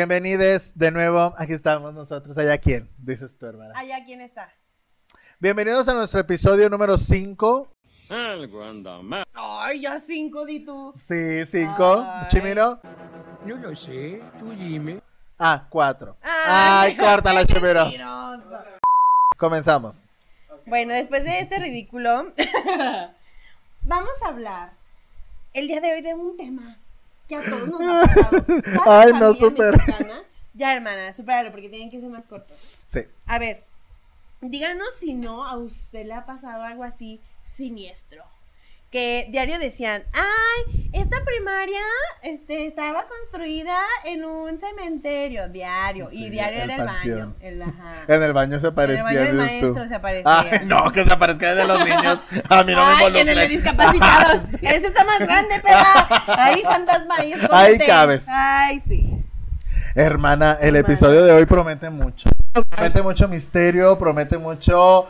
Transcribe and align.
Bienvenidos 0.00 0.72
de 0.76 0.90
nuevo. 0.90 1.34
Aquí 1.36 1.52
estamos 1.52 1.92
nosotros. 1.92 2.38
¿Allá 2.38 2.56
quién? 2.56 2.88
Dices 2.96 3.36
tu 3.36 3.44
hermana. 3.44 3.74
Allá, 3.76 4.02
¿quién 4.02 4.22
está? 4.22 4.50
Bienvenidos 5.38 5.90
a 5.90 5.94
nuestro 5.94 6.20
episodio 6.20 6.70
número 6.70 6.96
5. 6.96 7.68
Algo 8.08 8.64
anda 8.64 9.02
mal. 9.02 9.24
Ay, 9.34 9.82
ya 9.82 9.98
cinco, 9.98 10.46
di 10.46 10.64
tú. 10.64 10.94
Sí, 10.96 11.44
5. 11.44 12.02
Ay. 12.02 12.28
Chimino. 12.30 12.80
No 13.44 13.56
lo 13.56 13.76
sé, 13.76 14.22
tú 14.38 14.52
dime. 14.52 15.02
Ah, 15.38 15.66
4. 15.68 16.16
Ay, 16.22 16.96
córtala, 16.96 17.44
qué 17.44 17.52
Chimino. 17.52 17.90
Comenzamos. 19.36 20.04
Bueno, 20.64 20.94
después 20.94 21.24
de 21.24 21.40
este 21.40 21.58
ridículo, 21.58 22.32
vamos 23.82 24.22
a 24.24 24.28
hablar 24.28 24.72
el 25.52 25.68
día 25.68 25.82
de 25.82 25.92
hoy 25.92 26.00
de 26.00 26.14
un 26.14 26.38
tema 26.38 26.78
que 27.30 27.36
a 27.36 27.42
todos 27.42 27.68
nos 27.68 27.80
ha 27.80 28.00
pasado. 28.00 28.44
Cada 28.84 29.00
Ay, 29.00 29.12
no, 29.12 29.32
súper. 29.32 29.74
Ya, 30.52 30.74
hermana, 30.74 31.14
supéralo 31.14 31.52
porque 31.52 31.68
tienen 31.68 31.90
que 31.90 32.00
ser 32.00 32.10
más 32.10 32.26
cortos. 32.26 32.58
Sí. 32.86 33.00
A 33.26 33.38
ver, 33.38 33.62
díganos 34.40 34.94
si 34.96 35.14
no 35.14 35.46
a 35.46 35.56
usted 35.56 36.04
le 36.06 36.12
ha 36.12 36.26
pasado 36.26 36.64
algo 36.64 36.82
así 36.82 37.20
siniestro. 37.42 38.24
Que 38.90 39.28
diario 39.30 39.60
decían, 39.60 40.02
ay, 40.12 40.90
esta 40.92 41.18
primaria 41.24 41.78
este, 42.24 42.66
estaba 42.66 43.04
construida 43.06 43.78
en 44.04 44.24
un 44.24 44.58
cementerio, 44.58 45.48
diario. 45.48 46.08
Sí, 46.10 46.26
y 46.26 46.30
diario 46.30 46.64
el 46.64 46.70
era 46.70 46.82
el 46.82 46.86
panteón. 46.88 47.18
baño. 47.20 47.34
El, 47.40 47.62
ajá. 47.62 47.94
En 48.08 48.22
el 48.24 48.32
baño 48.32 48.58
se 48.58 48.66
En 48.66 48.72
aparecía. 48.72 49.04
el 49.08 49.14
baño 49.14 49.30
tú. 49.30 49.36
maestro 49.36 49.86
se 49.86 49.94
aparecía. 49.94 50.40
Ay, 50.40 50.60
no, 50.66 50.90
que 50.90 51.04
se 51.04 51.12
aparezca 51.12 51.54
de 51.54 51.64
los 51.68 51.84
niños. 51.84 52.18
A 52.48 52.64
mí 52.64 52.72
no 52.74 52.84
me 52.84 52.90
Ay, 52.90 52.96
involucra. 52.96 53.20
en 53.20 53.28
el 53.28 53.36
de 53.36 53.48
discapacitados. 53.48 54.42
Ese 54.60 54.86
está 54.88 55.04
más 55.04 55.20
grande, 55.20 55.60
perra. 55.60 56.24
Ahí, 56.44 56.60
fantasma, 56.62 57.14
ahí 57.18 57.32
escóndete. 57.34 57.82
Ahí 57.82 57.86
cabes. 57.86 58.26
Ay, 58.28 58.80
sí. 58.80 59.24
Hermana, 59.94 60.58
el 60.60 60.74
Hermana. 60.74 60.78
episodio 60.80 61.22
de 61.24 61.30
hoy 61.32 61.46
promete 61.46 61.90
mucho. 61.90 62.28
Promete 62.70 63.02
mucho 63.02 63.28
misterio, 63.28 63.96
promete 63.96 64.36
mucho 64.36 65.06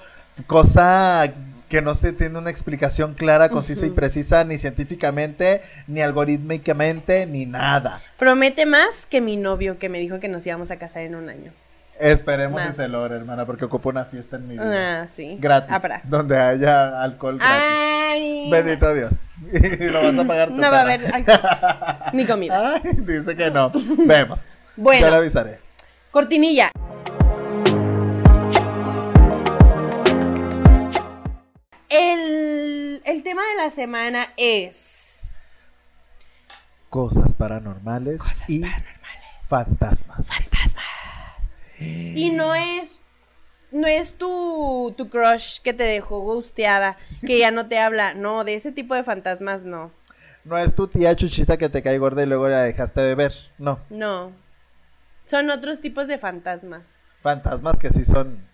cosa 0.46 1.32
que 1.70 1.80
no 1.80 1.94
se 1.94 2.12
tiene 2.12 2.36
una 2.36 2.50
explicación 2.50 3.14
clara, 3.14 3.48
concisa 3.48 3.86
y 3.86 3.90
precisa, 3.90 4.42
ni 4.44 4.58
científicamente, 4.58 5.62
ni 5.86 6.02
algorítmicamente, 6.02 7.26
ni 7.26 7.46
nada. 7.46 8.02
Promete 8.18 8.66
más 8.66 9.06
que 9.06 9.20
mi 9.20 9.36
novio 9.36 9.78
que 9.78 9.88
me 9.88 10.00
dijo 10.00 10.18
que 10.18 10.28
nos 10.28 10.44
íbamos 10.44 10.72
a 10.72 10.78
casar 10.78 11.04
en 11.04 11.14
un 11.14 11.28
año. 11.28 11.52
Esperemos 12.00 12.60
Más. 12.60 12.74
si 12.74 12.82
se 12.82 12.88
logra, 12.88 13.14
hermana, 13.14 13.46
porque 13.46 13.66
ocupo 13.66 13.90
una 13.90 14.04
fiesta 14.04 14.36
en 14.36 14.48
mi 14.48 14.54
vida. 14.54 15.02
Ah, 15.02 15.06
sí. 15.06 15.36
Gratis. 15.38 15.70
Ah. 15.72 16.00
Donde 16.04 16.36
haya 16.36 17.02
alcohol 17.02 17.38
gratis. 17.38 17.56
Ay. 17.56 18.48
Bendito 18.50 18.92
Dios. 18.92 19.12
Y 19.52 19.84
lo 19.90 20.02
vas 20.02 20.18
a 20.18 20.26
pagar 20.26 20.48
tú. 20.48 20.56
No 20.56 20.70
va 20.72 20.78
a 20.78 20.82
haber 20.82 21.14
alcohol, 21.14 21.40
ni 22.14 22.26
comida. 22.26 22.74
Ay, 22.84 22.92
dice 22.98 23.36
que 23.36 23.50
no. 23.50 23.70
Vemos. 24.06 24.46
Bueno. 24.76 25.02
Ya 25.02 25.10
le 25.10 25.16
avisaré. 25.16 25.60
Cortinilla. 26.10 26.72
El, 31.90 33.02
el 33.04 33.22
tema 33.22 33.42
de 33.42 33.64
la 33.64 33.70
semana 33.70 34.32
es 34.36 35.36
Cosas 36.88 37.36
paranormales 37.36 38.20
y 38.48 38.62
fantasmas. 39.42 40.28
Y 41.78 42.30
no 42.30 42.54
es. 42.54 43.00
No 43.70 43.86
es 43.86 44.18
tu, 44.18 44.92
tu 44.96 45.08
crush 45.08 45.60
que 45.60 45.72
te 45.72 45.84
dejó 45.84 46.18
gusteada, 46.18 46.96
que 47.24 47.38
ya 47.38 47.52
no 47.52 47.68
te 47.68 47.78
habla. 47.78 48.14
No, 48.14 48.42
de 48.42 48.54
ese 48.54 48.72
tipo 48.72 48.96
de 48.96 49.04
fantasmas 49.04 49.62
no. 49.62 49.92
No 50.44 50.58
es 50.58 50.74
tu 50.74 50.88
tía 50.88 51.14
chuchita 51.14 51.56
que 51.56 51.68
te 51.68 51.80
cae 51.80 51.98
gorda 51.98 52.24
y 52.24 52.26
luego 52.26 52.48
la 52.48 52.62
dejaste 52.62 53.00
de 53.00 53.14
ver. 53.14 53.32
No. 53.58 53.78
No. 53.88 54.32
Son 55.24 55.48
otros 55.50 55.80
tipos 55.80 56.08
de 56.08 56.18
fantasmas. 56.18 57.02
Fantasmas 57.22 57.78
que 57.78 57.90
sí 57.90 58.04
son 58.04 58.49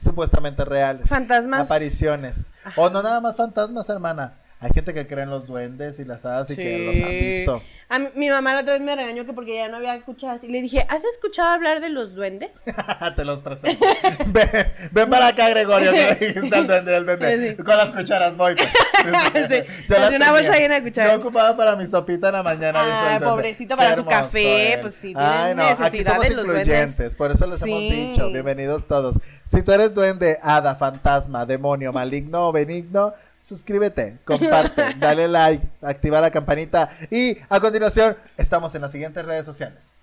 supuestamente 0.00 0.64
reales. 0.64 1.08
Fantasmas. 1.08 1.60
Apariciones. 1.60 2.52
O 2.76 2.88
no 2.90 3.02
nada 3.02 3.20
más 3.20 3.36
fantasmas, 3.36 3.88
hermana. 3.88 4.34
Hay 4.62 4.70
gente 4.74 4.92
que 4.92 5.06
cree 5.06 5.22
en 5.24 5.30
los 5.30 5.46
duendes 5.46 5.98
y 6.00 6.04
las 6.04 6.26
hadas 6.26 6.50
y 6.50 6.56
que 6.56 6.78
los 6.86 7.02
han 7.02 7.10
visto. 7.10 7.62
A 7.88 7.98
mí- 7.98 8.08
mi 8.14 8.28
mamá 8.28 8.52
la 8.52 8.60
otra 8.60 8.74
vez 8.74 8.82
me 8.82 8.94
regañó 8.94 9.24
que 9.24 9.32
porque 9.32 9.54
ya 9.54 9.68
no 9.68 9.78
había 9.78 9.94
escuchado 9.94 10.34
así. 10.34 10.48
Le 10.48 10.60
dije, 10.60 10.84
¿has 10.90 11.02
escuchado 11.02 11.48
hablar 11.48 11.80
de 11.80 11.88
los 11.88 12.14
duendes? 12.14 12.62
Te 13.16 13.24
los 13.24 13.40
presté. 13.40 13.78
ven, 14.26 14.48
ven 14.92 15.08
para 15.08 15.28
acá, 15.28 15.48
Gregorio. 15.48 15.90
dijiste 16.20 16.54
al 16.54 16.66
duende, 16.66 16.94
al 16.94 17.06
duende. 17.06 17.56
Sí. 17.56 17.62
Con 17.62 17.74
las 17.76 17.88
cucharas 17.88 18.36
voy. 18.36 18.54
pues. 18.54 18.68
Sí, 18.68 19.62
Yo 19.88 19.96
así 19.96 20.16
una 20.16 20.30
bolsa 20.32 20.56
llena 20.58 20.74
de 20.74 20.82
cucharas. 20.82 21.12
Yo 21.14 21.18
ocupaba 21.18 21.56
para 21.56 21.74
mi 21.74 21.86
sopita 21.86 22.28
en 22.28 22.34
la 22.34 22.42
mañana. 22.42 22.80
dijo 22.84 22.90
el 22.98 23.08
duende. 23.08 23.26
pobrecito, 23.26 23.76
para 23.78 23.96
su 23.96 24.04
café, 24.04 24.78
pues 24.82 24.94
sí, 24.94 25.14
Ay, 25.16 25.54
tiene 25.54 25.54
no, 25.54 25.62
aquí 25.68 25.82
necesidad 25.84 26.12
somos 26.16 26.28
de 26.28 26.34
los 26.34 26.46
duendes. 26.46 27.14
por 27.14 27.30
eso 27.30 27.46
les 27.46 27.62
hemos 27.62 27.80
dicho, 27.80 28.30
bienvenidos 28.30 28.86
todos. 28.86 29.16
Si 29.44 29.62
tú 29.62 29.72
eres 29.72 29.94
duende, 29.94 30.36
hada, 30.42 30.76
fantasma, 30.76 31.46
demonio, 31.46 31.94
maligno 31.94 32.48
o 32.48 32.52
benigno, 32.52 33.14
suscríbete, 33.40 34.18
comparte, 34.24 34.82
dale 34.98 35.26
like, 35.26 35.66
activa 35.82 36.20
la 36.20 36.30
campanita 36.30 36.90
y 37.10 37.36
a 37.48 37.58
continuación 37.58 38.16
estamos 38.36 38.74
en 38.74 38.82
las 38.82 38.92
siguientes 38.92 39.24
redes 39.24 39.44
sociales. 39.44 39.96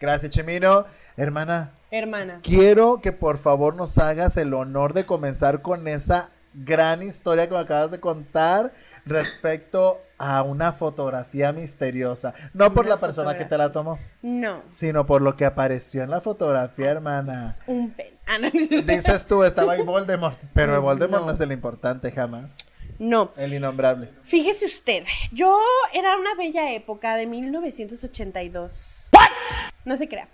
Gracias, 0.00 0.30
Chimino. 0.30 0.84
Hermana, 1.16 1.72
Hermana. 1.90 2.40
quiero 2.42 3.00
que 3.00 3.10
por 3.10 3.38
favor 3.38 3.74
nos 3.74 3.98
hagas 3.98 4.36
el 4.36 4.54
honor 4.54 4.92
de 4.92 5.04
comenzar 5.04 5.62
con 5.62 5.88
esa 5.88 6.30
gran 6.54 7.02
historia 7.02 7.48
que 7.48 7.54
me 7.54 7.60
acabas 7.60 7.90
de 7.90 8.00
contar 8.00 8.72
respecto 9.04 10.00
a 10.18 10.42
una 10.42 10.72
fotografía 10.72 11.52
misteriosa. 11.52 12.34
No 12.52 12.72
por 12.74 12.86
Una 12.86 12.96
la 12.96 13.00
persona 13.00 13.38
que 13.38 13.44
te 13.44 13.56
la 13.56 13.70
tomó, 13.72 13.98
No. 14.22 14.62
sino 14.70 15.06
por 15.06 15.22
lo 15.22 15.36
que 15.36 15.44
apareció 15.44 16.02
en 16.02 16.10
la 16.10 16.20
fotografía, 16.20 16.90
hermana. 16.90 17.48
Es 17.50 17.60
un 17.66 17.90
pen. 17.92 18.18
Ah, 18.26 18.36
no. 18.40 18.50
Dices 18.50 19.26
tú, 19.26 19.44
estaba 19.44 19.72
ahí 19.74 19.82
Voldemort, 19.86 20.36
pero 20.54 20.82
Voldemort 20.82 21.20
no, 21.22 21.26
No. 21.26 21.32
es 21.32 21.40
el 21.40 21.52
importante 21.52 22.10
jamás. 22.12 22.56
No. 22.98 23.30
El 23.36 23.54
innombrable. 23.54 24.10
Fíjese 24.24 24.66
usted, 24.66 25.04
yo 25.30 25.60
era 25.92 26.16
una 26.16 26.34
bella 26.34 26.72
época 26.72 27.14
de 27.14 27.26
1982. 27.26 29.10
No 29.84 29.96
se 29.96 30.08
crea. 30.08 30.28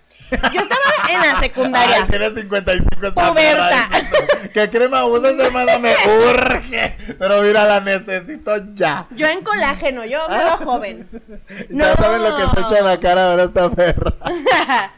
Yo 0.53 0.61
estaba 0.61 0.81
en 1.09 1.21
la 1.21 1.39
secundaria. 1.39 1.95
Ay, 2.01 2.03
tienes 2.09 2.33
55 2.33 3.07
está 3.07 3.29
Puberta. 3.29 3.89
¿Qué 4.53 4.69
crema 4.69 5.05
usas, 5.05 5.33
hermana? 5.39 5.77
Me 5.77 5.93
urge. 6.29 6.97
Pero 7.17 7.41
mira, 7.41 7.65
la 7.65 7.79
necesito 7.79 8.51
ya. 8.73 9.07
Yo 9.11 9.27
en 9.27 9.43
colágeno, 9.43 10.03
yo 10.05 10.27
me 10.27 10.37
veo 10.37 10.57
joven. 10.57 11.07
Ya 11.69 11.95
saben 11.95 12.23
lo 12.23 12.35
que 12.35 12.43
se 12.43 12.59
echa 12.67 12.79
en 12.79 12.85
la 12.85 12.99
cara 12.99 13.31
ahora 13.31 13.43
esta 13.43 13.69
perra. 13.69 14.13
Ya 14.27 14.91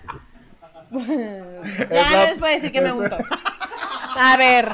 Es 0.92 2.12
no 2.12 2.18
la- 2.18 2.26
les 2.26 2.38
puedo 2.38 2.54
decir 2.54 2.72
que 2.72 2.82
me 2.82 2.92
unto. 2.92 3.18
A 4.20 4.38
ver. 4.38 4.70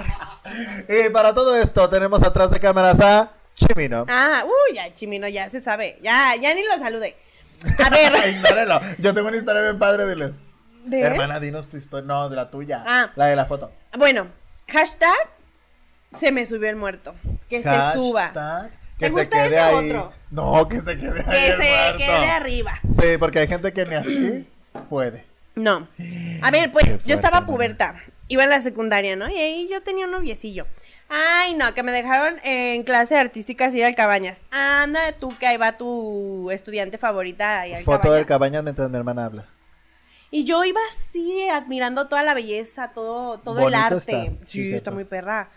Y 0.90 1.10
para 1.10 1.34
todo 1.34 1.56
esto 1.56 1.90
tenemos 1.90 2.22
atrás 2.24 2.52
de 2.52 2.60
cámaras 2.60 3.00
a 3.00 3.32
Chimino. 3.56 4.06
Ah, 4.10 4.44
uy, 4.46 4.76
ya, 4.76 4.94
Chimino, 4.94 5.28
ya 5.28 5.50
se 5.50 5.62
sabe. 5.62 6.00
Ya, 6.04 6.36
ya 6.36 6.54
ni 6.54 6.64
lo 6.64 6.78
salude. 6.78 7.16
A 7.84 7.90
ver. 7.90 8.14
Ignórelo. 8.30 8.82
Yo 9.00 9.14
tengo 9.14 9.28
una 9.30 9.38
historia 9.38 9.62
bien 9.62 9.80
padre, 9.80 10.08
diles. 10.08 10.36
¿De? 10.86 11.02
Hermana, 11.02 11.40
dinos 11.40 11.68
tu 11.68 11.78
historia. 11.78 12.06
No, 12.06 12.30
de 12.30 12.36
la 12.36 12.50
tuya. 12.50 12.84
Ah. 12.86 13.12
La 13.16 13.28
de 13.28 13.36
la 13.36 13.46
foto. 13.46 13.72
Bueno, 13.98 14.28
hashtag 14.68 15.16
se 16.18 16.32
me 16.32 16.46
subió 16.46 16.70
el 16.70 16.76
muerto. 16.76 17.16
Que 17.50 17.64
se 17.64 17.94
suba. 17.94 18.32
Hashtag, 18.34 18.72
¿Te 18.72 18.78
Que 18.98 19.06
se 19.06 19.12
gusta 19.12 19.30
quede 19.30 19.48
ese 19.48 19.60
ahí. 19.60 19.92
otro? 19.92 20.14
No, 20.32 20.68
que 20.68 20.82
se 20.82 20.98
quede 21.00 21.24
ahí. 21.26 21.40
Que 21.40 21.52
se 21.64 21.70
muerto. 21.70 21.98
quede 21.98 22.32
arriba. 22.32 22.80
Sí, 22.84 23.18
porque 23.18 23.40
hay 23.40 23.48
gente 23.48 23.72
que 23.72 23.86
ni 23.86 23.96
así 23.96 24.48
puede. 24.90 25.26
No. 25.56 25.88
A 26.42 26.52
ver, 26.52 26.72
pues, 26.72 27.06
yo 27.06 27.14
estaba 27.14 27.46
puberta. 27.46 27.96
Iba 28.28 28.44
en 28.44 28.50
la 28.50 28.62
secundaria, 28.62 29.16
¿no? 29.16 29.30
Y 29.30 29.36
ahí 29.36 29.68
yo 29.70 29.84
tenía 29.84 30.06
un 30.06 30.12
noviecillo. 30.12 30.66
Ay, 31.10 31.54
no, 31.56 31.74
que 31.74 31.84
me 31.84 31.92
dejaron 31.92 32.36
en 32.44 32.84
clase 32.84 33.16
de 33.16 33.20
artísticas 33.20 33.76
ir 33.76 33.86
al 33.86 33.96
Cabañas. 33.96 34.42
Anda 34.52 35.12
tú, 35.12 35.36
que 35.38 35.46
ahí 35.46 35.58
va 35.58 35.78
tu 35.78 36.50
estudiante 36.50 36.98
favorita 36.98 37.62
ahí 37.62 37.74
al 37.74 37.84
Foto 37.84 38.14
del 38.14 38.26
Cabañas. 38.26 38.28
cabañas 38.28 38.64
mientras 38.64 38.90
mi 38.90 38.98
hermana 38.98 39.26
habla. 39.26 39.46
Y 40.32 40.46
yo 40.46 40.64
iba 40.64 40.80
así, 40.90 41.48
admirando 41.50 42.08
toda 42.08 42.24
la 42.24 42.34
belleza, 42.34 42.92
todo, 42.96 43.38
todo 43.40 43.68
el 43.68 43.76
arte. 43.76 43.98
está, 43.98 44.46
sí, 44.48 44.74
está 44.74 44.90
muy 44.90 45.04
perra. 45.04 45.50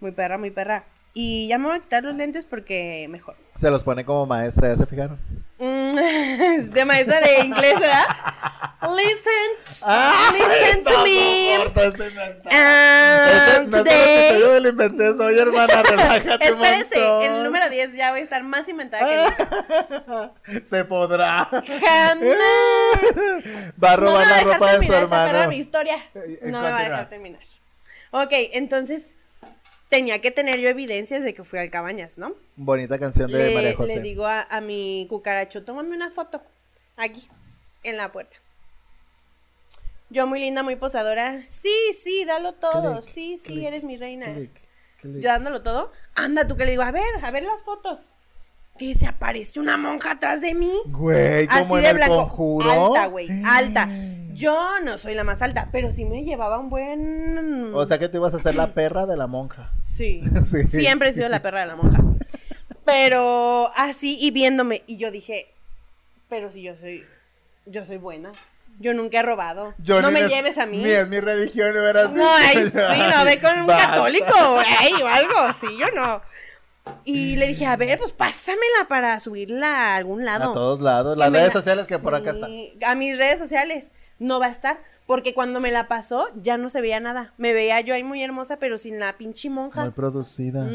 Muy 0.00 0.12
perra, 0.12 0.36
muy 0.36 0.50
perra. 0.50 0.84
Y 1.20 1.48
ya 1.48 1.58
me 1.58 1.66
voy 1.66 1.74
a 1.76 1.80
quitar 1.80 2.04
los 2.04 2.14
lentes 2.14 2.44
porque 2.44 3.08
mejor. 3.10 3.34
Se 3.56 3.68
los 3.72 3.82
pone 3.82 4.04
como 4.04 4.24
maestra, 4.24 4.68
¿ya 4.68 4.76
se 4.76 4.86
fijaron? 4.86 5.18
Mm, 5.58 5.96
de 6.70 6.84
maestra 6.84 7.20
de 7.20 7.40
inglés, 7.44 7.74
¿verdad? 7.80 8.04
Listen, 8.96 9.82
Ah, 9.84 10.30
listen 10.32 10.84
to 10.84 11.02
me. 11.02 11.54
este 11.54 11.82
Um, 13.64 13.68
no 13.68 13.78
today. 13.78 14.38
yo 14.38 14.52
del 14.52 14.66
inventé 14.68 15.16
soy 15.16 15.36
hermana, 15.36 15.82
relájate 15.90 16.44
Espérese, 16.50 17.26
el 17.26 17.42
número 17.42 17.68
10 17.68 17.94
ya 17.96 18.12
voy 18.12 18.20
a 18.20 18.22
estar 18.22 18.44
más 18.44 18.68
inventada 18.68 19.04
que 19.04 19.16
nunca. 20.06 20.32
Se 20.70 20.84
podrá. 20.84 21.46
Jamás. 21.50 22.28
Va 23.82 23.92
a 23.92 23.96
No 23.96 24.02
robar 24.02 24.24
a 24.24 24.30
la 24.36 24.40
ropa 24.52 24.78
de 24.78 24.86
su 24.86 24.94
hermano. 24.94 25.48
mi 25.48 25.56
historia. 25.56 25.96
Eh, 26.14 26.38
No 26.44 26.62
me 26.62 26.70
va 26.70 26.78
a 26.78 26.82
dejar 26.84 27.08
terminar. 27.08 27.42
Ok, 28.12 28.30
entonces 28.52 29.16
tenía 29.88 30.20
que 30.20 30.30
tener 30.30 30.58
yo 30.58 30.68
evidencias 30.68 31.22
de 31.24 31.34
que 31.34 31.44
fui 31.44 31.58
al 31.58 31.70
Cabañas, 31.70 32.18
¿no? 32.18 32.34
Bonita 32.56 32.98
canción 32.98 33.30
de 33.30 33.38
María 33.54 33.70
Le, 33.70 33.74
José. 33.74 33.96
le 33.96 34.02
digo 34.02 34.26
a, 34.26 34.42
a 34.42 34.60
mi 34.60 35.06
cucaracho, 35.08 35.64
tómame 35.64 35.94
una 35.96 36.10
foto 36.10 36.42
aquí, 36.96 37.28
en 37.82 37.96
la 37.96 38.12
puerta. 38.12 38.36
Yo 40.10 40.26
muy 40.26 40.40
linda, 40.40 40.62
muy 40.62 40.76
posadora. 40.76 41.42
Sí, 41.46 41.74
sí, 42.02 42.24
dalo 42.24 42.54
todo. 42.54 43.00
Clic, 43.00 43.10
sí, 43.12 43.38
sí, 43.38 43.44
clic, 43.44 43.64
eres 43.64 43.84
mi 43.84 43.96
reina. 43.96 44.26
Clic. 44.34 44.62
Yo 45.02 45.28
dándolo 45.28 45.62
todo. 45.62 45.92
Anda, 46.14 46.46
tú 46.46 46.56
que 46.56 46.64
le 46.64 46.70
digo, 46.72 46.82
a 46.82 46.90
ver, 46.90 47.08
a 47.22 47.30
ver 47.30 47.42
las 47.42 47.62
fotos. 47.62 48.12
Que 48.78 48.94
se 48.94 49.06
aparece 49.06 49.58
una 49.60 49.76
monja 49.76 50.12
atrás 50.12 50.40
de 50.40 50.54
mí. 50.54 50.72
Güey, 50.86 51.46
como 51.48 51.60
Así 51.60 51.74
en 51.74 51.82
de 51.82 51.88
el 51.90 51.96
blanco. 51.96 52.16
conjuro. 52.28 52.70
Alta, 52.94 53.06
güey, 53.06 53.28
alta. 53.44 53.88
Yo 54.34 54.78
no 54.84 54.98
soy 54.98 55.14
la 55.14 55.24
más 55.24 55.42
alta, 55.42 55.68
pero 55.72 55.90
sí 55.90 56.04
me 56.04 56.22
llevaba 56.22 56.58
un 56.58 56.70
buen. 56.70 57.74
O 57.74 57.84
sea 57.86 57.98
que 57.98 58.08
tú 58.08 58.18
ibas 58.18 58.34
a 58.34 58.38
ser 58.38 58.54
la 58.54 58.72
perra 58.74 59.04
de 59.06 59.16
la 59.16 59.26
monja. 59.26 59.72
Sí. 59.84 60.20
Sí. 60.44 60.62
Siempre 60.68 61.08
he 61.08 61.12
sido 61.12 61.28
la 61.28 61.42
perra 61.42 61.60
de 61.62 61.66
la 61.66 61.76
monja. 61.76 61.98
Pero 62.84 63.70
así 63.76 64.16
y 64.20 64.30
viéndome. 64.30 64.82
Y 64.86 64.96
yo 64.96 65.10
dije, 65.10 65.52
pero 66.28 66.50
si 66.50 66.62
yo 66.62 66.76
soy. 66.76 67.04
Yo 67.66 67.84
soy 67.84 67.98
buena. 67.98 68.30
Yo 68.80 68.94
nunca 68.94 69.18
he 69.18 69.22
robado. 69.22 69.74
Yo 69.78 70.00
no 70.00 70.10
me 70.12 70.20
es- 70.20 70.28
lleves 70.30 70.56
a 70.58 70.66
mí. 70.66 70.84
Es 70.84 71.08
mi 71.08 71.18
religión, 71.20 71.74
no 71.74 71.86
era. 71.86 72.04
No, 72.04 72.30
ay, 72.32 72.56
sí, 72.70 73.00
no, 73.14 73.24
ve 73.24 73.40
con 73.40 73.58
un 73.60 73.66
Basta. 73.66 73.88
católico, 73.90 74.26
güey, 74.54 75.02
o 75.02 75.06
algo, 75.08 75.52
sí, 75.58 75.66
yo 75.78 75.90
no. 75.90 76.22
Y 77.04 77.36
le 77.36 77.46
dije, 77.48 77.66
a 77.66 77.76
ver, 77.76 77.98
pues 77.98 78.12
pásamela 78.12 78.86
para 78.88 79.18
subirla 79.20 79.92
a 79.92 79.96
algún 79.96 80.22
A 80.28 80.38
lado. 80.38 80.52
todos 80.52 80.80
lados. 80.80 81.16
Las 81.16 81.30
redes 81.32 81.48
la- 81.48 81.52
sociales 81.52 81.86
que 81.86 81.98
por 81.98 82.14
acá 82.14 82.30
están. 82.30 82.50
A 82.86 82.94
mis 82.94 83.16
redes 83.18 83.38
sociales 83.38 83.92
no 84.18 84.40
va 84.40 84.46
a 84.46 84.50
estar. 84.50 84.78
Porque 85.06 85.32
cuando 85.32 85.58
me 85.60 85.70
la 85.70 85.88
pasó, 85.88 86.28
ya 86.36 86.58
no 86.58 86.68
se 86.68 86.82
veía 86.82 87.00
nada. 87.00 87.32
Me 87.38 87.54
veía 87.54 87.80
yo 87.80 87.94
ahí 87.94 88.04
muy 88.04 88.22
hermosa, 88.22 88.58
pero 88.58 88.76
sin 88.76 89.00
la 89.00 89.16
pinche 89.16 89.48
monja. 89.48 89.80
Muy 89.80 89.90
producida. 89.92 90.68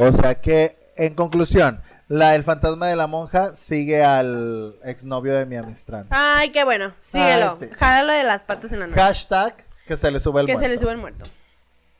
O 0.00 0.10
sea 0.10 0.40
que, 0.40 0.76
en 0.96 1.14
conclusión, 1.14 1.80
la 2.08 2.34
El 2.34 2.42
fantasma 2.42 2.88
de 2.88 2.96
la 2.96 3.06
monja 3.06 3.54
sigue 3.54 4.02
al 4.02 4.74
exnovio 4.82 5.34
de 5.34 5.46
mi 5.46 5.56
Amistrand. 5.56 6.08
Ay, 6.10 6.50
qué 6.50 6.64
bueno. 6.64 6.94
Síguelo. 6.98 7.56
Ay, 7.60 7.68
sí. 7.68 7.74
Jálalo 7.76 8.12
de 8.12 8.24
las 8.24 8.42
patas 8.42 8.72
en 8.72 8.80
la 8.80 8.86
noche. 8.88 9.00
Hashtag 9.00 9.54
que 9.86 9.96
se 9.96 10.10
le 10.10 10.18
sube 10.18 10.40
el 10.40 10.46
que 10.48 10.54
se 10.54 10.62
le 10.62 10.66
muerto. 10.66 10.80
sube 10.82 10.90
el 10.92 10.98
muerto. 10.98 11.24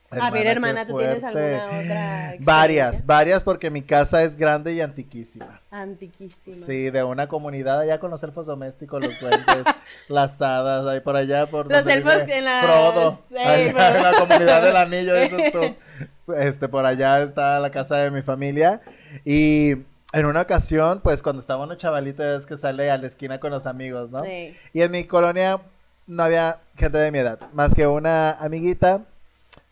A 0.09 0.31
ver, 0.31 0.47
hermana, 0.47 0.85
¿tú 0.87 0.97
tienes 0.97 1.23
alguna 1.23 1.65
otra? 1.79 2.35
Varias, 2.39 3.05
varias 3.05 3.43
porque 3.43 3.69
mi 3.69 3.81
casa 3.81 4.23
es 4.23 4.37
grande 4.37 4.73
y 4.73 4.79
antiquísima. 4.81 5.59
Antiquísima. 5.69 6.55
Sí, 6.55 6.89
de 6.89 7.03
una 7.03 7.27
comunidad 7.27 7.81
allá 7.81 7.99
con 7.99 8.11
los 8.11 8.23
elfos 8.23 8.45
domésticos, 8.47 9.05
los 9.05 9.19
duendes, 9.19 9.65
las 10.07 10.41
hadas, 10.41 10.85
ahí 10.85 11.01
por 11.01 11.15
allá 11.17 11.45
por 11.47 11.69
Los 11.69 11.85
elfos 11.87 12.13
en 12.27 12.45
las- 12.45 12.63
Frodo, 12.65 13.19
eh, 13.31 13.73
allá 13.73 13.97
en 13.97 14.03
la 14.03 14.13
comunidad 14.19 14.61
del 14.63 14.77
anillo, 14.77 15.13
dices 15.15 15.51
tú. 15.51 16.33
Este, 16.33 16.67
por 16.69 16.85
allá 16.85 17.21
está 17.21 17.59
la 17.59 17.71
casa 17.71 17.97
de 17.97 18.11
mi 18.11 18.21
familia 18.21 18.81
y 19.25 19.71
en 20.13 20.25
una 20.25 20.41
ocasión, 20.41 21.01
pues 21.01 21.21
cuando 21.21 21.41
estaba 21.41 21.63
uno 21.63 21.75
chavalito 21.75 22.23
es 22.37 22.45
que 22.45 22.55
sale 22.57 22.89
a 22.91 22.97
la 22.97 23.07
esquina 23.07 23.39
con 23.39 23.51
los 23.51 23.65
amigos, 23.65 24.09
¿no? 24.11 24.19
Sí. 24.23 24.55
Y 24.73 24.81
en 24.81 24.91
mi 24.91 25.03
colonia 25.03 25.59
no 26.05 26.23
había 26.23 26.59
gente 26.77 26.97
de 26.97 27.11
mi 27.11 27.19
edad, 27.19 27.39
más 27.53 27.73
que 27.73 27.87
una 27.87 28.31
amiguita. 28.31 29.03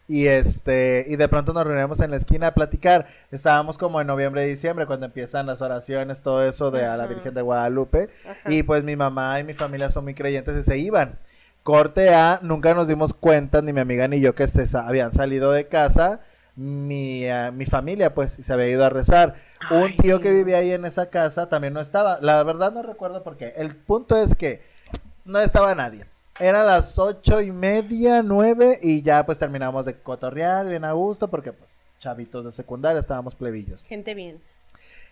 Y 0.07 0.27
este, 0.27 1.05
y 1.07 1.15
de 1.15 1.27
pronto 1.27 1.51
nos 1.51 1.65
reunimos 1.65 1.99
en 1.99 2.11
la 2.11 2.17
esquina 2.17 2.47
a 2.47 2.53
platicar. 2.53 3.07
Estábamos 3.31 3.77
como 3.77 3.99
en 3.99 4.07
noviembre, 4.07 4.45
diciembre, 4.45 4.85
cuando 4.85 5.07
empiezan 5.07 5.47
las 5.47 5.61
oraciones, 5.63 6.21
todo 6.21 6.47
eso 6.47 6.69
de 6.69 6.85
a 6.85 6.95
la. 6.95 7.07
Virgen 7.07 7.33
de 7.33 7.41
Guadalupe. 7.41 8.09
Ajá. 8.29 8.51
Y 8.51 8.61
pues 8.63 8.83
mi 8.83 8.95
mamá 8.95 9.39
y 9.39 9.43
mi 9.43 9.53
familia 9.53 9.89
son 9.89 10.03
muy 10.03 10.13
creyentes 10.13 10.55
y 10.57 10.61
se 10.63 10.77
iban. 10.77 11.17
Corte 11.63 12.13
A, 12.13 12.39
nunca 12.43 12.75
nos 12.75 12.87
dimos 12.87 13.13
cuenta, 13.15 13.61
ni 13.63 13.73
mi 13.73 13.79
amiga 13.79 14.07
ni 14.07 14.19
yo, 14.21 14.35
que 14.35 14.45
se 14.47 14.67
sa- 14.67 14.87
habían 14.87 15.11
salido 15.11 15.51
de 15.51 15.67
casa. 15.67 16.19
Mi, 16.55 17.25
eh, 17.25 17.51
mi 17.51 17.65
familia, 17.65 18.13
pues, 18.13 18.39
y 18.39 18.43
se 18.43 18.53
había 18.53 18.69
ido 18.69 18.85
a 18.85 18.89
rezar. 18.89 19.33
Un 19.71 19.97
tío 19.97 20.21
que 20.21 20.31
vivía 20.31 20.57
ahí 20.59 20.71
en 20.71 20.85
esa 20.85 21.09
casa 21.09 21.49
también 21.49 21.73
no 21.73 21.81
estaba. 21.81 22.19
La 22.21 22.41
verdad 22.43 22.71
no 22.71 22.81
recuerdo 22.83 23.23
por 23.23 23.35
qué. 23.37 23.53
El 23.57 23.75
punto 23.75 24.15
es 24.15 24.35
que 24.35 24.61
no 25.25 25.39
estaba 25.39 25.73
nadie. 25.75 26.05
Eran 26.39 26.65
las 26.65 26.99
ocho 26.99 27.39
y 27.41 27.51
media, 27.51 28.21
nueve, 28.21 28.77
y 28.81 29.01
ya 29.01 29.25
pues 29.25 29.37
terminamos 29.39 29.85
de 29.85 29.97
cotorrear 30.01 30.67
bien 30.67 30.83
a 30.83 30.91
gusto, 30.91 31.29
porque 31.29 31.53
pues 31.53 31.77
chavitos 31.99 32.43
de 32.45 32.51
secundaria 32.51 32.99
estábamos 32.99 33.35
plebillos. 33.35 33.81
Gente 33.83 34.13
bien. 34.13 34.41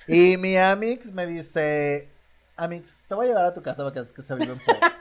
Y 0.05 0.35
mi 0.35 0.57
Amix 0.57 1.13
me 1.13 1.25
dice, 1.25 2.09
Amix, 2.57 3.05
te 3.07 3.15
voy 3.15 3.27
a 3.27 3.29
llevar 3.29 3.45
a 3.45 3.53
tu 3.53 3.61
casa 3.61 3.83
porque 3.83 3.99
es 3.99 4.11
que 4.11 4.21
se 4.21 4.35
vive 4.35 4.51
un 4.51 4.59
poco. 4.59 4.79
Ay, 4.81 4.91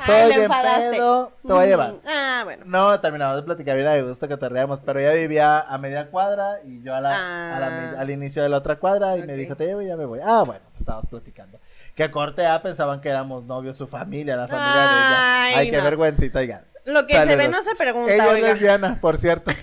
Soy 0.28 0.36
bien 0.36 0.50
pedo, 0.92 1.32
te 1.46 1.52
voy 1.52 1.64
a 1.64 1.66
llevar. 1.66 1.92
Mm, 1.94 2.00
Ah, 2.06 2.40
bueno. 2.44 2.64
No, 2.66 3.00
terminamos 3.00 3.36
de 3.36 3.42
platicar 3.42 3.74
bien 3.76 3.88
a 3.88 4.00
gusto 4.02 4.28
que 4.28 4.36
torreamos, 4.36 4.82
pero 4.82 5.00
ella 5.00 5.14
vivía 5.14 5.60
a 5.60 5.78
media 5.78 6.10
cuadra 6.10 6.58
y 6.62 6.82
yo 6.82 6.94
a 6.94 7.00
la, 7.00 7.56
a 7.56 7.60
la 7.60 7.70
mi- 7.70 7.96
Ah. 7.96 8.00
al 8.00 8.10
inicio 8.10 8.42
de 8.42 8.50
la 8.50 8.58
otra 8.58 8.76
cuadra 8.78 9.16
y 9.16 9.22
me 9.22 9.34
dijo, 9.34 9.56
te 9.56 9.64
llevo 9.64 9.80
y 9.80 9.86
ya 9.86 9.96
me 9.96 10.04
voy. 10.04 10.20
Ah, 10.22 10.42
bueno, 10.46 10.62
pues 10.72 10.80
estábamos 10.82 11.06
platicando. 11.06 11.58
Que 11.94 12.10
corte 12.10 12.46
A 12.46 12.62
pensaban 12.62 13.00
que 13.00 13.08
éramos 13.08 13.44
novios, 13.44 13.76
su 13.76 13.86
familia, 13.86 14.36
la 14.36 14.46
familia 14.48 14.72
de 14.72 14.88
Ay, 14.88 15.50
ella. 15.50 15.58
Ay, 15.60 15.70
qué 15.70 15.76
no. 15.78 15.84
vergüencita, 15.84 16.38
oiga. 16.38 16.64
Lo 16.86 17.06
que 17.06 17.14
se 17.14 17.36
ve 17.36 17.48
no 17.48 17.62
se 17.62 17.74
pregunta, 17.74 18.12
Ella 18.12 18.24
es 18.26 18.30
oiga. 18.32 18.48
lesbiana, 18.48 18.98
por 19.00 19.16
cierto. 19.18 19.50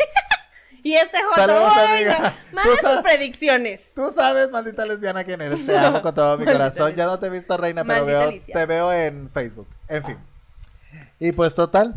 Y 0.83 0.93
este 0.93 1.17
joto, 1.21 1.41
oiga, 1.43 2.33
manda 2.53 2.71
sus 2.71 2.79
sabes- 2.81 3.01
predicciones. 3.01 3.91
Tú 3.93 4.09
sabes, 4.09 4.49
maldita 4.51 4.85
lesbiana, 4.85 5.25
quién 5.25 5.41
eres. 5.41 5.65
Te 5.65 5.77
amo 5.77 6.01
con 6.01 6.15
todo 6.15 6.37
mi 6.37 6.45
corazón. 6.45 6.95
Ya 6.95 7.05
no 7.07 7.19
te 7.19 7.27
he 7.27 7.29
visto, 7.29 7.57
reina, 7.57 7.83
pero 7.83 8.05
veo, 8.05 8.31
te 8.53 8.65
veo 8.65 8.93
en 8.93 9.29
Facebook. 9.29 9.67
En 9.89 10.05
fin. 10.05 10.17
Y 11.19 11.33
pues, 11.33 11.55
total. 11.55 11.93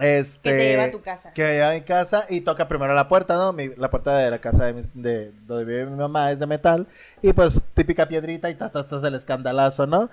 Este, 0.00 0.50
Que 0.50 0.56
te 0.56 0.68
lleva 0.70 0.84
a 0.84 0.90
tu 0.90 1.02
casa. 1.02 1.32
Que 1.32 1.42
me 1.42 1.50
lleva 1.52 1.70
a 1.70 1.74
mi 1.74 1.80
casa 1.82 2.24
y 2.28 2.40
toca 2.42 2.68
primero 2.68 2.94
la 2.94 3.08
puerta, 3.08 3.34
¿no? 3.36 3.52
Mi- 3.52 3.74
la 3.76 3.90
puerta 3.90 4.16
de 4.16 4.30
la 4.30 4.38
casa 4.38 4.64
de, 4.66 4.72
mis- 4.74 4.88
de 4.94 5.32
donde 5.46 5.64
vive 5.64 5.86
mi 5.86 5.96
mamá 5.96 6.30
es 6.32 6.38
de 6.38 6.46
metal. 6.46 6.86
Y 7.22 7.32
pues, 7.32 7.62
típica 7.74 8.06
piedrita 8.06 8.48
y 8.50 8.54
tas, 8.54 8.70
tas, 8.72 8.86
tas, 8.88 9.02
el 9.04 9.14
escandalazo, 9.14 9.86
¿no? 9.86 10.08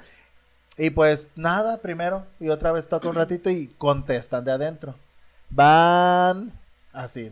Y 0.77 0.89
pues, 0.89 1.29
nada, 1.35 1.77
primero. 1.77 2.25
Y 2.39 2.49
otra 2.49 2.71
vez 2.71 2.87
toca 2.87 3.07
un 3.07 3.15
ratito 3.15 3.49
y 3.49 3.67
contestan 3.77 4.43
de 4.43 4.51
adentro. 4.51 4.95
Van 5.49 6.51
así. 6.91 7.31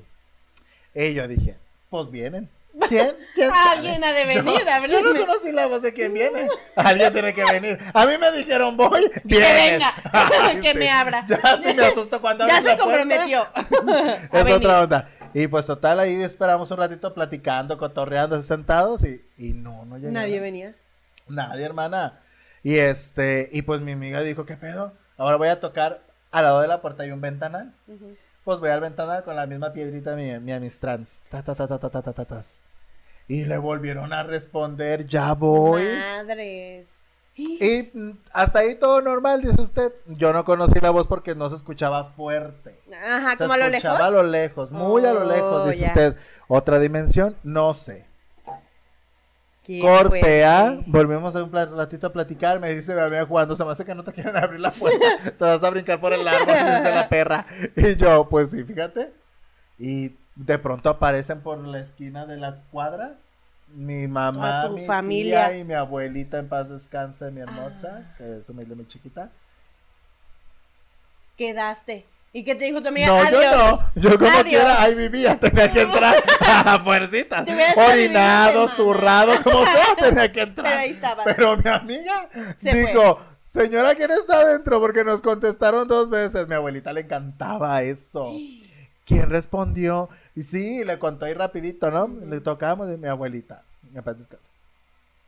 Y 0.95 1.13
yo 1.13 1.27
dije, 1.27 1.57
pues 1.89 2.09
vienen. 2.11 2.49
¿Quién? 2.89 3.15
¿Quién 3.35 3.49
sabe? 3.49 3.69
Alguien 3.77 4.03
ha 4.03 4.13
de 4.13 4.25
venir, 4.25 4.67
a 4.67 4.87
Yo, 4.87 5.01
no 5.01 5.19
conocí 5.19 5.51
la 5.51 5.67
voz 5.67 5.81
de 5.83 5.93
quién 5.93 6.13
viene. 6.13 6.47
Alguien 6.75 7.13
tiene 7.13 7.33
que 7.33 7.43
venir. 7.45 7.77
A 7.93 8.05
mí 8.05 8.13
me 8.19 8.31
dijeron, 8.31 8.75
voy, 8.75 9.11
vienen. 9.23 9.55
venga, 9.73 9.93
Ay, 10.11 10.59
que 10.59 10.71
sí. 10.71 10.77
me 10.79 10.89
abra. 10.89 11.25
Ya 11.27 11.59
sí 11.63 11.73
me 11.75 11.85
asusto 11.85 12.19
cuando 12.19 12.47
Ya 12.47 12.57
se 12.61 12.69
la 12.69 12.77
comprometió. 12.77 13.45
Es 14.31 14.31
venir. 14.43 14.53
otra 14.53 14.81
onda. 14.81 15.09
Y 15.35 15.47
pues 15.47 15.65
total, 15.65 15.99
ahí 15.99 16.21
esperamos 16.21 16.69
un 16.71 16.77
ratito 16.77 17.13
platicando, 17.13 17.77
cotorreando, 17.77 18.41
sentados 18.41 19.03
y, 19.03 19.21
y 19.37 19.53
no, 19.53 19.85
no 19.85 19.95
llegaron. 19.97 20.13
Nadie 20.13 20.39
venía. 20.39 20.75
Nadie, 21.27 21.65
hermana. 21.65 22.19
Y 22.63 22.77
este, 22.77 23.49
y 23.51 23.61
pues 23.63 23.81
mi 23.81 23.91
amiga 23.93 24.21
dijo, 24.21 24.45
¿qué 24.45 24.57
pedo? 24.57 24.93
Ahora 25.17 25.37
voy 25.37 25.49
a 25.49 25.59
tocar 25.59 26.01
al 26.31 26.43
lado 26.45 26.61
de 26.61 26.67
la 26.67 26.81
puerta 26.81 27.03
hay 27.03 27.11
un 27.11 27.21
ventanal. 27.21 27.73
Ujú. 27.87 28.15
Pues 28.43 28.59
voy 28.59 28.69
al 28.69 28.81
ventanal 28.81 29.23
con 29.23 29.35
la 29.35 29.45
misma 29.45 29.71
piedrita 29.71 30.15
mi, 30.15 30.37
mi 30.39 30.51
amistrans. 30.51 31.21
Ta, 31.29 31.41
ta, 31.43 31.55
ta, 31.55 31.67
ta, 31.67 31.79
ta, 31.79 31.89
ta, 31.89 32.01
ta, 32.01 32.13
ta, 32.13 32.25
tas. 32.25 32.65
Y 33.27 33.45
le 33.45 33.57
volvieron 33.57 34.11
a 34.11 34.23
responder, 34.23 35.05
ya 35.07 35.33
voy. 35.33 35.83
Madres. 35.95 36.89
Y 37.35 37.89
hasta 38.33 38.59
ahí 38.59 38.75
todo 38.75 39.01
normal, 39.01 39.41
dice 39.41 39.59
usted. 39.61 39.91
Yo 40.07 40.33
no 40.33 40.43
conocí 40.45 40.79
la 40.81 40.91
voz 40.91 41.07
porque 41.07 41.33
no 41.33 41.49
se 41.49 41.55
escuchaba 41.55 42.03
fuerte. 42.03 42.79
Ajá, 43.03 43.31
Se 43.31 43.37
como 43.37 43.53
a 43.53 43.57
lo 43.57 43.67
lejos. 43.69 43.85
escuchaba 43.85 44.05
a 44.07 44.11
lo 44.11 44.23
lejos, 44.23 44.71
muy 44.71 45.05
a 45.05 45.13
lo 45.13 45.23
lejos, 45.25 45.63
Oh, 45.63 45.65
dice 45.67 45.79
ya. 45.81 45.87
usted. 45.87 46.17
Otra 46.47 46.77
dimensión, 46.79 47.35
no 47.43 47.73
sé. 47.73 48.05
¿Quién 49.63 49.81
Corte 49.81 50.19
fue? 50.19 50.83
Volvemos 50.87 51.35
a 51.35 51.43
un 51.43 51.51
ratito 51.51 52.07
a 52.07 52.13
platicar, 52.13 52.59
me 52.59 52.73
dice 52.73 52.93
mi 52.93 53.01
amiga 53.01 53.25
jugando, 53.25 53.55
se 53.55 53.63
me 53.63 53.71
hace 53.71 53.85
que 53.85 53.95
no 53.95 54.03
te 54.03 54.11
quieren 54.11 54.35
abrir 54.35 54.59
la 54.59 54.71
puerta, 54.71 55.05
te 55.37 55.43
vas 55.43 55.63
a 55.63 55.69
brincar 55.69 55.99
por 56.01 56.13
el 56.13 56.27
árbol, 56.27 56.53
dice 56.53 56.93
la 56.93 57.07
perra. 57.09 57.45
Y 57.75 57.95
yo, 57.95 58.27
pues 58.29 58.51
sí, 58.51 58.63
fíjate. 58.63 59.13
Y 59.79 60.15
de 60.35 60.57
pronto 60.59 60.89
aparecen 60.89 61.41
por 61.41 61.57
la 61.59 61.79
esquina 61.79 62.25
de 62.25 62.37
la 62.37 62.61
cuadra 62.71 63.17
mi 63.73 64.07
mamá, 64.07 64.69
mi 64.69 64.85
familia. 64.85 65.47
tía 65.47 65.57
y 65.57 65.63
mi 65.63 65.73
abuelita 65.73 66.39
en 66.39 66.47
paz 66.47 66.69
descanse, 66.69 67.31
mi 67.31 67.41
hermosa, 67.41 68.13
que 68.17 68.37
es 68.37 68.49
humilde, 68.49 68.75
mi 68.75 68.87
chiquita. 68.87 69.31
Quedaste. 71.37 72.05
¿Y 72.35 72.43
qué 72.43 72.55
te 72.55 72.65
dijo 72.65 72.81
tu 72.81 72.87
amiga? 72.87 73.05
No, 73.05 73.17
Adiós. 73.17 73.43
yo 73.43 73.57
no. 73.57 73.79
Yo 74.01 74.17
como 74.17 74.31
Adiós. 74.31 74.43
quiera, 74.43 74.81
ahí 74.81 74.95
vivía, 74.95 75.39
tenía 75.39 75.71
que 75.71 75.81
entrar 75.81 76.15
a 76.41 76.83
quedado 76.83 77.91
Orinado, 77.91 78.67
zurrado, 78.69 79.33
como 79.43 79.63
sea, 79.63 79.95
tenía 79.99 80.31
que 80.31 80.41
entrar. 80.41 80.67
Pero 80.71 80.79
ahí 80.79 80.89
estabas. 80.89 81.25
Pero 81.25 81.57
mi 81.57 81.69
amiga 81.69 82.29
Se 82.57 82.73
dijo, 82.73 83.19
señora, 83.43 83.93
¿quién 83.93 84.09
está 84.09 84.39
adentro? 84.39 84.79
Porque 84.79 85.03
nos 85.03 85.21
contestaron 85.21 85.87
dos 85.87 86.09
veces. 86.09 86.47
Mi 86.47 86.55
abuelita 86.55 86.91
le 86.91 87.01
encantaba 87.01 87.83
eso. 87.83 88.31
¿Quién 89.05 89.29
respondió? 89.29 90.09
Y 90.35 90.41
sí, 90.41 90.83
le 90.83 90.97
contó 90.97 91.25
ahí 91.25 91.35
rapidito, 91.35 91.91
¿no? 91.91 92.07
Le 92.07 92.41
tocamos 92.41 92.87
de 92.87 92.97
mi 92.97 93.09
abuelita. 93.09 93.63
Me 93.91 94.01
paz 94.01 94.17
descanse. 94.17 94.49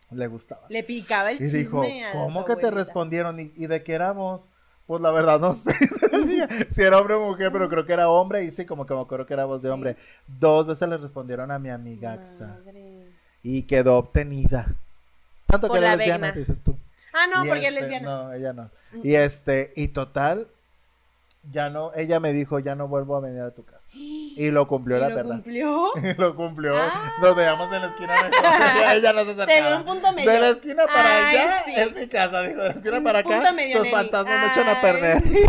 Le 0.09 0.25
gustaba. 0.25 0.62
Le 0.69 0.81
picaba 0.81 1.29
el 1.29 1.35
Y 1.38 1.39
chisme 1.51 1.59
dijo, 1.59 1.83
a 1.83 2.12
¿cómo 2.13 2.45
que 2.45 2.55
te 2.55 2.71
respondieron? 2.71 3.39
¿Y, 3.39 3.51
y 3.55 3.67
de 3.67 3.83
qué 3.83 3.93
éramos? 3.93 4.50
Pues 4.88 5.01
la 5.01 5.12
verdad 5.12 5.39
no 5.39 5.54
sé 5.54 5.74
si 6.70 6.82
era 6.82 7.00
hombre 7.00 7.15
o 7.15 7.25
mujer, 7.25 7.51
pero 7.51 7.70
creo 7.70 7.86
que 7.86 7.94
era 7.94 8.10
hombre 8.10 8.44
y 8.44 8.51
sí, 8.51 8.65
como 8.65 8.86
que 8.86 8.94
me 8.94 9.01
acuerdo 9.01 9.25
que 9.25 9.34
era 9.34 9.46
voz 9.46 9.62
de 9.62 9.70
hombre. 9.70 9.96
Dos 10.27 10.68
veces 10.68 10.88
le 10.88 10.98
respondieron 10.98 11.51
a 11.51 11.60
mi 11.60 11.70
amiga 11.70 12.13
Axa 12.13 12.60
y 13.42 13.63
quedó 13.63 13.98
obtenida. 13.98 14.68
Tanto 15.48 15.68
Por 15.68 15.77
que 15.77 15.86
era 15.86 15.96
lesbiana, 15.96 16.32
dices 16.32 16.62
tú. 16.62 16.77
Ah, 17.13 17.27
no, 17.34 17.46
Y 17.46 17.48
porque 17.48 17.68
es 17.68 17.74
este, 17.74 17.82
lesbiana. 17.82 18.06
No, 18.06 18.34
ella 18.34 18.54
no. 18.54 18.70
Y 19.04 19.15
este, 19.15 19.72
y 19.75 19.88
total, 19.89 20.48
ya 21.52 21.70
no, 21.70 21.92
ella 21.96 22.20
me 22.20 22.34
dijo, 22.34 22.60
ya 22.60 22.75
no 22.75 22.88
vuelvo 22.88 23.16
a 23.16 23.20
venir 23.22 23.42
a 23.42 23.52
tu 23.52 23.64
casa. 23.66 23.90
Y 24.38 24.52
lo 24.52 24.68
cumplió 24.68 24.98
¿Y 24.98 25.00
la 25.00 25.08
lo 25.10 25.16
perra. 25.16 25.30
cumplió? 25.30 25.92
lo 26.18 26.36
cumplió. 26.36 26.75
Ah. 26.78 27.14
Nos 27.22 27.36
veíamos 27.38 27.72
en 27.74 27.82
la 27.84 27.88
esquina 27.88 28.14
de 28.16 28.98
ella 28.98 29.14
no 29.14 29.24
se 29.24 29.32
acercaba. 29.32 29.46
Te 29.56 29.62
veo 29.62 29.78
un 29.78 29.86
punto 29.86 30.12
medio. 30.12 30.30
De 30.32 30.40
la 30.42 30.50
esquina 30.50 30.84
para 30.88 31.28
Ay, 31.30 31.38
allá 31.38 31.62
sí. 31.64 31.74
es 31.78 31.96
mi 31.96 32.08
casa, 32.08 32.42
dijo. 32.42 32.62
De 32.62 32.68
la 32.70 32.75
esquina 32.75 32.98
Un 32.98 33.04
para 33.06 33.24
punto 33.24 33.38
acá, 33.38 33.52
medio, 33.54 33.80
tus 33.80 33.90
fantasmas 33.92 34.36
me 34.42 34.48
echan 34.62 34.75
a 34.75 34.82
perder. 34.82 35.24
sí. 35.24 35.40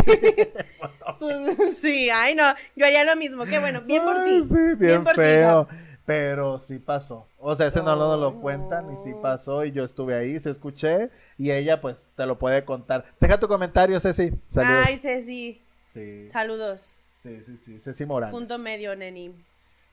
Tú- 1.19 1.73
sí, 1.77 2.11
ay 2.11 2.35
no, 2.35 2.45
yo 2.77 2.87
haría 2.87 3.05
lo 3.05 3.17
mismo. 3.17 3.45
Qué 3.45 3.59
bueno, 3.59 3.83
bien 3.83 4.05
por 4.05 4.23
ti. 4.25 4.45
Sí, 4.45 4.75
bien, 4.77 5.03
por 5.03 5.15
ti, 5.15 5.21
feo. 5.21 5.67
hija. 5.71 5.83
Pero 6.05 6.61
sí 6.61 6.79
pasó. 6.79 7.27
O 7.39 7.57
sea, 7.57 7.67
ese 7.67 7.83
no, 7.83 7.97
lo- 7.97 8.17
lo 8.17 8.29
Ay, 8.29 8.35
cuentan 8.41 8.93
y 8.93 8.97
sí 9.03 9.11
no. 9.11 9.21
pasó 9.21 9.65
y 9.65 9.73
yo 9.73 9.83
estuve 9.83 10.15
ahí, 10.15 10.39
se 10.39 10.51
escuché 10.51 11.11
y 11.37 11.51
ella 11.51 11.81
pues 11.81 12.11
te 12.17 12.25
lo 12.27 12.39
puede 12.39 12.65
contar. 12.65 13.05
Deja 13.19 13.41
tu 13.41 13.49
comentario, 13.49 13.99
Ceci. 13.99 14.31
Saludos. 14.49 14.85
Ay, 14.87 14.99
Ceci, 15.03 15.66
Sí, 15.97 16.29
saludos. 16.31 17.07
sí, 17.11 17.41
sí, 17.43 17.57
sí, 17.57 17.79
Ceci 17.79 18.05
Morales. 18.05 18.33
Punto 18.33 18.59
medio, 18.59 18.95
neni. 18.95 19.35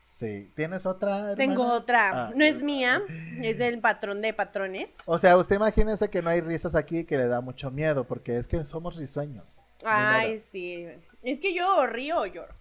Sí. 0.04 0.52
¿Tienes 0.54 0.86
otra? 0.86 1.16
hermana? 1.16 1.36
Tengo 1.36 1.64
otra. 1.64 2.28
Ah, 2.28 2.32
no 2.36 2.44
es 2.44 2.62
mía, 2.62 3.02
es 3.42 3.58
del 3.58 3.80
patrón 3.80 4.22
de 4.22 4.34
patrones. 4.34 4.96
O 5.06 5.18
sea, 5.18 5.38
usted 5.38 5.56
imagínese 5.56 6.10
que 6.10 6.22
no 6.22 6.30
hay 6.30 6.42
risas 6.42 6.76
aquí 6.76 7.06
que 7.06 7.18
le 7.18 7.28
da 7.28 7.40
mucho 7.40 7.72
miedo, 7.72 8.06
porque 8.06 8.36
es 8.38 8.48
que 8.48 8.64
somos 8.66 8.98
risueños. 8.98 9.64
Ay, 9.86 10.40
sí. 10.40 10.88
Es 11.22 11.40
que 11.40 11.54
yo 11.54 11.88
río 11.88 12.20
o 12.20 12.26
lloro. 12.26 12.54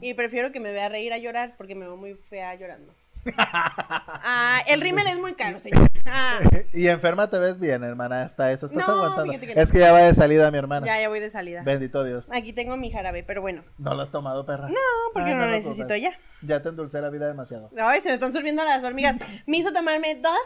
Y 0.00 0.14
prefiero 0.14 0.52
que 0.52 0.60
me 0.60 0.72
vea 0.72 0.88
reír 0.88 1.12
a 1.12 1.18
llorar 1.18 1.54
porque 1.58 1.74
me 1.74 1.84
veo 1.86 1.96
muy 1.96 2.14
fea 2.14 2.54
llorando. 2.54 2.94
Ah, 3.38 4.60
el 4.66 4.80
rímel 4.80 5.06
es 5.06 5.18
muy 5.18 5.34
caro, 5.34 5.58
señor. 5.60 5.88
Ah, 6.06 6.38
y 6.72 6.88
enferma 6.88 7.28
te 7.28 7.38
ves 7.38 7.58
bien, 7.58 7.82
hermana, 7.84 8.22
hasta 8.22 8.52
eso 8.52 8.66
estás 8.66 8.86
No, 8.86 8.94
aguantando. 8.94 9.38
que 9.38 9.54
no. 9.54 9.60
Es 9.60 9.72
que 9.72 9.78
ya 9.78 9.92
va 9.92 10.00
de 10.00 10.14
salida 10.14 10.50
mi 10.50 10.58
hermana. 10.58 10.86
ya, 10.86 11.00
ya 11.00 11.08
voy 11.08 11.20
de 11.20 11.30
salida. 11.30 11.62
Bendito 11.62 12.04
Dios. 12.04 12.26
Aquí 12.32 12.52
tengo 12.52 12.76
mi 12.76 12.90
jarabe, 12.90 13.22
pero 13.22 13.40
bueno. 13.40 13.64
¿No 13.78 13.94
lo 13.94 14.02
has 14.02 14.10
tomado, 14.10 14.44
perra? 14.46 14.68
No, 14.68 14.74
porque 15.12 15.30
Ay, 15.30 15.34
no 15.36 15.44
lo 15.46 15.50
necesito 15.50 15.96
ya. 15.96 16.10
Ya 16.42 16.60
te 16.62 16.68
endulcé 16.68 17.00
la 17.00 17.10
vida 17.10 17.26
demasiado. 17.26 17.70
Ay, 17.80 18.00
se 18.00 18.08
me 18.08 18.14
están 18.14 18.32
sorbiendo 18.32 18.62
las 18.64 18.84
hormigas. 18.84 19.16
Me 19.46 19.58
hizo 19.58 19.72
tomarme 19.72 20.14
dos 20.16 20.38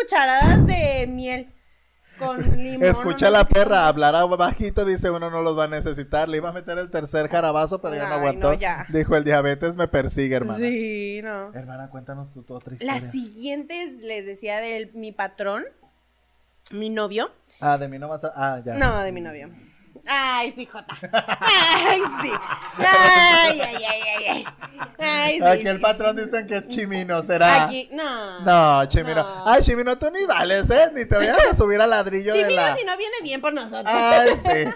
cucharadas 0.00 0.66
de 0.66 1.06
miel 1.08 1.48
con 2.18 2.38
limón. 2.56 2.84
Escucha 2.88 3.28
a 3.28 3.30
la 3.30 3.44
perra 3.44 3.86
hablar 3.88 4.14
a 4.16 4.24
bajito, 4.24 4.84
dice 4.84 5.10
uno 5.10 5.30
no 5.30 5.42
los 5.42 5.58
va 5.58 5.64
a 5.64 5.68
necesitar. 5.68 6.28
Le 6.28 6.38
iba 6.38 6.50
a 6.50 6.52
meter 6.52 6.78
el 6.78 6.90
tercer 6.90 7.28
jarabazo, 7.28 7.80
pero 7.80 7.94
ya 7.96 8.08
no 8.08 8.14
aguantó. 8.16 8.48
no, 8.48 8.54
ya. 8.54 8.86
Dijo 8.88 9.16
el 9.16 9.24
diabetes 9.24 9.76
me 9.76 9.88
persigue, 9.88 10.36
hermana. 10.36 10.58
Sí, 10.58 11.20
no. 11.22 11.52
Hermana, 11.54 11.90
cuéntanos 11.90 12.32
tu, 12.32 12.42
tu 12.42 12.54
otra 12.54 12.74
historia. 12.74 12.94
Las 12.94 13.10
siguientes 13.12 13.94
les 14.02 14.26
decía 14.26 14.60
de 14.60 14.90
mi 14.94 15.12
patrón, 15.12 15.64
mi 16.72 16.90
novio. 16.90 17.30
Ah, 17.60 17.78
de 17.78 17.88
mí 17.88 17.98
no 17.98 18.08
vas 18.08 18.24
a. 18.24 18.32
Ah, 18.34 18.62
ya. 18.64 18.74
No, 18.74 19.00
de 19.00 19.12
mi 19.12 19.20
novio. 19.20 19.50
Ay, 20.08 20.52
sí, 20.56 20.66
Jota. 20.66 20.94
Ay, 21.40 22.00
sí. 22.22 22.30
Ay, 22.78 23.60
ay, 23.60 23.84
ay, 23.84 24.02
ay, 24.02 24.26
ay. 24.28 24.44
Ay, 24.98 25.36
sí. 25.38 25.44
Aquí 25.44 25.68
el 25.68 25.80
patrón 25.80 26.16
dicen 26.16 26.46
que 26.46 26.56
es 26.56 26.68
chimino, 26.68 27.22
¿será? 27.22 27.64
Aquí, 27.64 27.88
no. 27.92 28.40
No, 28.40 28.86
Chimino. 28.86 29.22
No. 29.22 29.44
Ay, 29.46 29.62
Chimino, 29.62 29.98
tú 29.98 30.10
ni 30.10 30.24
vales, 30.24 30.70
¿eh? 30.70 30.90
Ni 30.94 31.04
te 31.04 31.16
vayas 31.16 31.38
a 31.52 31.54
subir 31.54 31.80
al 31.80 31.90
ladrillo 31.90 32.32
de 32.32 32.40
Chimino, 32.40 32.62
la... 32.62 32.76
si 32.76 32.84
no 32.84 32.96
viene 32.96 33.16
bien 33.22 33.40
por 33.40 33.52
nosotros. 33.52 33.86
Ay, 33.86 34.30
sí. 34.42 34.70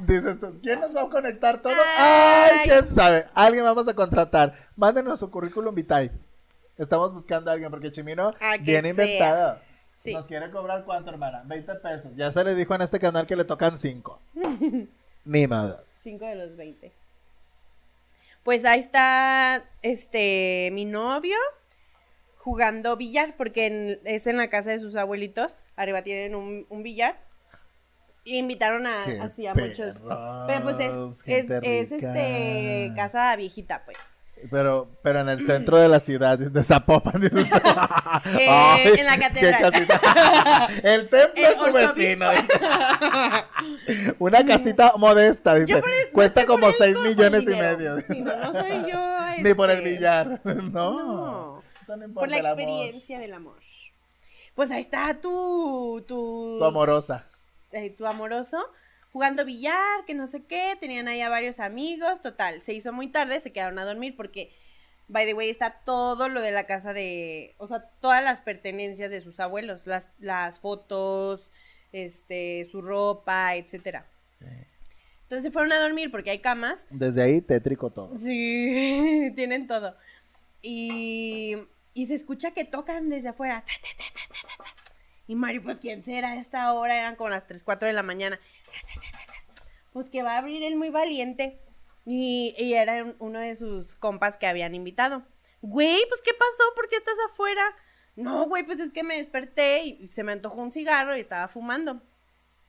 Dices 0.00 0.38
tú, 0.40 0.58
¿quién 0.62 0.80
nos 0.80 0.94
va 0.94 1.02
a 1.02 1.08
conectar 1.08 1.60
todo? 1.60 1.74
Ay. 1.98 2.50
Ay, 2.60 2.68
quién 2.68 2.88
sabe. 2.88 3.26
Alguien 3.34 3.64
vamos 3.64 3.86
a 3.88 3.94
contratar. 3.94 4.54
Mándenos 4.76 5.20
su 5.20 5.30
currículum 5.30 5.74
vitae. 5.74 6.10
Estamos 6.78 7.12
buscando 7.12 7.50
a 7.50 7.54
alguien 7.54 7.70
porque 7.70 7.92
Chimino 7.92 8.32
sea. 8.38 8.86
inventado. 8.86 9.60
Sí. 10.02 10.12
Nos 10.12 10.26
quiere 10.26 10.50
cobrar 10.50 10.84
cuánto, 10.84 11.10
hermana? 11.10 11.42
20 11.46 11.76
pesos. 11.76 12.16
Ya 12.16 12.32
se 12.32 12.42
le 12.42 12.56
dijo 12.56 12.74
en 12.74 12.82
este 12.82 12.98
canal 12.98 13.24
que 13.24 13.36
le 13.36 13.44
tocan 13.44 13.78
5. 13.78 14.20
Ni 15.24 15.46
nada. 15.46 15.84
Cinco 15.96 16.24
de 16.26 16.34
los 16.34 16.56
20. 16.56 16.92
Pues 18.42 18.64
ahí 18.64 18.80
está 18.80 19.64
este 19.82 20.70
mi 20.72 20.84
novio 20.84 21.36
jugando 22.36 22.96
billar, 22.96 23.36
porque 23.36 23.66
en- 23.66 24.00
es 24.04 24.26
en 24.26 24.36
la 24.38 24.48
casa 24.48 24.72
de 24.72 24.80
sus 24.80 24.96
abuelitos. 24.96 25.60
Arriba 25.76 26.02
tienen 26.02 26.34
un, 26.34 26.66
un 26.68 26.82
billar. 26.82 27.20
Y 28.24 28.38
invitaron 28.38 28.86
a, 28.88 29.04
así 29.22 29.46
a 29.46 29.54
muchos. 29.54 30.00
Pero 30.48 30.62
pues 30.64 30.76
es, 30.80 30.92
es, 31.26 31.50
es, 31.62 31.92
este 31.92 32.92
casa 32.96 33.34
viejita, 33.36 33.84
pues. 33.84 33.98
Pero, 34.50 34.90
pero 35.02 35.20
en 35.20 35.28
el 35.28 35.46
centro 35.46 35.76
de 35.76 35.88
la 35.88 36.00
ciudad, 36.00 36.36
de 36.38 36.62
Zapopan. 36.64 37.20
dices 37.20 37.48
tú. 37.50 37.56
Eh, 38.38 38.46
Ay, 38.48 38.92
en 38.98 39.06
la 39.06 39.18
catedral. 39.18 39.72
El 40.82 41.08
templo 41.08 41.42
es 41.46 41.56
su 41.56 41.72
vecino. 41.72 42.30
dice. 42.30 44.14
Una 44.18 44.44
casita 44.44 44.94
modesta, 44.96 45.54
dice. 45.54 45.74
El- 45.78 46.10
Cuesta 46.12 46.44
como 46.46 46.68
él 46.68 46.74
6 46.76 46.94
con 46.96 47.04
millones 47.08 47.42
y 47.42 47.46
medio. 47.46 48.00
Sí, 48.00 48.20
no, 48.20 48.36
no 48.36 48.52
soy 48.52 48.90
yo. 48.90 49.16
Ni 49.38 49.54
por 49.54 49.70
el 49.70 49.78
este, 49.78 49.90
billar. 49.90 50.40
No. 50.44 51.62
No. 51.62 51.62
Por 52.14 52.28
la 52.28 52.36
amor. 52.38 52.46
experiencia 52.48 53.18
del 53.18 53.34
amor. 53.34 53.56
Pues 54.54 54.70
ahí 54.70 54.80
está 54.80 55.14
tu. 55.20 56.04
Tu, 56.06 56.56
Tu 56.58 56.64
amorosa. 56.64 57.24
eh, 57.72 57.90
tu 57.90 58.06
amoroso 58.06 58.58
jugando 59.12 59.44
billar, 59.44 60.04
que 60.06 60.14
no 60.14 60.26
sé 60.26 60.44
qué, 60.44 60.76
tenían 60.80 61.06
ahí 61.06 61.20
a 61.20 61.28
varios 61.28 61.60
amigos, 61.60 62.22
total, 62.22 62.62
se 62.62 62.72
hizo 62.72 62.92
muy 62.92 63.08
tarde, 63.08 63.40
se 63.40 63.52
quedaron 63.52 63.78
a 63.78 63.84
dormir 63.84 64.16
porque, 64.16 64.50
by 65.08 65.26
the 65.26 65.34
way, 65.34 65.50
está 65.50 65.82
todo 65.84 66.28
lo 66.28 66.40
de 66.40 66.50
la 66.50 66.64
casa 66.64 66.92
de, 66.92 67.54
o 67.58 67.66
sea, 67.66 67.80
todas 68.00 68.24
las 68.24 68.40
pertenencias 68.40 69.10
de 69.10 69.20
sus 69.20 69.38
abuelos, 69.38 69.86
las, 69.86 70.08
las 70.18 70.58
fotos, 70.60 71.50
este, 71.92 72.66
su 72.70 72.80
ropa, 72.80 73.54
etcétera. 73.54 74.06
Entonces 75.22 75.44
se 75.44 75.50
fueron 75.50 75.72
a 75.72 75.80
dormir 75.80 76.10
porque 76.10 76.28
hay 76.28 76.40
camas 76.40 76.86
Desde 76.90 77.22
ahí 77.22 77.40
tétrico 77.40 77.90
todo. 77.90 78.18
Sí, 78.18 79.32
tienen 79.36 79.66
todo. 79.66 79.96
Y, 80.60 81.56
y 81.94 82.06
se 82.06 82.14
escucha 82.14 82.52
que 82.52 82.64
tocan 82.64 83.08
desde 83.08 83.28
afuera. 83.28 83.64
Ta, 83.66 83.72
ta, 83.80 83.88
ta, 83.96 84.04
ta, 84.12 84.20
ta, 84.28 84.48
ta, 84.48 84.64
ta. 84.64 84.71
Y 85.32 85.34
Mario, 85.34 85.62
pues, 85.62 85.78
¿quién 85.78 86.02
será 86.04 86.32
a 86.32 86.36
esta 86.36 86.70
hora? 86.74 86.94
Eran 86.98 87.16
como 87.16 87.30
las 87.30 87.46
3, 87.46 87.62
4 87.62 87.86
de 87.88 87.94
la 87.94 88.02
mañana. 88.02 88.38
Pues 89.94 90.10
que 90.10 90.22
va 90.22 90.34
a 90.34 90.38
abrir 90.38 90.62
él 90.62 90.76
muy 90.76 90.90
valiente. 90.90 91.58
Y, 92.04 92.54
y 92.58 92.74
era 92.74 93.02
un- 93.02 93.16
uno 93.18 93.38
de 93.40 93.56
sus 93.56 93.94
compas 93.94 94.36
que 94.36 94.46
habían 94.46 94.74
invitado. 94.74 95.22
Güey, 95.62 95.98
pues, 96.10 96.20
¿qué 96.20 96.32
pasó? 96.34 96.62
¿Por 96.76 96.86
qué 96.88 96.96
estás 96.96 97.14
afuera? 97.30 97.62
No, 98.14 98.44
güey, 98.46 98.62
pues 98.62 98.78
es 98.78 98.90
que 98.92 99.02
me 99.04 99.16
desperté 99.16 99.84
y 99.84 100.08
se 100.08 100.22
me 100.22 100.32
antojó 100.32 100.60
un 100.60 100.70
cigarro 100.70 101.16
y 101.16 101.20
estaba 101.20 101.48
fumando. 101.48 102.02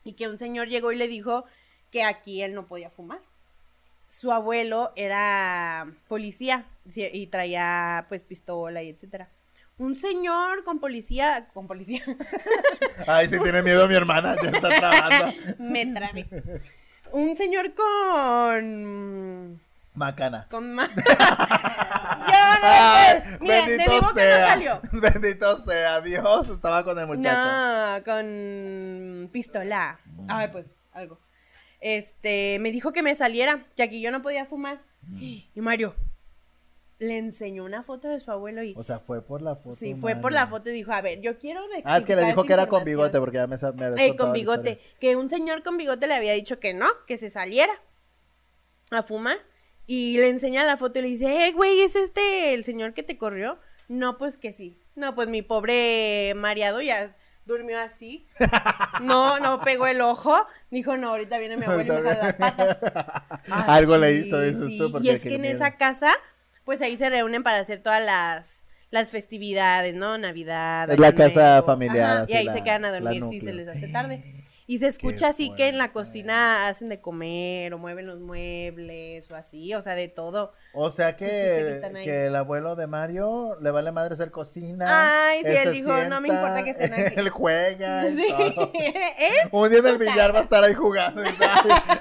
Y 0.06 0.14
que 0.14 0.30
un 0.30 0.38
señor 0.38 0.70
llegó 0.70 0.94
y 0.94 0.96
le 0.96 1.10
dijo 1.10 1.44
que 1.92 2.06
aquí 2.06 2.44
él 2.44 2.54
no 2.54 2.66
podía 2.66 2.90
fumar 2.90 3.20
su 4.08 4.32
abuelo 4.32 4.94
era 4.96 5.92
policía 6.08 6.66
y 6.86 7.28
traía 7.28 8.06
pues 8.08 8.24
pistola 8.24 8.84
y 8.84 8.90
etcétera. 8.90 9.28
Un 9.78 9.96
señor 9.96 10.64
con 10.64 10.80
policía, 10.80 11.48
con 11.54 11.68
policía, 11.68 12.04
Ay, 13.08 13.28
si 13.28 13.40
tiene 13.40 13.64
miedo 13.64 13.88
mi 13.88 13.96
hermana, 13.96 14.36
ya 14.42 14.50
está 14.50 14.70
trabando. 14.70 15.34
me 15.60 15.86
trabé. 15.88 16.28
Un 17.12 17.36
señor 17.36 17.74
con 17.74 19.60
Macana. 19.96 20.48
con 20.50 20.74
ma- 20.74 20.90
Yo 20.96 22.34
no. 22.62 23.40
Mira, 23.42 23.56
de 23.56 23.62
mi 23.68 23.78
bendito 23.78 23.92
boca 24.02 24.14
sea. 24.14 24.40
no 24.42 24.48
salió. 24.48 24.82
Bendito 24.92 25.64
sea 25.64 26.02
Dios, 26.02 26.50
estaba 26.50 26.84
con 26.84 26.98
el 27.00 27.08
muchacho. 27.08 27.36
No, 27.36 28.04
con 28.04 29.30
pistola. 29.32 30.00
Ay, 30.28 30.48
pues 30.52 30.76
algo. 30.94 31.20
Este, 31.82 32.58
me 32.60 32.72
dijo 32.72 32.94
que 32.94 33.04
me 33.04 33.14
saliera, 33.16 33.66
que 33.76 33.84
aquí 33.84 34.02
yo 34.02 34.12
no 34.12 34.22
podía 34.22 34.46
fumar. 34.46 34.82
Y 35.20 35.46
Mario 35.56 35.96
le 37.08 37.18
enseñó 37.18 37.64
una 37.66 37.82
foto 37.84 38.08
de 38.10 38.20
su 38.20 38.32
abuelo 38.32 38.64
y 38.64 38.74
O 38.78 38.84
sea, 38.84 39.00
fue 39.00 39.22
por 39.22 39.42
la 39.42 39.56
foto. 39.56 39.76
Sí, 39.76 39.96
fue 39.96 40.16
por 40.16 40.32
la 40.32 40.48
foto 40.48 40.70
y 40.70 40.74
dijo, 40.74 40.92
a 40.92 41.02
ver, 41.02 41.22
yo 41.22 41.38
quiero 41.38 41.62
Ah, 41.84 41.98
es 41.98 42.06
que 42.06 42.16
le 42.16 42.26
dijo 42.26 42.44
que 42.44 42.54
era 42.54 42.68
con 42.68 42.82
información". 42.82 42.86
bigote, 43.12 43.20
porque 43.20 43.38
ya 43.38 43.48
me, 43.48 43.58
me 43.94 44.06
Eh, 44.06 44.16
con 44.16 44.34
bigote. 44.34 44.80
Que 45.00 45.16
un 45.16 45.30
señor 45.30 45.64
con 45.64 45.78
bigote 45.78 46.08
le 46.08 46.16
había 46.16 46.34
dicho 46.34 46.60
que 46.60 46.74
no, 46.74 46.88
que 47.08 47.18
se 47.18 47.30
saliera 47.30 47.74
a 48.92 49.04
fumar. 49.04 49.38
Y 49.86 50.18
le 50.18 50.30
enseña 50.30 50.64
la 50.64 50.78
foto 50.78 51.00
y 51.00 51.02
le 51.02 51.08
dice, 51.10 51.48
eh, 51.48 51.52
güey, 51.52 51.82
¿es 51.82 51.96
este 51.96 52.54
el 52.54 52.64
señor 52.64 52.94
que 52.94 53.04
te 53.04 53.18
corrió? 53.18 53.60
No, 53.90 54.18
pues 54.18 54.38
que 54.38 54.54
sí. 54.54 54.80
No, 54.96 55.14
pues 55.16 55.28
mi 55.28 55.42
pobre 55.42 56.34
mareado 56.36 56.82
ya 56.82 57.16
durmió 57.46 57.78
así. 57.80 58.26
No, 59.02 59.40
no 59.40 59.60
pegó 59.60 59.88
el 59.88 60.00
ojo. 60.00 60.34
Dijo, 60.72 60.96
no, 60.96 61.10
ahorita 61.10 61.38
viene 61.38 61.58
mi 61.58 61.66
abuelo 61.66 62.00
y 62.00 62.02
me 62.02 62.10
jala 62.10 62.24
las 62.24 62.36
patas. 62.36 62.78
Algo 63.68 63.98
le 63.98 64.14
hizo, 64.14 64.40
dices 64.40 64.68
sí. 64.68 64.78
tú, 64.78 64.90
porque 64.92 65.08
Y 65.08 65.10
es 65.10 65.22
que 65.22 65.36
en 65.36 65.42
miedo. 65.42 65.56
esa 65.56 65.76
casa, 65.76 66.14
pues 66.66 66.82
ahí 66.82 66.98
se 66.98 67.10
reúnen 67.10 67.44
para 67.44 67.60
hacer 67.60 67.80
todas 67.80 68.04
las, 68.04 68.64
las 68.90 69.10
festividades, 69.10 69.94
¿no? 69.96 70.18
Navidad. 70.18 70.90
Es 70.92 71.00
la 71.00 71.14
casa 71.14 71.52
Nuevo. 71.52 71.66
familiar, 71.66 72.18
Ajá, 72.18 72.26
y 72.30 72.34
ahí 72.34 72.46
la- 72.46 72.54
se 72.54 72.64
quedan 72.64 72.86
a 72.86 72.92
dormir 72.92 73.24
si 73.30 73.40
se 73.40 73.54
les 73.54 73.68
hace 73.68 73.88
tarde. 73.88 74.24
Y 74.66 74.78
se 74.78 74.88
escucha 74.88 75.28
así 75.28 75.54
que 75.56 75.68
en 75.68 75.78
la 75.78 75.92
cocina 75.92 76.68
hacen 76.70 76.88
de 76.88 77.02
comer 77.02 77.74
o 77.74 77.78
mueven 77.78 78.08
los 78.08 78.22
muebles 78.22 79.30
o 79.30 79.36
así, 79.36 79.74
o 79.74 79.82
sea, 79.82 79.94
de 79.94 80.08
todo. 80.08 80.54
O 80.74 80.90
sea 80.90 81.18
que 81.18 81.26
que, 81.26 81.72
están 81.76 81.98
ahí. 81.98 82.06
que 82.06 82.28
el 82.28 82.36
abuelo 82.38 82.78
de 82.78 82.88
Mario 82.88 83.58
le 83.62 83.72
vale 83.72 83.92
madre 83.92 84.14
hacer 84.14 84.32
cocina. 84.32 84.86
Ay, 85.32 85.42
sí, 85.44 85.50
él 85.50 85.58
se 85.64 85.72
dijo, 85.72 85.90
"No 86.10 86.22
me 86.22 86.30
importa 86.30 86.64
que 86.64 86.70
estén 86.70 86.94
aquí". 86.94 87.14
Él 87.20 87.28
juega. 87.30 88.08
y 88.10 88.16
Sí. 88.16 88.26
todo. 88.56 88.72
¿Eh? 88.80 89.32
Un 89.52 89.70
día 89.70 89.80
en 89.80 89.88
el 89.88 89.98
billar 89.98 90.34
va 90.34 90.40
a 90.40 90.44
estar 90.44 90.64
ahí 90.64 90.74
jugando. 90.74 91.22
y 91.22 91.28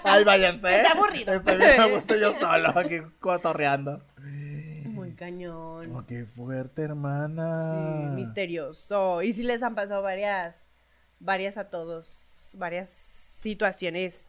ay, 0.04 0.22
váyanse. 0.22 0.76
Está 0.76 0.92
aburrido. 0.92 1.34
Estoy 1.34 1.56
bien 1.56 1.80
a 1.80 1.86
gusto 1.86 2.14
yo 2.14 2.32
solo 2.32 2.68
aquí 2.78 2.98
cotorreando. 3.18 4.04
Cañón. 5.22 5.94
Oh, 5.94 6.04
qué 6.04 6.26
fuerte, 6.26 6.82
hermana. 6.82 7.56
Sí, 7.56 8.06
misterioso. 8.16 9.22
Y 9.22 9.32
sí 9.32 9.44
les 9.44 9.62
han 9.62 9.76
pasado 9.76 10.02
varias, 10.02 10.64
varias 11.20 11.56
a 11.58 11.70
todos, 11.70 12.50
varias 12.54 12.88
situaciones 12.88 14.28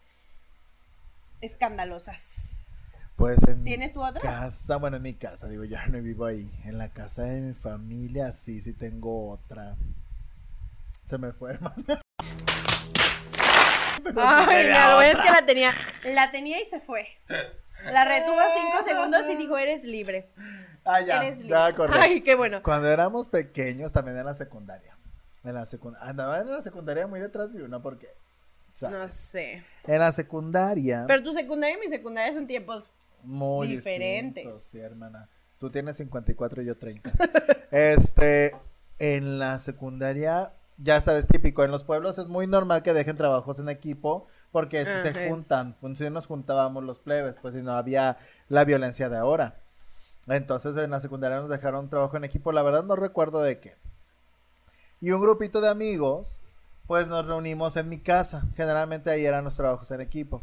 escandalosas. 1.42 2.68
Pues 3.16 3.40
en 3.48 3.64
¿Tienes 3.64 3.92
tu 3.92 4.04
otra? 4.04 4.22
casa, 4.22 4.76
bueno, 4.76 4.98
en 4.98 5.02
mi 5.02 5.16
casa, 5.16 5.48
digo, 5.48 5.64
yo 5.64 5.80
no 5.90 6.00
vivo 6.00 6.28
ahí. 6.28 6.52
En 6.64 6.78
la 6.78 6.90
casa 6.90 7.24
de 7.24 7.42
mi 7.42 7.54
familia, 7.56 8.32
sí, 8.32 8.62
sí 8.62 8.74
tengo 8.74 9.32
otra. 9.32 9.76
Se 11.06 11.18
me 11.18 11.32
fue, 11.32 11.54
hermana. 11.56 12.02
Ay, 14.16 14.68
lo 14.68 14.96
bueno 14.98 15.02
es 15.02 15.26
que 15.26 15.32
la 15.32 15.44
tenía, 15.44 15.74
la 16.14 16.30
tenía 16.30 16.62
y 16.62 16.66
se 16.66 16.80
fue. 16.80 17.08
La 17.92 18.06
retuvo 18.06 18.38
cinco 18.56 18.88
segundos 18.88 19.24
y 19.32 19.38
dijo, 19.38 19.58
eres 19.58 19.84
libre. 19.86 20.30
Ah, 20.86 21.02
ya, 21.02 21.24
eres 21.24 21.38
libre. 21.38 21.50
ya 21.52 21.66
acordé. 21.68 21.98
Ay, 22.00 22.22
qué 22.22 22.36
bueno. 22.36 22.62
Cuando 22.64 22.88
éramos 22.90 23.28
pequeños, 23.28 23.92
también 23.92 24.18
en 24.18 24.26
la 24.26 24.36
secundaria. 24.36 24.98
En 25.44 25.54
la 25.54 25.66
secundaria. 25.66 26.10
Andaba 26.10 26.40
en 26.42 26.50
la 26.52 26.62
secundaria 26.62 27.08
muy 27.08 27.20
detrás 27.20 27.54
de 27.54 27.64
uno, 27.64 27.82
porque. 27.82 28.10
sea, 28.74 28.90
No 28.90 29.08
sé. 29.08 29.64
En 29.86 30.00
la 30.00 30.12
secundaria. 30.12 31.06
Pero 31.08 31.24
tu 31.24 31.34
secundaria 31.34 31.76
y 31.78 31.80
mi 31.80 31.88
secundaria 31.88 32.34
son 32.34 32.48
tiempos. 32.48 32.92
Muy 33.24 33.68
Diferentes. 33.68 34.62
Sí, 34.64 34.80
hermana. 34.80 35.30
Tú 35.58 35.70
tienes 35.70 35.96
54 35.98 36.62
y 36.62 36.66
yo 36.66 36.78
30. 36.78 37.10
este, 37.72 38.54
en 39.00 39.40
la 39.40 39.60
secundaria, 39.60 40.52
ya 40.78 41.00
sabes, 41.00 41.28
típico, 41.28 41.64
en 41.64 41.72
los 41.72 41.86
pueblos 41.86 42.18
es 42.18 42.28
muy 42.28 42.48
normal 42.48 42.84
que 42.84 42.92
dejen 42.94 43.16
trabajos 43.16 43.60
en 43.60 43.70
equipo 43.70 44.28
porque 44.52 44.84
si 44.86 44.92
Ah, 44.92 45.12
se 45.12 45.30
juntan, 45.30 45.78
pues 45.80 45.98
si 45.98 46.10
nos 46.10 46.28
juntábamos 46.28 46.84
los 46.84 47.00
plebes, 47.00 47.38
pues 47.42 47.54
si 47.54 47.62
no 47.62 47.74
había 47.78 48.18
la 48.50 48.66
violencia 48.66 49.08
de 49.08 49.16
ahora. 49.18 49.63
Entonces 50.28 50.78
en 50.78 50.92
la 50.92 51.00
secundaria 51.00 51.40
nos 51.40 51.50
dejaron 51.50 51.90
trabajo 51.90 52.18
en 52.18 52.24
equipo, 52.24 52.52
la 52.52 52.64
verdad 52.64 52.84
no 52.84 52.96
recuerdo 52.96 53.42
de 53.42 53.60
qué. 53.60 53.76
Y 55.02 55.12
un 55.12 55.22
grupito 55.22 55.60
de 55.60 55.70
amigos, 55.70 56.40
pues 56.88 57.08
nos 57.08 57.26
reunimos 57.26 57.76
en 57.76 57.90
mi 57.90 58.00
casa. 58.00 58.44
Generalmente 58.56 59.10
ahí 59.10 59.26
eran 59.26 59.44
los 59.44 59.56
trabajos 59.56 59.92
en 59.92 60.02
equipo. 60.02 60.40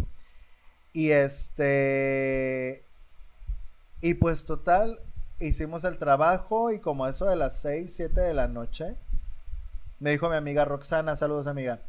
Y 0.93 1.13
este. 1.13 2.85
Y 4.03 4.15
pues 4.15 4.45
total, 4.45 5.01
hicimos 5.39 5.85
el 5.85 5.99
trabajo 5.99 6.71
y 6.71 6.79
como 6.79 7.07
eso 7.07 7.27
de 7.27 7.37
las 7.37 7.61
6, 7.61 7.93
7 7.95 8.21
de 8.21 8.35
la 8.35 8.49
noche, 8.49 8.97
me 9.99 10.11
dijo 10.11 10.29
mi 10.29 10.37
amiga 10.37 10.65
Roxana, 10.65 11.17
saludos 11.17 11.47
amiga, 11.47 11.81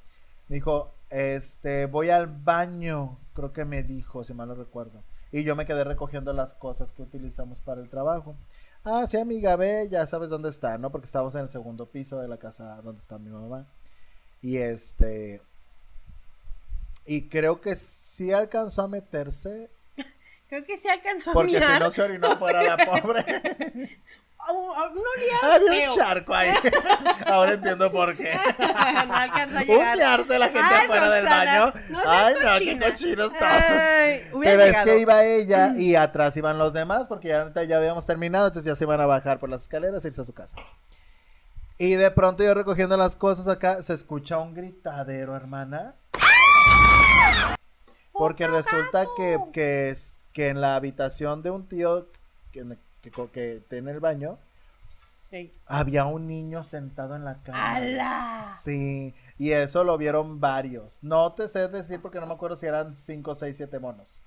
me 0.50 0.56
dijo, 0.56 0.94
este, 1.10 1.86
voy 1.86 2.10
al 2.10 2.28
baño, 2.28 3.18
creo 3.34 3.54
que 3.54 3.66
me 3.66 3.84
dijo, 3.84 4.24
si 4.24 4.34
mal 4.34 4.50
no 4.50 4.56
recuerdo. 4.56 5.04
Y 5.32 5.44
yo 5.44 5.56
me 5.56 5.66
quedé 5.66 5.84
recogiendo 5.84 6.34
las 6.34 6.54
cosas 6.54 6.92
que 6.92 7.04
utilizamos 7.04 7.62
para 7.62 7.82
el 7.82 7.90
trabajo. 7.90 8.36
Ah, 8.84 9.06
sí, 9.08 9.18
amiga, 9.18 9.56
ve, 9.56 9.88
ya 9.90 10.06
sabes 10.06 10.30
dónde 10.30 10.50
está, 10.50 10.78
¿no? 10.78 10.92
Porque 10.92 11.06
estábamos 11.06 11.36
en 11.36 11.42
el 11.42 11.50
segundo 11.50 11.86
piso 11.90 12.20
de 12.20 12.28
la 12.28 12.38
casa 12.38 12.82
donde 12.84 13.00
está 13.02 13.18
mi 13.18 13.30
mamá. 13.30 13.66
Y 14.42 14.58
este... 14.58 15.42
Y 17.06 17.30
creo 17.30 17.62
que 17.62 17.76
sí 17.76 18.32
alcanzó 18.32 18.84
a 18.84 18.88
meterse. 18.88 19.70
Creo 20.50 20.66
que 20.66 20.78
sí 20.78 20.88
alcanzó 20.90 21.32
a 21.32 21.34
Porque 21.34 21.54
si 21.54 21.58
mirar. 21.60 21.82
no 21.82 21.90
se 21.92 22.02
orinó 22.02 22.38
fuera 22.38 22.62
la 22.62 22.78
pobre. 22.78 23.24
Oh, 24.50 24.74
oh, 24.76 24.84
olía 24.84 25.56
Había 25.56 25.72
feo. 25.72 25.92
un 25.94 25.98
charco 25.98 26.34
ahí. 26.34 26.50
Ahora 27.28 27.54
entiendo 27.54 27.92
por 27.92 28.16
qué. 28.18 28.34
no 29.08 29.14
alcanzó 29.16 29.58
a 29.60 29.64
llegar. 29.64 29.98
La 30.28 30.48
gente 30.48 30.60
Ay, 30.64 30.86
afuera 30.86 31.10
del 31.12 31.26
baño. 31.26 31.74
no 31.90 32.00
Ay, 32.06 32.34
no, 32.44 32.58
qué. 32.58 33.36
Ay, 33.46 34.30
hubieras 34.34 34.58
Pero 34.58 34.64
es 34.64 34.78
que 34.84 35.00
iba 35.00 35.24
ella 35.24 35.74
y 35.78 35.96
atrás 35.96 36.36
iban 36.38 36.58
los 36.58 36.74
demás 36.74 37.08
porque 37.08 37.28
ya, 37.30 37.52
ya 37.64 37.78
habíamos 37.78 38.06
terminado, 38.06 38.48
entonces 38.48 38.70
ya 38.72 38.76
se 38.76 38.84
iban 38.86 39.00
a 39.00 39.06
bajar 39.06 39.40
por 39.40 39.50
las 39.50 39.62
escaleras 39.64 40.04
e 40.04 40.08
irse 40.08 40.22
a 40.22 40.26
su 40.26 40.34
casa. 40.34 40.56
Y 41.78 41.94
de 41.94 42.12
pronto 42.12 42.44
yo 42.44 42.54
recogiendo 42.54 42.98
las 42.98 43.16
cosas 43.16 43.48
acá, 43.48 43.82
se 43.84 43.94
escucha 43.94 44.38
un 44.40 44.54
gritadero, 44.54 45.36
hermana. 45.36 45.96
Porque 48.14 48.48
resulta 48.48 49.06
que, 49.18 49.40
que, 49.54 49.90
es- 49.90 50.26
que 50.34 50.50
en 50.50 50.62
la 50.62 50.76
habitación 50.76 51.42
de 51.42 51.50
un 51.50 51.68
tío 51.68 52.08
que, 52.52 52.66
que, 53.02 53.12
co- 53.12 53.32
que 53.32 53.62
tiene 53.70 53.92
el 53.92 54.00
baño, 54.00 54.38
Ey. 55.32 55.52
había 55.66 56.06
un 56.06 56.28
niño 56.28 56.64
sentado 56.64 57.16
en 57.16 57.24
la 57.26 57.36
cama. 57.44 57.76
¡Ala! 57.76 58.44
Sí, 58.44 59.14
y 59.40 59.52
eso 59.52 59.84
lo 59.84 59.98
vieron 59.98 60.40
varios. 60.40 61.00
No 61.02 61.32
te 61.34 61.48
sé 61.48 61.68
decir 61.70 62.02
porque 62.02 62.20
no 62.20 62.26
me 62.26 62.34
acuerdo 62.34 62.56
si 62.56 62.66
eran 62.66 62.94
5, 62.94 63.36
6, 63.36 63.56
7 63.58 63.80
monos. 63.80 64.20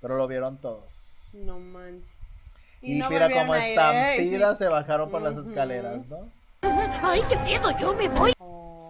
Pero 0.00 0.16
lo 0.16 0.26
vieron 0.26 0.58
todos. 0.58 1.12
No 1.32 1.58
manches. 1.58 2.10
Y, 2.82 2.98
no 2.98 3.08
mira 3.10 3.30
como 3.30 3.54
¿eh? 3.54 3.70
estampidas 3.70 4.58
Sí. 4.58 4.64
se 4.64 4.68
bajaron 4.70 5.10
por 5.10 5.22
las 5.22 5.36
Ujú. 5.36 5.48
escaleras, 5.48 6.06
¿no? 6.06 6.28
¡Ay, 6.62 7.20
qué 7.28 7.38
miedo! 7.40 7.70
¡Yo 7.78 7.94
me 7.94 8.08
voy! 8.08 8.32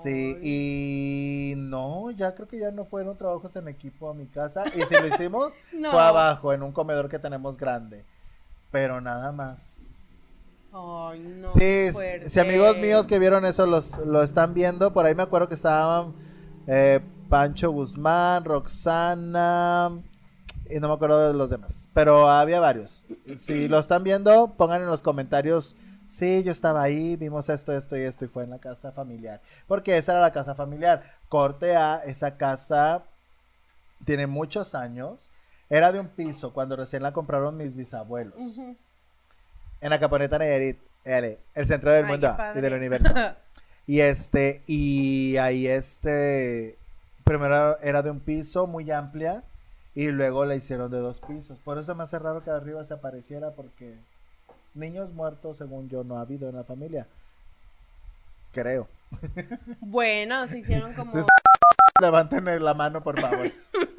Sí, 0.03 0.37
y 0.43 1.55
no, 1.57 2.11
ya 2.11 2.35
creo 2.35 2.47
que 2.49 2.59
ya 2.59 2.71
no 2.71 2.85
fueron 2.85 3.17
trabajos 3.17 3.55
en 3.57 3.69
equipo 3.69 4.11
a 4.11 4.15
mi 4.15 4.27
casa. 4.27 4.65
Y 4.75 4.83
si 4.83 4.95
lo 4.95 5.07
hicimos, 5.07 5.55
No. 5.73 5.91
fue 5.93 6.01
abajo, 6.03 6.53
en 6.53 6.63
un 6.63 6.73
comedor 6.73 7.09
que 7.09 7.19
tenemos 7.19 7.57
grande. 7.57 8.05
Pero 8.77 9.01
nada 9.01 9.33
más. 9.33 10.37
Ay, 10.71 11.21
no. 11.21 11.49
sí, 11.49 11.89
si 12.27 12.41
amigos 12.41 12.77
míos 12.77 13.07
que 13.07 13.19
vieron 13.19 13.47
eso 13.47 13.65
los, 13.65 13.97
lo 13.97 14.23
están 14.23 14.53
viendo, 14.53 14.93
por 14.93 15.07
ahí 15.07 15.15
me 15.15 15.23
acuerdo 15.23 15.49
que 15.49 15.55
estaban 15.55 16.13
eh, 16.67 17.01
Pancho 17.31 17.71
Guzmán, 17.71 18.45
Roxana, 18.45 19.99
y 20.69 20.79
no 20.79 20.89
me 20.89 20.95
acuerdo 20.95 21.29
de 21.29 21.33
los 21.33 21.49
demás, 21.49 21.89
pero 21.95 22.29
había 22.29 22.61
varios. 22.61 23.07
Si 23.35 23.67
lo 23.69 23.79
están 23.79 24.05
viendo, 24.05 24.53
pongan 24.59 24.83
en 24.83 24.89
los 24.89 25.01
comentarios, 25.01 25.75
sí, 26.07 26.43
yo 26.43 26.53
estaba 26.53 26.83
ahí, 26.83 27.17
vimos 27.17 27.49
esto, 27.49 27.73
esto 27.73 27.97
y 27.97 28.03
esto, 28.03 28.27
y 28.27 28.29
fue 28.29 28.45
en 28.45 28.51
la 28.51 28.59
casa 28.59 28.93
familiar, 28.93 29.41
porque 29.67 29.97
esa 29.97 30.13
era 30.13 30.21
la 30.21 30.33
casa 30.33 30.55
familiar. 30.55 31.03
Corte 31.31 31.77
A, 31.77 32.03
esa 32.05 32.37
casa 32.37 33.05
tiene 34.05 34.27
muchos 34.27 34.75
años, 34.75 35.33
era 35.69 35.93
de 35.93 36.01
un 36.01 36.09
piso 36.09 36.53
cuando 36.53 36.77
recién 36.77 37.03
la 37.03 37.13
compraron 37.13 37.57
mis 37.57 37.75
bisabuelos. 37.75 38.35
En 39.81 39.91
la 39.91 39.99
Caponeta 40.01 40.39
Nayarit, 40.39 40.79
L, 41.05 41.39
el 41.55 41.67
centro 41.67 41.91
del 41.91 42.05
Ay, 42.05 42.11
mundo 42.13 42.35
padre. 42.37 42.59
y 42.59 42.63
del 42.63 42.73
universo. 42.75 43.13
Y 43.89 44.01
este, 44.01 44.65
y 44.67 45.37
ahí 45.37 45.69
este, 45.69 46.77
primero 47.23 47.79
era 47.79 48.03
de 48.03 48.11
un 48.11 48.19
piso 48.19 48.67
muy 48.67 48.91
amplia 48.91 49.45
y 49.95 50.09
luego 50.09 50.45
la 50.45 50.57
hicieron 50.57 50.91
de 50.91 50.99
dos 50.99 51.21
pisos. 51.21 51.61
Por 51.61 51.79
eso 51.79 51.95
me 51.95 52.03
hace 52.03 52.19
raro 52.19 52.43
que 52.43 52.51
arriba 52.51 52.83
se 52.83 52.95
apareciera 52.95 53.53
porque 53.53 53.97
niños 54.75 55.13
muertos, 55.13 55.59
según 55.59 55.89
yo, 55.89 56.03
no 56.03 56.19
ha 56.19 56.23
habido 56.23 56.49
en 56.49 56.57
la 56.57 56.65
familia. 56.65 57.07
Creo. 58.53 58.89
Bueno, 59.79 60.49
se 60.49 60.59
hicieron 60.59 60.93
como. 60.97 61.13
Levanten 62.01 62.45
la 62.65 62.75
mano, 62.75 63.05
por 63.05 63.21
favor. 63.21 63.53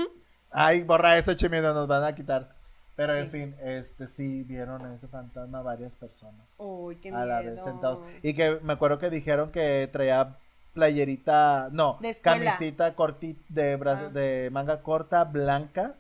Ay, 0.59 0.81
borra 0.83 1.17
eso, 1.17 1.33
chimino, 1.35 1.73
nos 1.73 1.87
van 1.87 2.03
a 2.03 2.15
quitar. 2.15 2.49
Pero 2.95 3.13
en 3.13 3.25
Sí. 3.25 3.31
fin, 3.31 3.55
este 3.61 4.07
sí 4.07 4.41
vieron 4.43 4.83
a 4.83 4.95
ese 4.95 5.07
fantasma 5.07 5.61
varias 5.61 5.95
personas. 5.95 6.47
Uy, 6.57 6.95
qué 6.95 7.09
a 7.09 7.25
la 7.25 7.41
vez 7.41 7.51
miedo. 7.53 7.63
sentados. 7.63 7.99
Y 8.23 8.33
que 8.33 8.59
me 8.63 8.73
acuerdo 8.73 8.97
que 8.97 9.11
dijeron 9.11 9.51
que 9.51 9.87
traía 9.91 10.35
playerita, 10.73 11.69
no, 11.71 11.97
De 12.01 12.15
camisita 12.15 12.95
cortita 12.95 13.39
de, 13.49 13.79
Ah. 13.85 14.09
de 14.11 14.49
manga 14.51 14.81
corta, 14.81 15.25
blanca 15.25 15.93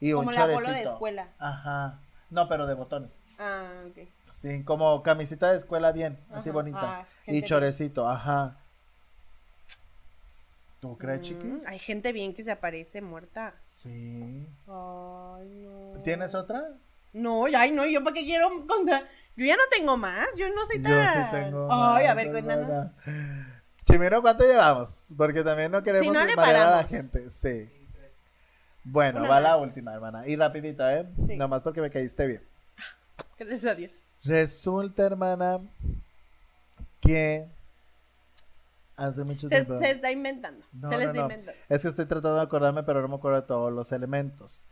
y 0.00 0.12
Como 0.12 0.28
un 0.28 0.34
la 0.34 0.46
polo 0.46 0.70
de 0.70 0.82
escuela. 0.82 1.28
Ajá. 1.38 1.98
No, 2.30 2.48
pero 2.48 2.66
de 2.66 2.74
botones. 2.74 3.26
Ah, 3.38 3.68
ok. 3.88 4.08
Sí, 4.32 4.62
como 4.64 5.02
camisita 5.02 5.50
de 5.50 5.58
escuela 5.58 5.90
bien, 5.92 6.18
así 6.32 6.50
Ajá. 6.50 6.52
bonita. 6.52 6.80
Ah, 7.00 7.06
y 7.26 7.32
bien. 7.32 7.44
chorecito, 7.44 8.08
ajá. 8.08 8.56
¿Tú 10.82 10.98
crees, 10.98 11.20
Mm, 11.20 11.22
chiquis? 11.22 11.66
Hay 11.68 11.78
gente 11.78 12.12
bien 12.12 12.34
que 12.34 12.42
se 12.42 12.50
aparece 12.50 13.00
muerta. 13.00 13.54
Sí. 13.68 14.44
Ay, 14.66 15.48
no. 15.62 16.02
¿Tienes 16.02 16.34
otra? 16.34 16.70
No, 17.12 17.44
ay, 17.56 17.70
no, 17.70 17.86
yo 17.86 18.02
para 18.02 18.14
qué 18.14 18.24
quiero 18.24 18.66
contar. 18.66 19.04
Yo 19.36 19.44
ya 19.46 19.54
no 19.54 19.62
tengo 19.70 19.96
más, 19.96 20.26
yo 20.36 20.48
no 20.52 20.66
soy 20.66 20.78
Yo 20.78 20.90
tan. 20.90 21.30
sí 21.30 21.30
tengo. 21.30 21.68
Ay, 21.70 22.06
a 22.06 22.14
ver, 22.14 22.32
cuéntanos. 22.32 22.90
Chimero, 23.84 24.22
¿cuánto 24.22 24.42
llevamos? 24.42 25.06
Porque 25.16 25.44
también 25.44 25.70
no 25.70 25.84
queremos 25.84 26.04
Si 26.04 26.12
no 26.12 26.24
le 26.24 26.32
a 26.32 26.52
la 26.52 26.84
gente. 26.84 27.30
Sí. 27.30 27.70
Bueno, 28.82 29.20
Una 29.20 29.28
va 29.28 29.40
la 29.40 29.56
última, 29.58 29.94
hermana. 29.94 30.26
Y 30.26 30.34
rapidita, 30.34 30.98
¿eh? 30.98 31.08
Sí. 31.28 31.36
Nomás 31.36 31.62
porque 31.62 31.80
me 31.80 31.90
caíste 31.90 32.26
bien. 32.26 32.42
Gracias 33.38 33.64
a 33.66 33.76
Dios. 33.76 33.92
Resulta, 34.24 35.04
hermana, 35.06 35.60
que 37.00 37.46
Hace 38.96 39.24
mucho 39.24 39.48
Se, 39.48 39.56
tiempo. 39.64 39.78
se 39.78 39.90
está 39.90 40.10
inventando. 40.12 40.64
No, 40.72 40.88
se 40.88 40.96
le 40.98 41.04
no, 41.06 41.10
está 41.10 41.20
no. 41.22 41.26
inventando. 41.26 41.60
Es 41.68 41.82
que 41.82 41.88
estoy 41.88 42.04
tratando 42.06 42.36
de 42.36 42.42
acordarme, 42.42 42.82
pero 42.82 43.00
no 43.02 43.08
me 43.08 43.14
acuerdo 43.16 43.40
de 43.40 43.46
todos 43.46 43.72
los 43.72 43.90
elementos. 43.92 44.64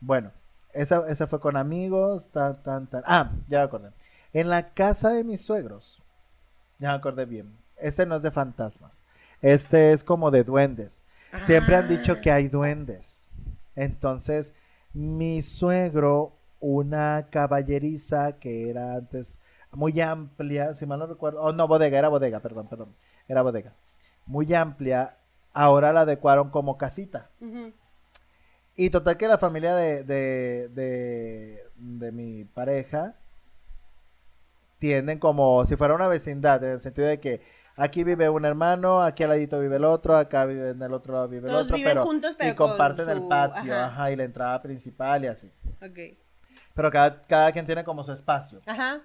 Bueno, 0.00 0.30
esa, 0.72 1.06
esa 1.08 1.26
fue 1.26 1.40
con 1.40 1.56
amigos, 1.56 2.30
tan, 2.30 2.62
tan, 2.62 2.86
tan. 2.86 3.02
Ah, 3.06 3.32
ya 3.48 3.58
me 3.58 3.64
acordé. 3.64 3.90
En 4.32 4.48
la 4.48 4.70
casa 4.74 5.10
de 5.10 5.24
mis 5.24 5.40
suegros. 5.40 6.02
Ya 6.78 6.90
me 6.90 6.94
acordé 6.96 7.24
bien. 7.26 7.56
Este 7.76 8.06
no 8.06 8.16
es 8.16 8.22
de 8.22 8.30
fantasmas. 8.30 9.02
Este 9.42 9.92
es 9.92 10.04
como 10.04 10.30
de 10.30 10.44
duendes. 10.44 11.02
Siempre 11.40 11.76
han 11.76 11.88
dicho 11.88 12.12
Ah. 12.12 12.20
que 12.20 12.30
hay 12.30 12.48
duendes. 12.48 13.28
Entonces, 13.74 14.54
mi 14.92 15.42
suegro, 15.42 16.36
una 16.60 17.26
caballeriza 17.30 18.38
que 18.38 18.70
era 18.70 18.94
antes 18.94 19.40
muy 19.72 20.00
amplia, 20.00 20.74
si 20.76 20.86
mal 20.86 21.00
no 21.00 21.06
recuerdo, 21.08 21.40
oh 21.42 21.52
no, 21.52 21.66
bodega, 21.66 21.98
era 21.98 22.08
bodega, 22.08 22.38
perdón, 22.38 22.68
perdón, 22.68 22.94
era 23.28 23.42
bodega, 23.42 23.74
muy 24.26 24.52
amplia, 24.54 25.16
ahora 25.52 25.92
la 25.92 26.00
adecuaron 26.00 26.50
como 26.50 26.76
casita. 26.76 27.30
Y 28.76 28.90
total 28.90 29.16
que 29.16 29.28
la 29.28 29.38
familia 29.38 29.74
de, 29.74 30.02
de, 30.02 30.68
de, 30.68 31.62
de 31.76 32.12
mi 32.12 32.44
pareja 32.44 33.14
tienden 34.78 35.18
como 35.18 35.64
si 35.64 35.76
fuera 35.76 35.94
una 35.94 36.08
vecindad, 36.08 36.62
en 36.64 36.72
el 36.72 36.80
sentido 36.80 37.06
de 37.06 37.20
que 37.20 37.40
aquí 37.76 38.04
vive 38.04 38.28
un 38.28 38.44
hermano, 38.44 39.02
aquí 39.02 39.22
al 39.22 39.30
ladito 39.30 39.60
vive 39.60 39.76
el 39.76 39.84
otro, 39.84 40.16
acá 40.16 40.44
vive 40.44 40.70
en 40.70 40.82
el 40.82 40.92
otro 40.92 41.14
lado 41.14 41.28
vive 41.28 41.48
el 41.48 41.54
otro, 41.54 41.76
viven 41.76 41.92
pero, 41.92 42.02
juntos, 42.02 42.34
pero 42.36 42.50
y 42.50 42.54
con 42.54 42.68
comparten 42.70 43.08
el 43.08 43.28
patio, 43.28 43.72
ajá. 43.72 43.86
ajá. 43.86 44.10
y 44.10 44.16
la 44.16 44.24
entrada 44.24 44.60
principal 44.60 45.24
y 45.24 45.28
así. 45.28 45.50
Ok. 45.80 46.18
Pero 46.74 46.90
cada, 46.90 47.22
cada 47.22 47.52
quien 47.52 47.66
tiene 47.66 47.84
como 47.84 48.02
su 48.02 48.12
espacio. 48.12 48.60
Ajá. 48.66 49.00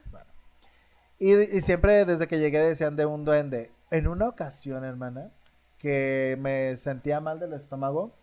Y, 1.19 1.34
y 1.34 1.62
siempre 1.62 2.05
desde 2.05 2.27
que 2.27 2.39
llegué 2.39 2.60
decían 2.60 2.95
de 2.95 3.05
un 3.05 3.23
duende. 3.23 3.71
En 3.91 4.08
una 4.08 4.28
ocasión, 4.28 4.84
hermana, 4.84 5.32
que 5.78 6.38
me 6.39 6.75
sentía 6.75 7.19
mal 7.19 7.39
del 7.39 7.54
estómago, 7.54 8.13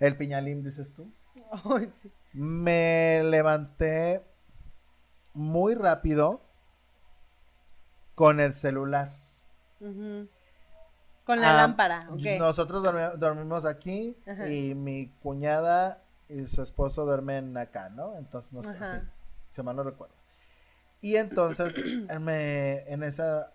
el 0.00 0.16
piñalín, 0.16 0.62
dices 0.62 0.92
tú, 0.94 1.10
Ay, 1.64 1.88
sí. 1.90 2.10
me 2.32 3.22
levanté 3.24 4.22
muy 5.34 5.74
rápido 5.74 6.40
con 8.14 8.40
el 8.40 8.54
celular. 8.54 9.12
Con 9.78 11.40
la 11.40 11.50
Ah, 11.50 11.56
lámpara, 11.56 12.06
ok. 12.10 12.38
Nosotros 12.38 12.82
dormi- 12.84 13.14
dormimos 13.16 13.64
aquí 13.64 14.16
Ajá. 14.26 14.48
y 14.48 14.74
mi 14.74 15.08
cuñada 15.22 16.02
y 16.28 16.46
su 16.46 16.62
esposo 16.62 17.04
duermen 17.04 17.56
acá, 17.58 17.88
¿no? 17.90 18.16
Entonces, 18.16 18.52
no 18.52 18.62
sé, 18.62 18.78
sí, 18.86 18.96
si 19.50 19.62
mal 19.62 19.76
no 19.76 19.82
recuerdo. 19.82 20.14
Y 21.00 21.16
entonces, 21.16 21.74
me, 22.20 22.90
en 22.90 23.02
esa, 23.02 23.52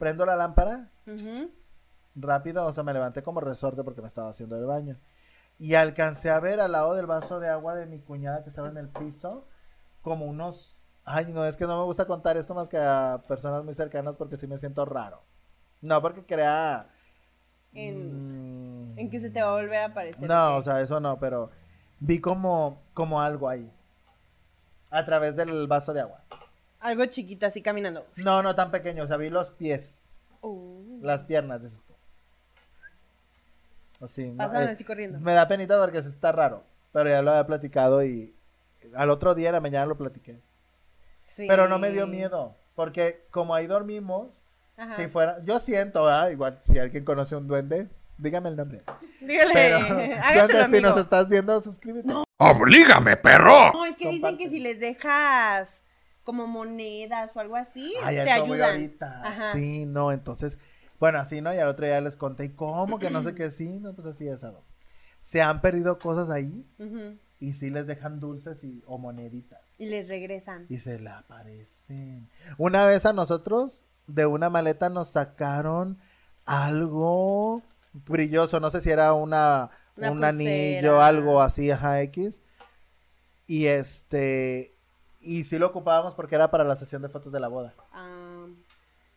prendo 0.00 0.24
la 0.26 0.34
lámpara 0.34 0.90
Ujú. 1.06 1.52
rápido, 2.16 2.64
o 2.64 2.72
sea, 2.72 2.82
me 2.82 2.92
levanté 2.94 3.22
como 3.22 3.40
resorte 3.40 3.84
porque 3.84 4.00
me 4.00 4.06
estaba 4.08 4.30
haciendo 4.30 4.56
el 4.56 4.64
baño. 4.64 4.98
Y 5.58 5.74
alcancé 5.74 6.30
a 6.30 6.40
ver 6.40 6.58
al 6.58 6.72
lado 6.72 6.94
del 6.94 7.06
vaso 7.06 7.38
de 7.38 7.48
agua 7.50 7.74
de 7.74 7.84
mi 7.84 8.00
cuñada 8.00 8.42
que 8.42 8.48
estaba 8.48 8.68
en 8.68 8.78
el 8.78 8.88
piso, 8.88 9.46
como 10.00 10.24
unos... 10.24 10.80
Ay, 11.04 11.26
no, 11.32 11.44
es 11.44 11.56
que 11.58 11.66
no 11.66 11.78
me 11.78 11.84
gusta 11.84 12.06
contar 12.06 12.38
esto 12.38 12.54
más 12.54 12.68
que 12.70 12.78
a 12.78 13.22
personas 13.28 13.62
muy 13.62 13.74
cercanas 13.74 14.16
porque 14.16 14.38
sí 14.38 14.46
me 14.46 14.56
siento 14.56 14.84
raro. 14.86 15.22
No, 15.82 16.00
porque 16.00 16.24
crea... 16.24 16.88
En- 17.74 18.94
mm, 18.94 18.98
En 18.98 19.10
que 19.10 19.20
se 19.20 19.30
te 19.30 19.42
va 19.42 19.50
a 19.50 19.52
volver 19.52 19.76
a 19.82 19.84
aparecer. 19.86 20.26
No, 20.28 20.56
o 20.56 20.60
sea, 20.62 20.80
eso 20.80 20.98
no, 20.98 21.18
pero 21.18 21.50
vi 22.00 22.20
como, 22.20 22.80
como 22.94 23.20
algo 23.20 23.48
ahí. 23.48 23.70
A 24.90 25.04
través 25.04 25.36
del 25.36 25.66
vaso 25.68 25.92
de 25.92 26.00
agua. 26.00 26.24
Algo 26.80 27.04
chiquito 27.06 27.46
así 27.46 27.62
caminando. 27.62 28.06
No, 28.16 28.42
no 28.42 28.54
tan 28.54 28.70
pequeño, 28.70 29.04
o 29.04 29.06
sea, 29.06 29.16
vi 29.16 29.30
los 29.30 29.50
pies, 29.52 30.02
Uh. 30.42 30.98
las 31.02 31.24
piernas, 31.24 31.62
dices 31.62 31.84
tú. 31.86 31.94
Así, 34.04 34.28
¿no? 34.28 34.38
Pasaban 34.38 34.68
Eh, 34.68 34.72
así 34.72 34.84
corriendo. 34.84 35.18
Me 35.20 35.34
da 35.34 35.46
penita 35.46 35.78
porque 35.80 35.98
está 35.98 36.32
raro, 36.32 36.64
pero 36.92 37.10
ya 37.10 37.20
lo 37.22 37.30
había 37.32 37.46
platicado 37.46 38.02
y 38.04 38.34
al 38.94 39.10
otro 39.10 39.34
día 39.34 39.48
en 39.50 39.54
la 39.54 39.60
mañana 39.60 39.86
lo 39.86 39.98
platiqué. 39.98 40.40
Sí. 41.22 41.46
Pero 41.46 41.68
no 41.68 41.78
me 41.78 41.90
dio 41.90 42.06
miedo, 42.06 42.56
porque 42.74 43.26
como 43.30 43.54
ahí 43.54 43.66
dormimos, 43.66 44.42
Ajá. 44.78 44.96
si 44.96 45.06
fuera, 45.08 45.38
yo 45.44 45.58
siento, 45.60 46.04
¿verdad? 46.04 46.30
igual 46.30 46.58
si 46.62 46.78
alguien 46.78 47.04
conoce 47.04 47.36
un 47.36 47.46
duende, 47.46 47.88
dígame 48.16 48.48
el 48.48 48.56
nombre. 48.56 48.82
Dígale, 49.20 49.52
Pero, 49.52 50.48
si 50.70 50.80
nos 50.80 50.96
estás 50.96 51.28
viendo, 51.28 51.60
suscríbete. 51.60 52.08
¡Oblígame, 52.38 53.18
perro! 53.18 53.70
No, 53.74 53.84
es 53.84 53.98
que 53.98 54.08
dicen 54.08 54.38
que 54.38 54.48
si 54.48 54.60
les 54.60 54.80
dejas 54.80 55.82
como 56.30 56.46
monedas 56.46 57.32
o 57.34 57.40
algo 57.40 57.56
así, 57.56 57.92
Ay, 58.02 58.16
te 58.16 58.30
ayudan. 58.30 58.70
ahorita. 58.70 59.26
Ajá. 59.26 59.52
Sí, 59.52 59.84
no, 59.86 60.12
entonces, 60.12 60.58
bueno, 61.00 61.18
así, 61.18 61.40
¿no? 61.40 61.52
Y 61.52 61.58
al 61.58 61.68
otro 61.68 61.86
día 61.86 62.00
les 62.00 62.16
conté, 62.16 62.44
¿y 62.44 62.48
cómo? 62.50 62.98
Que 62.98 63.10
no 63.10 63.20
sé 63.22 63.34
qué, 63.34 63.50
sí, 63.50 63.78
no, 63.80 63.94
pues 63.94 64.06
así 64.06 64.28
es, 64.28 64.44
Ado. 64.44 64.62
Se 65.20 65.42
han 65.42 65.60
perdido 65.60 65.98
cosas 65.98 66.30
ahí 66.30 66.64
y 67.40 67.52
sí 67.54 67.70
les 67.70 67.86
dejan 67.86 68.20
dulces 68.20 68.62
y, 68.64 68.82
o 68.86 68.96
moneditas. 68.98 69.60
Y 69.78 69.86
les 69.86 70.08
regresan. 70.08 70.66
Y 70.68 70.78
se 70.78 70.98
le 71.00 71.10
aparecen. 71.10 72.28
Una 72.58 72.84
vez 72.86 73.04
a 73.06 73.12
nosotros, 73.12 73.84
de 74.06 74.26
una 74.26 74.50
maleta 74.50 74.88
nos 74.88 75.08
sacaron 75.10 75.98
algo 76.44 77.62
brilloso, 77.92 78.60
no 78.60 78.70
sé 78.70 78.80
si 78.80 78.90
era 78.90 79.12
una, 79.14 79.70
Una 79.96 80.10
un 80.10 80.24
anillo, 80.24 80.80
pulsera. 80.80 81.06
algo 81.06 81.40
así, 81.42 81.70
ajá, 81.70 82.00
X. 82.02 82.42
Y 83.46 83.66
este, 83.66 84.74
y 85.20 85.44
sí 85.44 85.58
lo 85.58 85.68
ocupábamos 85.68 86.14
porque 86.14 86.34
era 86.34 86.50
para 86.50 86.64
la 86.64 86.76
sesión 86.76 87.02
de 87.02 87.08
fotos 87.08 87.32
de 87.32 87.40
la 87.40 87.48
boda. 87.48 87.74
Ah, 87.92 88.46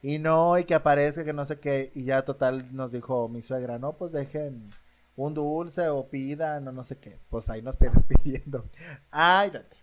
Y 0.02 0.20
no, 0.20 0.58
y 0.60 0.66
que 0.66 0.76
aparezca, 0.76 1.24
que 1.24 1.34
no 1.34 1.46
sé 1.46 1.60
qué. 1.60 1.92
Y 1.96 2.04
ya 2.06 2.24
total 2.26 2.76
nos 2.76 2.92
dijo 2.92 3.30
mi 3.30 3.42
suegra, 3.42 3.80
no, 3.80 3.94
pues 3.98 4.12
dejen 4.12 4.70
un 5.16 5.34
dulce 5.34 5.88
o 5.89 6.10
pidan 6.10 6.68
o 6.68 6.72
no 6.72 6.84
sé 6.84 7.00
qué. 7.00 7.20
Pues 7.30 7.50
ahí 7.50 7.62
nos 7.62 7.78
tienes 7.78 8.04
pidiendo. 8.24 8.66
Ay, 9.12 9.52
date. 9.52 9.78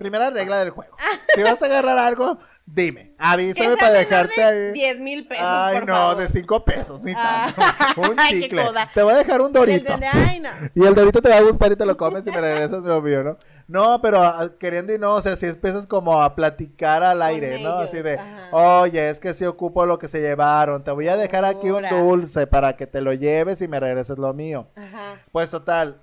Primera 0.00 0.30
regla 0.30 0.58
del 0.58 0.70
juego. 0.70 0.96
Si 1.34 1.42
vas 1.42 1.60
a 1.62 1.66
agarrar 1.66 1.98
algo, 1.98 2.38
dime. 2.64 3.14
Avísame 3.18 3.76
para 3.76 3.90
dejarte 3.92 4.40
de 4.40 4.42
ahí. 4.68 4.72
10 4.72 5.00
mil 5.00 5.28
pesos, 5.28 5.44
Ay, 5.46 5.76
por 5.80 5.88
no, 5.88 5.94
favor. 5.94 6.16
de 6.16 6.28
cinco 6.28 6.64
pesos, 6.64 7.02
ni 7.02 7.12
Ah. 7.14 7.52
tanto. 7.94 8.00
Un 8.10 8.18
Ay, 8.18 8.32
qué 8.34 8.40
chicle. 8.44 8.64
coda. 8.64 8.88
Te 8.94 9.02
voy 9.02 9.12
a 9.12 9.16
dejar 9.18 9.40
un 9.42 9.48
El 9.48 9.52
dorito. 9.52 9.96
de- 9.98 10.06
ay, 10.06 10.40
no. 10.40 10.48
Y 10.74 10.86
el 10.86 10.94
dorito 10.94 11.20
te 11.20 11.28
va 11.28 11.36
a 11.36 11.42
gustar 11.42 11.70
y 11.72 11.76
te 11.76 11.84
lo 11.84 11.96
comes 11.98 12.26
y 12.26 12.30
me 12.30 12.40
regresas 12.40 12.82
lo 12.82 13.02
mío, 13.02 13.22
¿no? 13.22 13.36
No, 13.68 14.00
pero 14.00 14.22
ah, 14.24 14.48
queriendo 14.58 14.94
y 14.94 14.98
no, 14.98 15.14
o 15.16 15.20
sea, 15.20 15.36
si 15.36 15.44
empiezas 15.46 15.86
como 15.86 16.22
a 16.22 16.34
platicar 16.34 17.02
al 17.02 17.20
aire, 17.20 17.62
¿no? 17.62 17.78
Así 17.80 18.00
de, 18.00 18.14
ajá. 18.18 18.48
oye, 18.52 19.10
es 19.10 19.20
que 19.20 19.34
si 19.34 19.44
ocupo 19.44 19.84
lo 19.84 19.98
que 19.98 20.08
se 20.08 20.20
llevaron, 20.20 20.82
te 20.82 20.90
voy 20.92 21.08
a 21.08 21.16
dejar 21.16 21.44
aquí 21.44 21.70
un 21.70 21.84
dulce 21.90 22.46
para 22.46 22.74
que 22.76 22.86
te 22.86 23.02
lo 23.02 23.12
lleves 23.12 23.60
y 23.60 23.68
me 23.68 23.78
regreses 23.78 24.16
lo 24.16 24.32
mío. 24.32 24.68
Ajá. 24.76 25.16
Pues 25.30 25.50
total, 25.50 26.00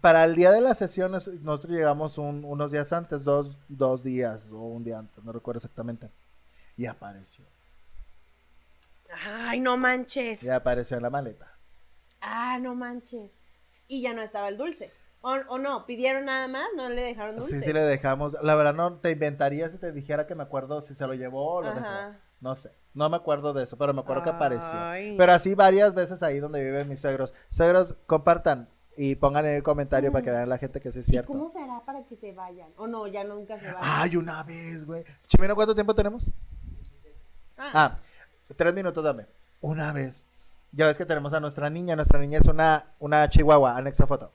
para 0.00 0.24
el 0.24 0.34
día 0.34 0.50
de 0.50 0.60
las 0.60 0.78
sesiones, 0.78 1.28
nosotros 1.42 1.72
llegamos 1.72 2.18
un- 2.18 2.44
unos 2.44 2.70
días 2.70 2.92
antes, 2.92 3.24
dos, 3.24 3.56
dos 3.68 4.02
días 4.02 4.50
o 4.50 4.56
un 4.58 4.84
día 4.84 4.98
antes, 4.98 5.22
no 5.22 5.32
recuerdo 5.32 5.58
exactamente. 5.58 6.10
Y 6.76 6.86
apareció. 6.86 7.44
Ay, 9.26 9.60
no 9.60 9.76
manches. 9.76 10.42
Y 10.42 10.48
apareció 10.48 10.96
en 10.96 11.02
la 11.02 11.10
maleta. 11.10 11.46
Ah, 12.20 12.58
no 12.60 12.74
manches. 12.74 13.32
Y 13.88 14.00
ya 14.02 14.14
no 14.14 14.22
estaba 14.22 14.48
el 14.48 14.56
dulce. 14.56 14.90
O, 15.20 15.32
o 15.48 15.58
no, 15.58 15.86
pidieron 15.86 16.24
nada 16.24 16.48
más, 16.48 16.66
no 16.76 16.88
le 16.88 17.02
dejaron 17.02 17.36
dulce. 17.36 17.58
Sí, 17.58 17.60
sí 17.66 17.72
le 17.72 17.82
dejamos. 17.82 18.36
La 18.42 18.54
verdad 18.54 18.74
no 18.74 18.94
te 18.98 19.10
inventaría 19.10 19.68
si 19.68 19.76
te 19.78 19.92
dijera 19.92 20.26
que 20.26 20.34
me 20.34 20.42
acuerdo 20.42 20.80
si 20.80 20.94
se 20.94 21.06
lo 21.06 21.14
llevó 21.14 21.56
o 21.56 21.62
lo 21.62 21.68
Ajá. 21.68 22.06
dejó. 22.08 22.18
No 22.40 22.54
sé. 22.54 22.72
No 22.94 23.08
me 23.08 23.16
acuerdo 23.16 23.52
de 23.52 23.62
eso, 23.62 23.76
pero 23.78 23.94
me 23.94 24.00
acuerdo 24.00 24.24
que 24.24 24.30
apareció. 24.30 25.16
Pero 25.16 25.32
así 25.32 25.54
varias 25.54 25.94
veces 25.94 26.22
ahí 26.22 26.40
donde 26.40 26.62
viven 26.62 26.88
mis 26.88 27.00
suegros. 27.00 27.32
Suegros, 27.50 27.96
compartan 28.06 28.68
y 28.96 29.14
pongan 29.16 29.46
en 29.46 29.54
el 29.54 29.62
comentario 29.62 30.12
para 30.12 30.22
que 30.24 30.30
vean 30.30 30.48
la 30.48 30.58
gente 30.58 30.80
que 30.80 30.90
sí 30.92 30.98
es 31.00 31.08
¿Y 31.08 31.12
cierto. 31.12 31.32
cómo 31.32 31.48
será 31.48 31.80
para 31.84 32.04
que 32.04 32.16
se 32.16 32.32
vayan? 32.32 32.70
O 32.76 32.86
no, 32.86 33.06
ya 33.06 33.24
nunca 33.24 33.58
se 33.58 33.66
van. 33.66 33.76
Ay, 33.80 34.16
una 34.16 34.42
vez, 34.42 34.84
güey. 34.84 35.04
Chimeno, 35.28 35.54
¿cuánto 35.54 35.74
tiempo 35.74 35.94
tenemos? 35.94 36.34
Ah, 37.56 37.70
Ah, 37.74 37.96
tres 38.56 38.74
minutos, 38.74 39.02
dame. 39.04 39.26
Una 39.60 39.92
vez. 39.92 40.26
Ya 40.72 40.86
ves 40.86 40.96
que 40.98 41.06
tenemos 41.06 41.32
a 41.32 41.40
nuestra 41.40 41.70
niña. 41.70 41.94
Nuestra 41.96 42.18
niña 42.18 42.38
es 42.38 42.48
una, 42.48 42.84
una 42.98 43.28
chihuahua, 43.28 43.76
anexo 43.76 44.06
foto. 44.06 44.32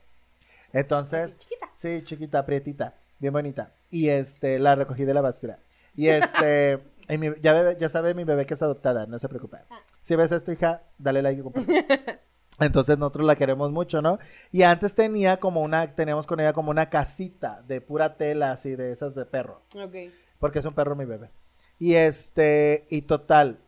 Entonces, 0.72 1.24
Así, 1.26 1.36
chiquita. 1.36 1.70
Sí, 1.76 2.02
chiquita, 2.04 2.46
prietita, 2.46 2.94
bien 3.18 3.32
bonita. 3.32 3.72
Y 3.90 4.08
este, 4.08 4.58
la 4.58 4.74
recogí 4.74 5.04
de 5.04 5.14
la 5.14 5.20
basura. 5.20 5.58
Y 5.94 6.08
este, 6.08 6.78
y 7.08 7.18
mi- 7.18 7.34
ya, 7.40 7.52
bebé- 7.54 7.76
ya 7.78 7.88
sabe 7.88 8.14
mi 8.14 8.24
bebé 8.24 8.46
que 8.46 8.54
es 8.54 8.62
adoptada, 8.62 9.06
no 9.06 9.18
se 9.18 9.28
preocupe. 9.28 9.58
Ah. 9.70 9.80
Si 10.02 10.14
ves 10.16 10.30
esto, 10.32 10.52
hija, 10.52 10.82
dale 10.98 11.22
like 11.22 11.40
y 11.40 11.42
comparte. 11.42 12.18
Entonces 12.60 12.98
nosotros 12.98 13.26
la 13.26 13.36
queremos 13.36 13.70
mucho, 13.70 14.02
¿no? 14.02 14.18
Y 14.50 14.62
antes 14.62 14.94
tenía 14.94 15.38
como 15.38 15.60
una, 15.62 15.94
teníamos 15.94 16.26
con 16.26 16.40
ella 16.40 16.52
como 16.52 16.70
una 16.70 16.90
casita 16.90 17.62
de 17.68 17.80
pura 17.80 18.16
tela, 18.16 18.50
así 18.52 18.74
de 18.74 18.92
esas 18.92 19.14
de 19.14 19.24
perro. 19.26 19.62
Ok. 19.74 20.12
Porque 20.38 20.58
es 20.58 20.64
un 20.64 20.74
perro 20.74 20.96
mi 20.96 21.04
bebé. 21.04 21.30
Y 21.78 21.94
este, 21.94 22.86
y 22.90 23.02
total. 23.02 23.60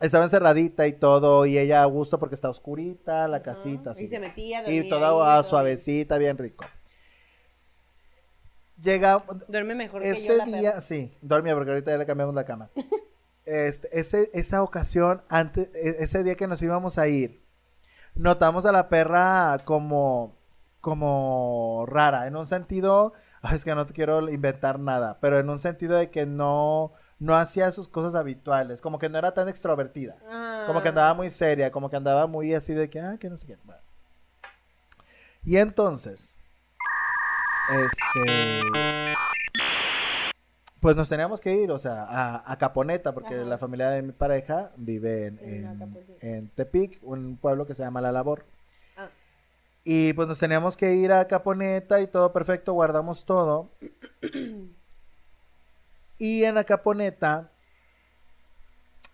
Estaba 0.00 0.24
encerradita 0.24 0.86
y 0.86 0.94
todo, 0.94 1.44
y 1.44 1.58
ella 1.58 1.82
a 1.82 1.86
gusto 1.86 2.18
porque 2.18 2.34
está 2.34 2.48
oscurita, 2.48 3.28
la 3.28 3.42
casita, 3.42 3.90
así. 3.90 4.04
Y 4.04 4.08
se 4.08 4.18
metía, 4.18 4.60
Y 4.60 4.78
dormía 4.78 4.88
toda 4.88 5.10
ahí, 5.10 5.38
ah, 5.38 5.42
suavecita, 5.42 6.16
bien 6.16 6.38
rico. 6.38 6.64
Llega 8.82 9.22
Duerme 9.48 9.74
mejor 9.74 10.00
que 10.00 10.08
yo 10.08 10.14
ese 10.14 10.50
día, 10.50 10.80
sí, 10.80 11.12
dormía 11.20 11.54
porque 11.54 11.70
ahorita 11.70 11.90
ya 11.90 11.98
le 11.98 12.06
cambiamos 12.06 12.34
la 12.34 12.44
cama. 12.44 12.70
este, 13.44 13.88
ese, 13.98 14.30
esa 14.32 14.62
ocasión, 14.62 15.22
antes, 15.28 15.68
e- 15.74 16.02
ese 16.02 16.24
día 16.24 16.34
que 16.34 16.46
nos 16.46 16.62
íbamos 16.62 16.96
a 16.96 17.06
ir, 17.06 17.42
notamos 18.14 18.66
a 18.66 18.72
la 18.72 18.88
perra 18.88 19.56
como, 19.64 20.36
como 20.80 21.84
rara, 21.86 22.26
en 22.26 22.36
un 22.36 22.46
sentido, 22.46 23.12
es 23.52 23.64
que 23.64 23.74
no 23.74 23.86
te 23.86 23.92
quiero 23.94 24.28
inventar 24.30 24.78
nada, 24.78 25.18
pero 25.20 25.38
en 25.38 25.48
un 25.50 25.58
sentido 25.58 25.96
de 25.96 26.10
que 26.10 26.26
no, 26.26 26.92
no 27.18 27.36
hacía 27.36 27.70
sus 27.72 27.88
cosas 27.88 28.14
habituales, 28.14 28.80
como 28.80 28.98
que 28.98 29.08
no 29.08 29.18
era 29.18 29.32
tan 29.32 29.48
extrovertida. 29.48 30.16
Como 30.66 30.82
que 30.82 30.88
Ah. 30.88 30.90
andaba 30.90 31.14
muy 31.14 31.30
seria, 31.30 31.70
como 31.70 31.90
que 31.90 31.96
andaba 31.96 32.26
muy 32.26 32.54
así 32.54 32.74
de 32.74 32.88
que, 32.90 33.00
ah, 33.00 33.16
que 33.18 33.28
no 33.30 33.36
sé 33.36 33.46
qué. 33.46 33.58
Bueno. 33.64 33.80
Y 35.44 35.56
entonces, 35.56 36.38
este, 37.72 39.14
pues 40.80 40.96
nos 40.96 41.08
teníamos 41.08 41.40
que 41.40 41.54
ir, 41.54 41.70
o 41.70 41.78
sea, 41.78 42.04
a, 42.04 42.52
a 42.52 42.56
Caponeta, 42.58 43.12
porque 43.12 43.34
Ajá. 43.34 43.44
la 43.44 43.58
familia 43.58 43.90
de 43.90 44.02
mi 44.02 44.12
pareja 44.12 44.72
vive 44.76 45.26
en, 45.26 45.38
En 45.40 45.48
en- 45.64 45.66
Acapulco. 45.68 46.12
en 46.20 46.48
Tepic, 46.48 46.98
un 47.02 47.36
pueblo 47.36 47.66
que 47.66 47.74
se 47.74 47.82
llama 47.82 48.00
La 48.00 48.12
Labor. 48.12 48.44
Ah. 48.96 49.08
Y 49.84 50.12
pues 50.14 50.26
nos 50.28 50.38
teníamos 50.38 50.76
que 50.76 50.94
ir 50.94 51.12
a 51.12 51.26
Caponeta 51.28 52.00
y 52.00 52.06
todo 52.06 52.32
perfecto, 52.32 52.72
guardamos 52.72 53.24
todo. 53.26 53.68
y 56.18 56.44
en 56.44 56.58
Acaponeta, 56.58 57.50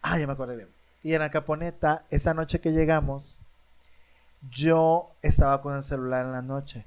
ah, 0.02 0.18
ya 0.18 0.26
me 0.26 0.32
acordé 0.32 0.56
bien. 0.56 0.68
Y 1.02 1.14
en 1.14 1.22
Acaponeta, 1.22 2.04
esa 2.10 2.34
noche 2.34 2.60
que 2.60 2.72
llegamos, 2.72 3.38
yo 4.50 5.10
estaba 5.22 5.62
con 5.62 5.76
el 5.76 5.82
celular 5.82 6.24
en 6.26 6.32
la 6.32 6.42
noche. 6.42 6.84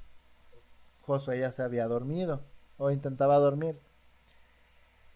Josué 1.05 1.39
ya 1.39 1.51
se 1.51 1.63
había 1.63 1.87
dormido 1.87 2.41
o 2.77 2.91
intentaba 2.91 3.37
dormir. 3.37 3.77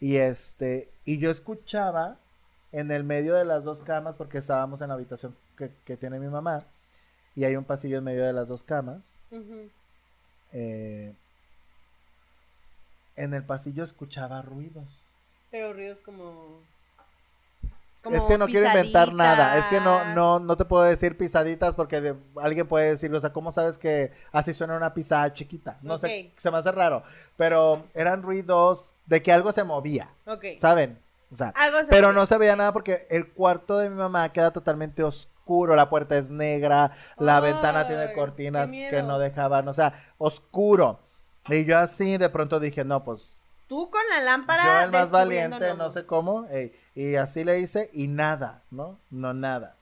Y 0.04 0.18
este, 0.18 0.90
y 1.06 1.18
yo 1.18 1.32
escuchaba 1.32 2.18
en 2.74 2.92
el 2.92 3.06
medio 3.06 3.36
de 3.36 3.46
las 3.46 3.64
dos 3.64 3.82
camas, 3.82 4.18
porque 4.18 4.40
estábamos 4.40 4.82
en 4.82 4.90
la 4.90 4.96
habitación 4.96 5.34
que, 5.56 5.72
que 5.86 5.96
tiene 5.96 6.20
mi 6.20 6.28
mamá, 6.28 6.68
y 7.38 7.46
hay 7.46 7.56
un 7.56 7.64
pasillo 7.64 8.00
en 8.00 8.04
medio 8.04 8.26
de 8.26 8.34
las 8.34 8.50
dos 8.50 8.64
camas. 8.64 9.18
Eh, 10.52 11.16
en 13.16 13.34
el 13.34 13.46
pasillo 13.46 13.82
escuchaba 13.82 14.42
ruidos. 14.42 15.00
Pero 15.52 15.72
ruidos 15.72 16.02
como. 16.02 16.60
Es 18.12 18.24
que 18.24 18.38
no 18.38 18.48
quiero 18.48 18.68
inventar 18.68 19.14
nada. 19.14 19.58
Es 19.58 19.66
que 19.66 19.80
no, 19.80 20.14
no, 20.14 20.40
no 20.40 20.58
te 20.58 20.66
puedo 20.66 20.84
decir 20.84 21.18
pisaditas 21.18 21.76
porque 21.76 22.02
de- 22.02 22.16
alguien 22.42 22.68
puede 22.68 22.90
decir, 22.90 23.14
o 23.14 23.20
sea, 23.20 23.32
¿cómo 23.32 23.52
sabes 23.52 23.78
que 23.78 24.12
así 24.32 24.54
suena 24.54 24.76
una 24.76 24.94
pisada 24.94 25.34
chiquita? 25.34 25.78
No 25.82 25.98
sé, 25.98 26.32
Ok. 26.34 26.40
se 26.40 26.52
me 26.52 26.58
hace 26.58 26.72
raro. 26.72 27.04
Pero 27.38 27.86
eran 27.94 28.22
ruidos 28.24 28.96
de 29.06 29.22
que 29.24 29.32
algo 29.32 29.52
se 29.52 29.64
movía, 29.64 30.10
Ok. 30.26 30.46
¿saben? 30.60 31.00
O 31.32 31.36
sea, 31.36 31.52
Algo 31.56 31.80
se 31.84 31.90
pero 31.90 32.14
no 32.14 32.26
se 32.28 32.38
veía 32.38 32.56
nada 32.56 32.74
porque 32.74 33.08
el 33.10 33.32
cuarto 33.32 33.80
de 33.80 33.90
mi 33.90 33.96
mamá 33.96 34.30
queda 34.32 34.52
totalmente 34.52 35.02
oscuro, 35.04 35.76
la 35.76 35.90
puerta 35.90 36.16
es 36.18 36.30
negra, 36.30 36.92
la 37.18 37.38
Ay, 37.38 37.44
ventana 37.54 37.88
tiene 37.88 38.14
cortinas 38.14 38.70
que 38.70 39.02
no 39.02 39.18
dejaban, 39.18 39.68
o 39.68 39.74
sea, 39.74 39.94
oscuro. 40.20 41.00
Y 41.50 41.66
yo 41.66 41.78
así 41.80 42.18
de 42.18 42.30
pronto 42.30 42.60
dije, 42.60 42.86
no, 42.86 43.04
pues 43.04 43.43
Tú 43.74 43.90
con 43.90 44.02
la 44.08 44.22
lámpara. 44.22 44.64
yo 44.64 44.86
el 44.86 44.92
más 44.92 45.10
valiente, 45.10 45.74
no 45.74 45.90
sé 45.90 46.06
cómo, 46.06 46.46
ey, 46.52 46.72
y 46.94 47.16
así 47.16 47.44
le 47.44 47.58
hice 47.60 47.90
y 47.92 48.08
nada, 48.08 48.62
¿no? 48.70 49.00
No 49.10 49.34
nada. 49.34 49.78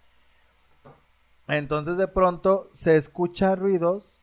Entonces 1.50 1.98
de 1.98 2.08
pronto 2.08 2.70
se 2.74 2.96
escucha 2.96 3.54
ruidos, 3.58 4.18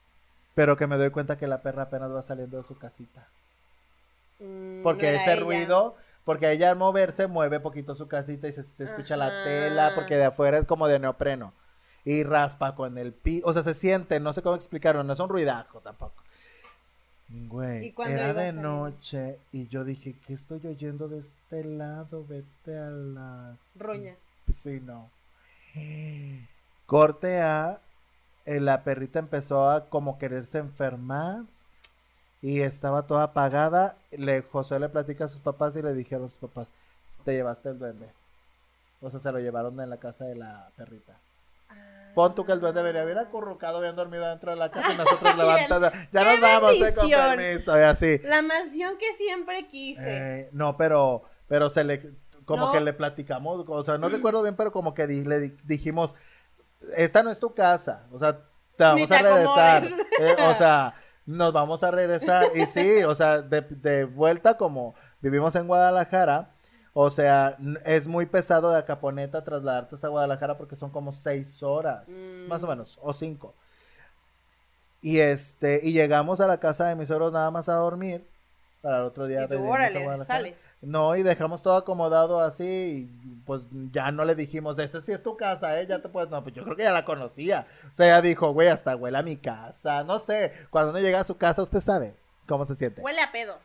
pero 0.54 0.78
que 0.78 0.86
me 0.86 0.96
doy 0.96 1.10
cuenta 1.10 1.36
que 1.36 1.46
la 1.46 1.60
perra 1.60 1.82
apenas 1.82 2.10
va 2.10 2.22
saliendo 2.22 2.56
de 2.56 2.62
su 2.62 2.78
casita. 2.78 3.28
Mm, 4.38 4.82
Porque 4.82 5.12
no 5.12 5.18
ese 5.18 5.34
ella. 5.34 5.44
ruido, 5.44 5.96
porque 6.24 6.50
ella 6.50 6.70
al 6.70 6.76
moverse 6.76 7.26
mueve 7.26 7.60
poquito 7.60 7.94
su 7.94 8.08
casita 8.08 8.48
y 8.48 8.54
se, 8.54 8.62
se 8.62 8.84
escucha 8.84 9.18
la 9.18 9.44
tela, 9.44 9.92
porque 9.94 10.16
de 10.16 10.24
afuera 10.24 10.56
es 10.56 10.64
como 10.64 10.88
de 10.88 10.98
neopreno. 10.98 11.52
Y 12.06 12.22
raspa 12.22 12.74
con 12.74 12.96
el 12.96 13.12
pi, 13.12 13.42
o 13.44 13.52
sea, 13.52 13.62
se 13.62 13.74
siente, 13.74 14.18
no 14.18 14.32
sé 14.32 14.40
cómo 14.40 14.56
explicarlo, 14.56 15.04
no 15.04 15.12
es 15.12 15.20
un 15.20 15.28
ruidajo 15.28 15.80
tampoco. 15.82 16.24
Güey, 17.28 17.88
¿Y 17.88 17.92
cuándo 17.92 18.16
era 18.16 18.32
de 18.32 18.52
noche 18.52 19.38
y 19.52 19.68
yo 19.68 19.84
dije, 19.84 20.16
¿qué 20.26 20.32
estoy 20.32 20.66
oyendo 20.66 21.08
de 21.08 21.18
este 21.18 21.62
lado? 21.62 22.24
Vete 22.26 22.78
a 22.78 22.90
la... 22.90 23.56
Roña. 23.76 24.16
Sí, 24.50 24.80
no. 24.80 25.10
Corte 26.86 27.40
A, 27.42 27.80
eh, 28.46 28.60
la 28.60 28.82
perrita 28.82 29.18
empezó 29.18 29.68
a 29.68 29.90
como 29.90 30.18
quererse 30.18 30.58
enfermar 30.58 31.42
y 32.40 32.60
estaba 32.60 33.06
toda 33.06 33.24
apagada. 33.24 33.96
Le, 34.10 34.40
José 34.40 34.78
le 34.78 34.88
platica 34.88 35.26
a 35.26 35.28
sus 35.28 35.40
papás 35.40 35.76
y 35.76 35.82
le 35.82 35.92
dijeron 35.92 36.24
a 36.24 36.28
sus 36.28 36.38
papás, 36.38 36.72
te 37.24 37.32
llevaste 37.32 37.68
el 37.68 37.78
duende. 37.78 38.08
O 39.02 39.10
sea, 39.10 39.20
se 39.20 39.30
lo 39.30 39.38
llevaron 39.38 39.78
en 39.80 39.90
la 39.90 39.98
casa 39.98 40.24
de 40.24 40.34
la 40.34 40.70
perrita. 40.76 41.18
Pon 42.18 42.34
tú 42.34 42.44
que 42.44 42.50
el 42.50 42.58
duende 42.58 42.82
venía 42.82 43.04
bien 43.04 43.16
acurrucado, 43.18 43.80
bien 43.80 43.94
dormido 43.94 44.28
dentro 44.28 44.50
de 44.50 44.56
la 44.56 44.72
casa 44.72 44.92
y 44.92 44.96
nosotros 44.98 45.36
levantando. 45.36 45.88
Ya 46.10 46.24
¡Qué 46.24 46.30
nos 46.32 46.40
vamos, 46.40 46.72
eh, 46.72 46.92
con 46.96 47.08
permiso, 47.08 47.78
y 47.78 47.82
así. 47.84 48.18
La 48.24 48.42
mansión 48.42 48.98
que 48.98 49.12
siempre 49.16 49.68
quise. 49.68 50.40
Eh, 50.40 50.48
no, 50.50 50.76
pero, 50.76 51.22
pero 51.46 51.68
se 51.68 51.84
le, 51.84 52.10
como 52.44 52.66
No. 52.66 52.72
que 52.72 52.80
le 52.80 52.92
platicamos, 52.92 53.64
o 53.68 53.82
sea, 53.84 53.98
no 53.98 54.08
recuerdo 54.08 54.42
bien, 54.42 54.56
pero 54.56 54.72
como 54.72 54.94
que 54.94 55.06
di- 55.06 55.22
le 55.24 55.38
di- 55.38 55.56
dijimos, 55.62 56.16
esta 56.96 57.22
no 57.22 57.30
es 57.30 57.38
tu 57.38 57.54
casa, 57.54 58.08
o 58.10 58.18
sea, 58.18 58.40
te 58.74 58.82
vamos 58.82 59.08
te 59.08 59.14
a 59.14 59.22
regresar. 59.22 59.82
Eh, 60.20 60.36
o 60.50 60.54
sea, 60.54 60.94
nos 61.26 61.52
vamos 61.52 61.84
a 61.84 61.92
regresar, 61.92 62.46
y 62.56 62.66
sí, 62.66 63.04
o 63.04 63.14
sea, 63.14 63.42
de, 63.42 63.60
de 63.60 64.06
vuelta 64.06 64.56
como 64.56 64.96
vivimos 65.20 65.54
en 65.54 65.68
Guadalajara, 65.68 66.50
o 66.94 67.10
sea, 67.10 67.56
es 67.84 68.06
muy 68.08 68.26
pesado 68.26 68.70
de 68.70 68.78
Acaponeta 68.78 69.44
trasladarte 69.44 69.94
hasta 69.94 70.08
Guadalajara 70.08 70.56
porque 70.58 70.76
son 70.76 70.90
como 70.90 71.12
seis 71.12 71.62
horas, 71.62 72.08
Mm. 72.08 72.48
más 72.48 72.62
o 72.64 72.66
menos, 72.66 72.98
o 73.02 73.12
cinco. 73.12 73.54
Y 75.00 75.20
este, 75.20 75.80
y 75.84 75.92
llegamos 75.92 76.40
a 76.40 76.46
la 76.46 76.58
casa 76.58 76.88
de 76.88 76.96
mis 76.96 77.08
suegros 77.08 77.32
nada 77.32 77.50
más 77.50 77.68
a 77.68 77.74
dormir. 77.74 78.26
Para 78.80 78.98
el 78.98 79.04
otro 79.06 79.26
día 79.26 79.44
Y 79.44 79.48
tú, 79.48 79.54
a 79.54 79.70
órale, 79.70 80.24
sales. 80.24 80.64
No, 80.82 81.16
y 81.16 81.24
dejamos 81.24 81.62
todo 81.62 81.76
acomodado 81.76 82.40
así. 82.40 82.64
Y 82.64 83.42
pues 83.44 83.62
ya 83.92 84.12
no 84.12 84.24
le 84.24 84.36
dijimos, 84.36 84.78
este 84.78 85.00
sí 85.00 85.10
es 85.10 85.20
tu 85.24 85.36
casa, 85.36 85.80
¿eh? 85.80 85.86
Ya 85.88 86.00
te 86.00 86.08
puedes. 86.08 86.30
No, 86.30 86.42
pues 86.44 86.54
yo 86.54 86.62
creo 86.62 86.76
que 86.76 86.84
ya 86.84 86.92
la 86.92 87.04
conocía. 87.04 87.66
O 87.92 87.94
sea, 87.96 88.06
ella 88.06 88.22
dijo, 88.22 88.52
güey, 88.52 88.68
hasta 88.68 88.94
huele 88.94 89.18
a 89.18 89.22
mi 89.22 89.36
casa. 89.36 90.04
No 90.04 90.20
sé, 90.20 90.52
cuando 90.70 90.90
uno 90.90 91.00
llega 91.00 91.18
a 91.18 91.24
su 91.24 91.36
casa, 91.36 91.60
usted 91.62 91.80
sabe 91.80 92.14
cómo 92.46 92.64
se 92.64 92.76
siente. 92.76 93.02
Huele 93.02 93.20
a 93.20 93.32
pedo. 93.32 93.58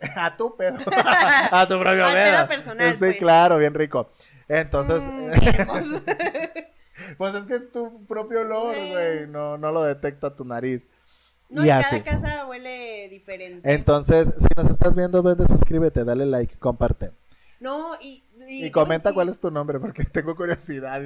a 0.16 0.36
tu 0.36 0.56
pedo. 0.56 0.78
a 1.50 1.66
tu 1.68 1.78
propio 1.78 2.06
Al 2.06 2.14
pedo. 2.14 2.36
pedo 2.36 2.48
personal, 2.48 2.92
Sí, 2.92 2.98
pues. 2.98 3.16
claro, 3.16 3.58
bien 3.58 3.74
rico. 3.74 4.10
Entonces, 4.48 5.02
Mm, 5.02 5.30
pues 7.18 7.34
es 7.34 7.46
que 7.46 7.54
es 7.56 7.72
tu 7.72 8.06
propio 8.06 8.40
olor, 8.42 8.74
güey. 8.90 9.26
No, 9.28 9.58
no 9.58 9.72
lo 9.72 9.82
detecta 9.84 10.34
tu 10.34 10.44
nariz. 10.44 10.86
no, 11.48 11.64
y 11.64 11.68
y 11.68 11.70
así. 11.70 12.00
cada 12.02 12.20
casa 12.20 12.46
huele 12.46 13.08
diferente. 13.08 13.72
Entonces, 13.72 14.34
si 14.38 14.46
nos 14.56 14.68
estás 14.68 14.94
viendo, 14.94 15.22
duende, 15.22 15.46
suscríbete, 15.46 16.04
dale 16.04 16.26
like, 16.26 16.56
comparte. 16.58 17.12
no, 17.60 17.94
y. 18.00 18.24
Y 18.50 18.70
comenta 18.70 19.10
sí, 19.10 19.14
cuál 19.14 19.28
es 19.28 19.38
tu 19.40 19.50
nombre, 19.50 19.78
porque 19.78 20.04
tengo 20.12 20.34
curiosidad. 20.34 21.00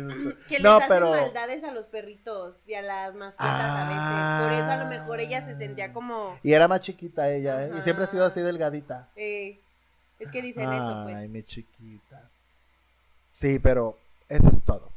Que 0.48 0.54
les 0.54 0.62
no, 0.62 0.76
hacen 0.76 0.88
pero. 0.88 1.10
maldades 1.10 1.64
a 1.64 1.72
los 1.72 1.88
perritos 1.88 2.68
y 2.68 2.74
a 2.74 2.82
las 2.82 3.14
mascotas 3.14 3.48
a 3.48 3.88
veces. 3.88 4.58
Por 4.58 4.64
eso 4.64 4.70
a 4.70 4.84
lo 4.84 4.90
mejor 4.90 5.20
ella 5.20 5.44
se 5.44 5.56
sentía 5.56 5.92
como. 5.92 6.38
Y 6.42 6.52
era 6.52 6.68
más 6.68 6.80
chiquita 6.80 7.30
ella, 7.30 7.66
¿eh? 7.66 7.72
Y 7.78 7.82
siempre 7.82 8.04
ha 8.04 8.08
sido 8.08 8.24
así 8.24 8.40
delgadita. 8.40 9.10
eh, 9.16 9.58
es 10.18 10.30
que 10.30 10.40
dicen 10.40 10.72
eso, 10.72 11.04
Ay, 11.04 11.14
pues. 11.14 11.30
mi 11.30 11.42
chiquita. 11.42 12.30
Sí, 13.28 13.58
pero 13.58 13.98
eso 14.28 14.50
es 14.50 14.62
todo. 14.62 14.92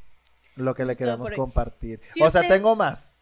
Lo 0.55 0.75
que 0.75 0.85
le 0.85 0.95
queremos 0.95 1.31
compartir. 1.31 1.99
Si 2.03 2.21
o 2.21 2.29
sea, 2.29 2.47
tengo 2.47 2.75
más. 2.75 3.17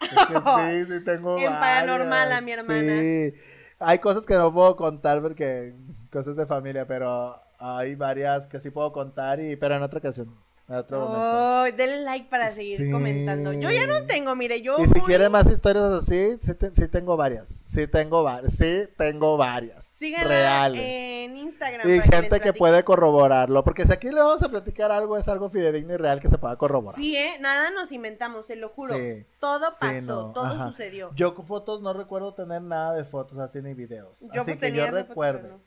Es 0.00 0.26
que 0.26 0.34
sí, 0.86 0.92
sí 0.98 1.04
tengo 1.04 1.38
En 1.38 1.52
paranormal 1.52 2.32
a 2.32 2.40
mi 2.40 2.56
varias. 2.56 2.68
hermana. 2.68 3.00
Sí. 3.00 3.34
Hay 3.78 3.98
cosas 4.00 4.26
que 4.26 4.34
no 4.34 4.52
puedo 4.52 4.74
contar 4.74 5.22
porque 5.22 5.74
cosas 6.10 6.34
de 6.34 6.44
familia, 6.46 6.86
pero 6.88 7.40
hay 7.58 7.94
varias 7.94 8.46
que 8.48 8.60
sí 8.60 8.70
puedo 8.70 8.92
contar 8.92 9.40
y 9.40 9.56
pero 9.56 9.76
en 9.76 9.82
otra 9.82 9.98
ocasión, 9.98 10.34
en 10.68 10.74
otro 10.76 11.00
momento. 11.00 11.20
Oh, 11.22 11.64
denle 11.76 12.00
like 12.02 12.28
para 12.28 12.50
seguir 12.50 12.78
Sí. 12.78 12.90
comentando. 12.90 13.52
Yo 13.52 13.70
ya 13.70 13.86
no 13.86 14.04
tengo, 14.06 14.34
mire, 14.34 14.62
yo. 14.62 14.78
Y 14.78 14.86
si 14.86 14.94
muy- 14.98 15.02
quieren 15.02 15.30
más 15.32 15.50
historias 15.50 15.84
así, 15.84 16.36
sí, 16.40 16.54
te- 16.54 16.74
sí 16.74 16.88
tengo 16.88 17.16
varias. 17.16 17.48
Sí 17.48 17.86
tengo 17.86 18.22
varias. 18.22 18.52
Sí 18.54 18.88
tengo 18.96 19.36
varias. 19.36 19.84
Síganla 19.84 20.28
reales. 20.28 20.80
en 20.82 21.36
Instagram. 21.36 21.88
Y 21.90 22.00
gente 22.00 22.40
que 22.40 22.52
puede 22.52 22.82
corroborarlo. 22.84 23.62
Porque 23.64 23.86
si 23.86 23.92
aquí 23.92 24.08
le 24.10 24.20
vamos 24.20 24.42
a 24.42 24.48
platicar 24.48 24.90
algo, 24.92 25.16
es 25.16 25.28
algo 25.28 25.48
fidedigno 25.48 25.94
y 25.94 25.96
real 25.96 26.20
que 26.20 26.28
se 26.28 26.36
pueda 26.38 26.56
corroborar. 26.56 26.98
Sí, 27.00 27.16
¿eh? 27.16 27.36
Nada 27.40 27.70
nos 27.70 27.90
inventamos, 27.92 28.46
se 28.46 28.56
lo 28.56 28.68
juro. 28.70 28.94
Sí. 28.96 29.24
Todo 29.38 29.70
pasó, 29.78 30.00
no, 30.02 30.32
todo 30.32 30.44
ajá. 30.46 30.68
sucedió. 30.70 31.10
Yo 31.14 31.34
con 31.34 31.46
fotos 31.46 31.80
no 31.80 31.92
recuerdo 31.94 32.34
tener 32.34 32.60
nada 32.62 32.94
de 32.94 33.04
fotos 33.04 33.38
así 33.38 33.62
ni 33.62 33.72
videos. 33.74 34.20
Yo, 34.20 34.42
así 34.42 34.54
pues, 34.54 34.58
que 34.58 34.72
yo 34.72 34.90
no. 34.90 35.60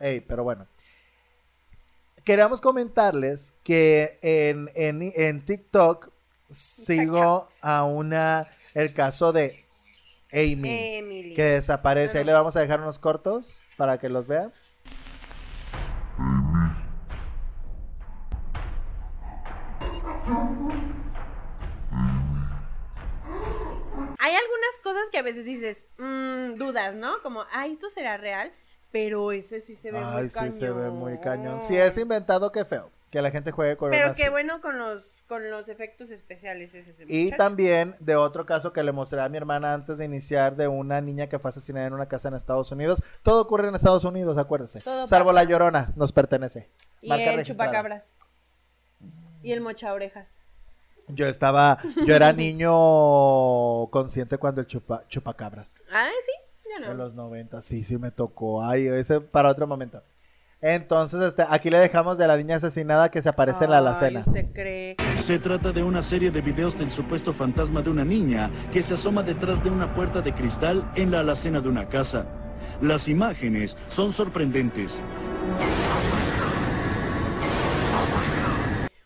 Ey, 0.00 0.20
pero 0.20 0.42
bueno. 0.44 0.66
Queríamos 2.24 2.60
comentarles 2.60 3.54
que 3.64 4.18
en, 4.22 4.70
en, 4.74 5.12
en 5.16 5.44
TikTok 5.44 6.10
sigo 6.48 7.48
a 7.60 7.84
una, 7.84 8.48
el 8.74 8.92
caso 8.92 9.32
de 9.32 9.64
Amy, 10.32 10.96
Emily. 10.96 11.34
que 11.34 11.42
desaparece. 11.42 12.18
Ahí 12.18 12.24
le 12.24 12.32
vamos 12.32 12.56
a 12.56 12.60
dejar 12.60 12.80
unos 12.80 12.98
cortos 12.98 13.62
para 13.76 13.98
que 13.98 14.08
los 14.08 14.28
vean. 14.28 14.52
Hay 24.18 24.34
algunas 24.34 24.78
cosas 24.82 25.10
que 25.10 25.18
a 25.18 25.22
veces 25.22 25.44
dices, 25.44 25.88
mm, 25.98 26.54
dudas, 26.54 26.94
¿no? 26.94 27.20
Como, 27.22 27.44
ay, 27.52 27.72
esto 27.72 27.90
será 27.90 28.16
real, 28.16 28.52
pero 28.92 29.32
ese 29.32 29.60
sí 29.60 29.74
se 29.74 29.90
ve 29.90 30.00
muy 30.00 30.20
Ay, 30.22 30.28
sí 30.28 30.34
cañón. 30.34 30.52
se 30.52 30.70
ve 30.70 30.90
muy 30.90 31.18
cañón. 31.18 31.60
Si 31.62 31.76
es 31.76 31.96
inventado, 31.98 32.52
qué 32.52 32.64
feo. 32.64 32.90
Que 33.10 33.20
la 33.20 33.30
gente 33.30 33.50
juegue 33.50 33.76
con 33.76 33.90
Pero 33.90 34.14
qué 34.14 34.30
bueno 34.30 34.62
con 34.62 34.78
los, 34.78 35.22
con 35.28 35.50
los 35.50 35.68
efectos 35.68 36.10
especiales 36.10 36.74
ese, 36.74 36.92
ese 36.92 37.04
Y 37.08 37.24
muchacho. 37.24 37.36
también 37.42 37.94
de 38.00 38.16
otro 38.16 38.46
caso 38.46 38.72
que 38.72 38.82
le 38.82 38.90
mostré 38.92 39.20
a 39.20 39.28
mi 39.28 39.36
hermana 39.36 39.74
antes 39.74 39.98
de 39.98 40.06
iniciar 40.06 40.56
de 40.56 40.66
una 40.66 41.02
niña 41.02 41.26
que 41.26 41.38
fue 41.38 41.50
asesinada 41.50 41.86
en 41.86 41.92
una 41.92 42.06
casa 42.08 42.28
en 42.28 42.34
Estados 42.34 42.72
Unidos. 42.72 43.02
Todo 43.22 43.42
ocurre 43.42 43.68
en 43.68 43.74
Estados 43.74 44.04
Unidos, 44.04 44.38
acuérdese. 44.38 44.80
Todo 44.80 45.06
Salvo 45.06 45.26
pasa. 45.28 45.34
la 45.34 45.44
llorona, 45.44 45.92
nos 45.94 46.10
pertenece. 46.12 46.70
Y 47.02 47.10
Marca 47.10 47.32
el 47.32 47.36
registrada. 47.36 47.70
chupacabras. 47.70 48.04
Y 49.42 49.52
el 49.52 49.60
mocha 49.60 49.92
orejas. 49.92 50.28
Yo 51.08 51.26
estaba, 51.26 51.78
yo 52.06 52.14
era 52.16 52.32
niño 52.32 52.70
consciente 53.90 54.38
cuando 54.38 54.62
el 54.62 54.66
chupa, 54.66 55.04
chupacabras. 55.08 55.82
Ay, 55.92 56.12
sí, 56.24 56.32
no. 56.80 56.94
los 56.94 57.14
90, 57.14 57.60
sí, 57.60 57.82
sí 57.84 57.98
me 57.98 58.10
tocó. 58.10 58.64
Ay, 58.64 58.86
ese 58.86 59.20
para 59.20 59.50
otro 59.50 59.66
momento. 59.66 60.02
Entonces, 60.60 61.20
este, 61.20 61.44
aquí 61.48 61.70
le 61.70 61.78
dejamos 61.78 62.18
de 62.18 62.26
la 62.28 62.36
niña 62.36 62.54
asesinada 62.56 63.10
que 63.10 63.20
se 63.20 63.28
aparece 63.28 63.64
en 63.64 63.70
la 63.72 63.78
alacena. 63.78 64.20
¿usted 64.24 64.52
cree? 64.52 64.96
Se 65.18 65.40
trata 65.40 65.72
de 65.72 65.82
una 65.82 66.02
serie 66.02 66.30
de 66.30 66.40
videos 66.40 66.78
del 66.78 66.92
supuesto 66.92 67.32
fantasma 67.32 67.82
de 67.82 67.90
una 67.90 68.04
niña 68.04 68.48
que 68.72 68.80
se 68.82 68.94
asoma 68.94 69.24
detrás 69.24 69.62
de 69.64 69.70
una 69.70 69.92
puerta 69.92 70.20
de 70.22 70.32
cristal 70.32 70.88
en 70.94 71.10
la 71.10 71.20
alacena 71.20 71.60
de 71.60 71.68
una 71.68 71.88
casa. 71.88 72.26
Las 72.80 73.08
imágenes 73.08 73.76
son 73.88 74.12
sorprendentes. 74.12 75.00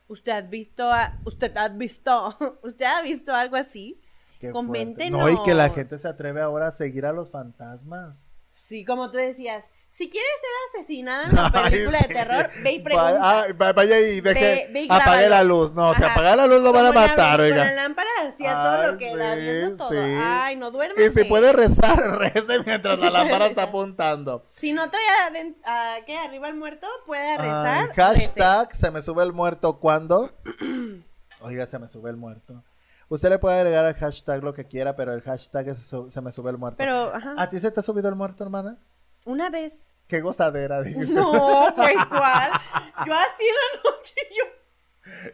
¿Usted 0.09 0.33
ha 0.33 0.41
visto, 0.43 0.93
a- 0.93 1.19
usted 1.25 1.57
ha 1.57 1.69
visto, 1.69 2.37
usted 2.63 2.85
ha 2.87 3.03
visto 3.03 3.35
algo 3.35 3.57
así? 3.57 4.01
Qué 4.41 4.51
fuerte. 4.53 4.67
Coméntenos. 4.67 5.21
No, 5.21 5.29
y 5.31 5.43
que 5.45 5.55
la 5.55 5.71
gente 5.71 5.99
se 5.99 6.09
atreve 6.09 6.41
ahora 6.43 6.69
a 6.69 6.73
seguir 6.73 7.07
a 7.07 7.13
los 7.13 7.31
fantasmas. 7.31 8.19
Sí, 8.55 8.85
como 8.85 9.11
tú 9.11 9.19
decías, 9.19 9.65
si 9.91 10.09
quieres 10.11 10.31
ser 10.41 10.81
asesinada 10.81 11.25
en 11.27 11.31
una 11.39 11.53
película 11.53 11.99
de 12.01 12.09
terror, 12.15 12.51
ve 12.65 12.73
y 12.73 12.79
Va- 12.79 12.85
pregunta. 12.85 13.19
ah, 13.23 13.45
va- 13.61 13.73
vaya 13.75 14.01
y 14.01 14.21
deje, 14.21 14.41
Ve- 14.41 14.69
ve 14.73 14.81
y 14.83 14.89
apague 14.91 15.29
la 15.29 15.45
luz. 15.45 15.73
No, 15.75 15.95
si 15.95 16.03
Ajá. 16.03 16.13
apaga 16.13 16.37
la 16.37 16.47
luz 16.47 16.63
lo 16.63 16.73
van 16.73 16.87
a 16.87 16.93
matar, 16.93 17.39
Con 17.39 17.51
la 17.51 17.63
oiga. 17.63 17.73
lámpara 17.75 18.09
hacía 18.27 18.55
todo 18.55 18.93
lo 18.93 18.99
que 18.99 19.15
da 19.17 19.35
viendo 19.37 19.77
todo. 19.77 19.91
sí. 19.91 19.97
Ay, 19.97 20.57
no 20.57 20.71
duerme. 20.71 21.05
Y 21.05 21.11
si 21.11 21.25
puede 21.25 21.53
rezar, 21.53 21.99
rece 22.19 22.59
mientras 22.65 22.99
la 23.01 23.11
lámpara 23.11 23.47
está 23.47 23.65
apuntando. 23.65 24.45
Si 24.55 24.73
no 24.73 24.91
trae 24.91 25.03
a, 25.65 25.97
¿qué? 26.05 26.17
arriba 26.17 26.49
el 26.49 26.57
muerto, 26.57 26.87
puede 27.07 27.37
rezar. 27.39 27.91
Ay, 27.91 27.95
hashtag 27.95 28.75
se 28.75 28.91
me 28.91 29.01
sube 29.03 29.23
el 29.23 29.33
muerto 29.33 29.79
cuando. 29.79 30.33
Oiga, 31.43 31.67
se 31.67 31.79
me 31.79 31.89
sube 31.89 32.11
el 32.11 32.17
muerto. 32.17 32.65
Usted 33.09 33.29
le 33.31 33.39
puede 33.39 33.57
agregar 33.59 33.85
al 33.85 33.95
hashtag 33.95 34.43
lo 34.43 34.53
que 34.53 34.67
quiera, 34.67 34.97
pero 34.97 35.15
el 35.15 35.23
hashtag 35.23 35.69
es 35.69 35.79
se 36.09 36.21
me 36.21 36.33
sube 36.33 36.51
el 36.51 36.59
muerto. 36.59 36.79
Pero, 36.79 37.15
ajá. 37.15 37.35
¿A 37.39 37.49
ti 37.49 37.59
se 37.61 37.71
te 37.71 37.81
ha 37.81 37.83
subido 37.83 38.09
el 38.09 38.15
muerto, 38.17 38.43
hermana? 38.43 38.79
Una 39.25 39.49
vez. 39.51 39.95
Qué 40.09 40.21
gozadera, 40.21 40.83
dijiste. 40.83 41.13
No, 41.15 41.73
pues 41.77 41.97
¿cuál? 42.09 42.51
Yo 43.07 43.13
así 43.15 43.45
en 43.45 43.55
la 43.55 43.91
noche, 43.91 44.15
yo. 44.37 44.45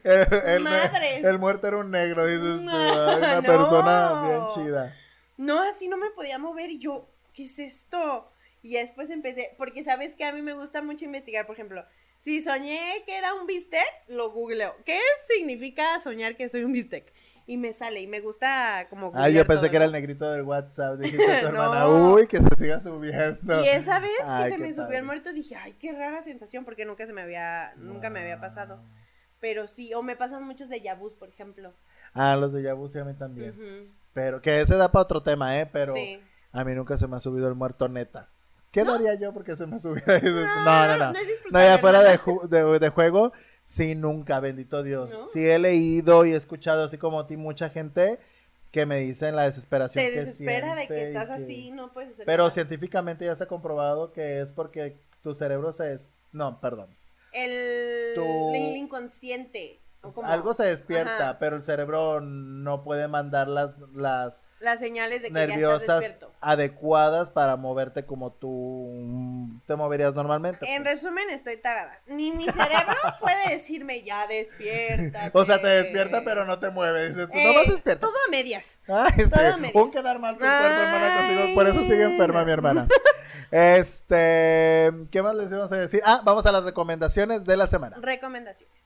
El, 0.04 0.50
el- 0.56 0.62
Madres. 0.62 1.24
el 1.24 1.38
muerto 1.38 1.66
era 1.68 1.78
un 1.78 1.90
negro, 1.90 2.26
dices 2.26 2.42
tú. 2.64 2.68
Ay, 2.70 3.16
una 3.18 3.36
no. 3.36 3.42
persona 3.42 4.22
bien 4.22 4.66
chida. 4.66 4.96
No, 5.38 5.62
así 5.62 5.88
no 5.88 5.96
me 5.96 6.10
podía 6.10 6.38
mover 6.38 6.70
y 6.70 6.78
yo, 6.78 7.08
¿qué 7.32 7.44
es 7.44 7.58
esto? 7.58 8.30
Y 8.62 8.74
después 8.74 9.08
empecé, 9.10 9.54
porque 9.58 9.82
sabes 9.82 10.14
que 10.14 10.24
a 10.24 10.32
mí 10.32 10.42
me 10.42 10.52
gusta 10.52 10.82
mucho 10.82 11.04
investigar, 11.06 11.46
por 11.46 11.54
ejemplo, 11.56 11.84
si 12.16 12.42
soñé 12.42 13.02
que 13.06 13.16
era 13.16 13.34
un 13.34 13.46
bistec, 13.46 13.82
lo 14.08 14.30
googleo. 14.30 14.76
¿Qué 14.84 14.98
significa 15.34 15.98
soñar 16.00 16.36
que 16.36 16.48
soy 16.48 16.64
un 16.64 16.72
bistec? 16.72 17.12
Y 17.46 17.56
me 17.56 17.72
sale, 17.74 18.00
y 18.00 18.06
me 18.06 18.20
gusta 18.20 18.86
como 18.88 19.10
Ay, 19.14 19.34
yo 19.34 19.44
pensé 19.46 19.62
todo, 19.62 19.70
que 19.70 19.76
era 19.76 19.84
¿no? 19.86 19.88
el 19.88 19.92
negrito 19.92 20.30
del 20.30 20.42
WhatsApp. 20.42 20.96
Dijiste 20.98 21.24
a 21.36 21.40
tu 21.40 21.46
No. 21.46 21.62
hermana, 21.64 21.88
uy, 21.88 22.26
que 22.26 22.40
se 22.40 22.48
siga 22.56 22.78
subiendo. 22.80 23.62
Y 23.64 23.68
esa 23.68 23.98
vez 23.98 24.10
que 24.44 24.50
se 24.50 24.58
me 24.58 24.72
subió 24.72 24.98
el 24.98 25.04
muerto, 25.04 25.32
dije, 25.32 25.56
ay, 25.56 25.74
qué 25.78 25.92
rara 25.92 26.22
sensación, 26.22 26.64
porque 26.64 26.84
nunca 26.84 27.04
se 27.06 27.12
me 27.12 27.20
había, 27.22 27.72
nunca 27.76 28.10
me 28.10 28.20
había 28.20 28.40
pasado. 28.40 28.80
Pero 29.40 29.66
sí, 29.66 29.92
o 29.94 30.02
me 30.02 30.14
pasan 30.14 30.44
muchos 30.44 30.68
de 30.68 30.80
vus, 30.98 31.14
por 31.14 31.28
ejemplo. 31.28 31.72
Ah, 32.14 32.36
los 32.36 32.52
de 32.52 32.62
Yabu 32.62 32.86
sí 32.88 32.98
a 33.00 33.04
mí 33.04 33.14
también. 33.14 33.92
Pero 34.14 34.40
que 34.40 34.60
ese 34.60 34.76
da 34.76 34.92
para 34.92 35.02
otro 35.02 35.22
tema, 35.22 35.58
¿eh? 35.58 35.66
Pero 35.66 35.94
Sí. 35.94 36.22
a 36.52 36.62
mí 36.64 36.74
nunca 36.74 36.96
se 36.96 37.08
me 37.08 37.16
ha 37.16 37.20
subido 37.20 37.48
el 37.48 37.54
muerto 37.54 37.88
neta. 37.88 38.28
¿Qué 38.70 38.84
daría 38.84 39.14
yo 39.14 39.32
porque 39.34 39.56
se 39.56 39.66
me 39.66 39.78
subiera? 39.78 40.18
No, 40.64 40.86
no, 40.86 40.86
no, 40.86 40.98
no. 40.98 41.12
no 41.12 41.18
No, 41.50 41.60
ya 41.60 41.78
fuera 41.78 42.02
de, 42.02 42.18
ju- 42.18 42.46
de, 42.48 42.78
de 42.78 42.88
juego, 42.90 43.32
sí, 43.64 43.94
nunca, 43.94 44.40
bendito 44.40 44.82
Dios. 44.82 45.10
¿No? 45.12 45.26
Sí 45.26 45.44
he 45.48 45.58
leído 45.58 46.24
y 46.26 46.32
he 46.32 46.36
escuchado, 46.36 46.84
así 46.84 46.98
como 46.98 47.20
a 47.20 47.26
ti, 47.26 47.36
mucha 47.36 47.68
gente 47.70 48.18
que 48.70 48.86
me 48.86 48.98
dicen 49.00 49.36
la 49.36 49.44
desesperación 49.44 50.02
Te 50.04 50.10
que 50.12 50.20
desespera 50.20 50.74
de 50.74 50.86
que 50.88 51.02
estás 51.04 51.26
que- 51.28 51.44
así, 51.44 51.70
no 51.72 51.92
puedes 51.92 52.12
hacer 52.12 52.24
Pero 52.26 52.44
nada. 52.44 52.54
científicamente 52.54 53.24
ya 53.26 53.34
se 53.34 53.44
ha 53.44 53.48
comprobado 53.48 54.12
que 54.12 54.40
es 54.40 54.52
porque 54.52 54.96
tu 55.22 55.34
cerebro 55.34 55.72
se... 55.72 55.92
Es... 55.92 56.08
No, 56.32 56.58
perdón. 56.60 56.88
El, 57.32 58.14
Tu- 58.14 58.54
el 58.54 58.76
inconsciente. 58.76 59.78
Como 60.02 60.26
Algo 60.26 60.52
se 60.52 60.64
despierta, 60.64 61.30
Ajá. 61.30 61.38
pero 61.38 61.56
el 61.56 61.62
cerebro 61.64 62.20
no 62.20 62.82
puede 62.82 63.06
mandar 63.06 63.48
las, 63.48 63.78
las 63.94 64.42
las 64.58 64.78
señales 64.78 65.22
de 65.22 65.28
que 65.28 65.34
ya 65.34 65.42
estás 65.44 65.50
nerviosas 65.56 66.16
adecuadas 66.40 67.30
para 67.30 67.56
moverte 67.56 68.04
como 68.04 68.32
tú 68.32 69.60
te 69.66 69.76
moverías 69.76 70.14
normalmente. 70.14 70.58
En 70.74 70.82
pues. 70.82 71.02
resumen, 71.02 71.30
estoy 71.30 71.56
tarada. 71.56 72.00
Ni 72.06 72.32
mi 72.32 72.44
cerebro 72.46 72.94
puede 73.20 73.50
decirme 73.50 74.02
ya 74.02 74.26
despierta. 74.26 75.30
O 75.32 75.44
sea, 75.44 75.60
te 75.60 75.68
despierta, 75.68 76.22
pero 76.24 76.44
no 76.44 76.58
te 76.58 76.70
mueve. 76.70 77.08
Dices, 77.08 77.28
tú 77.28 77.34
no 77.34 77.40
Eh, 77.40 77.56
vas 77.56 77.66
despierta. 77.66 78.06
Todo 78.06 78.16
a 78.26 78.30
medias. 78.30 78.80
Ay, 78.88 79.24
sí. 79.24 79.30
todo 79.30 79.54
a 79.54 79.56
medias. 79.56 79.74
Un 79.74 79.90
quedar 79.90 80.18
mal 80.18 80.34
tu 80.34 80.40
cuerpo, 80.40 80.56
hermana, 80.64 81.16
contigo. 81.16 81.54
Por 81.54 81.68
eso 81.68 81.80
sigue 81.80 82.02
enferma 82.04 82.44
mi 82.44 82.52
hermana. 82.52 82.88
Este, 83.50 84.90
¿qué 85.10 85.22
más 85.22 85.34
les 85.34 85.50
íbamos 85.50 85.70
a 85.72 85.76
decir? 85.76 86.00
Ah, 86.06 86.22
vamos 86.24 86.46
a 86.46 86.52
las 86.52 86.64
recomendaciones 86.64 87.44
de 87.44 87.58
la 87.58 87.66
semana. 87.66 87.98
Recomendaciones. 88.00 88.82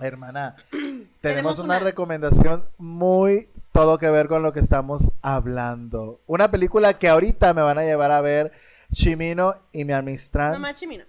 Hermana, 0.00 0.56
tenemos, 0.70 1.06
Tenemos 1.20 1.58
una, 1.58 1.76
una. 1.76 1.84
recomendación 1.84 2.64
muy 2.78 3.48
todo 3.72 3.98
que 3.98 4.08
ver 4.10 4.28
con 4.28 4.42
lo 4.42 4.52
que 4.52 4.60
estamos 4.60 5.12
hablando. 5.22 6.20
Una 6.26 6.50
película 6.50 6.98
que 6.98 7.08
ahorita 7.08 7.52
me 7.54 7.62
van 7.62 7.78
a 7.78 7.84
llevar 7.84 8.10
a 8.10 8.20
ver 8.20 8.52
Chimino 8.92 9.54
y 9.72 9.84
mi 9.84 9.92
Amistrans. 9.92 10.54
No 10.54 10.60
más 10.60 10.78
chimino. 10.78 11.04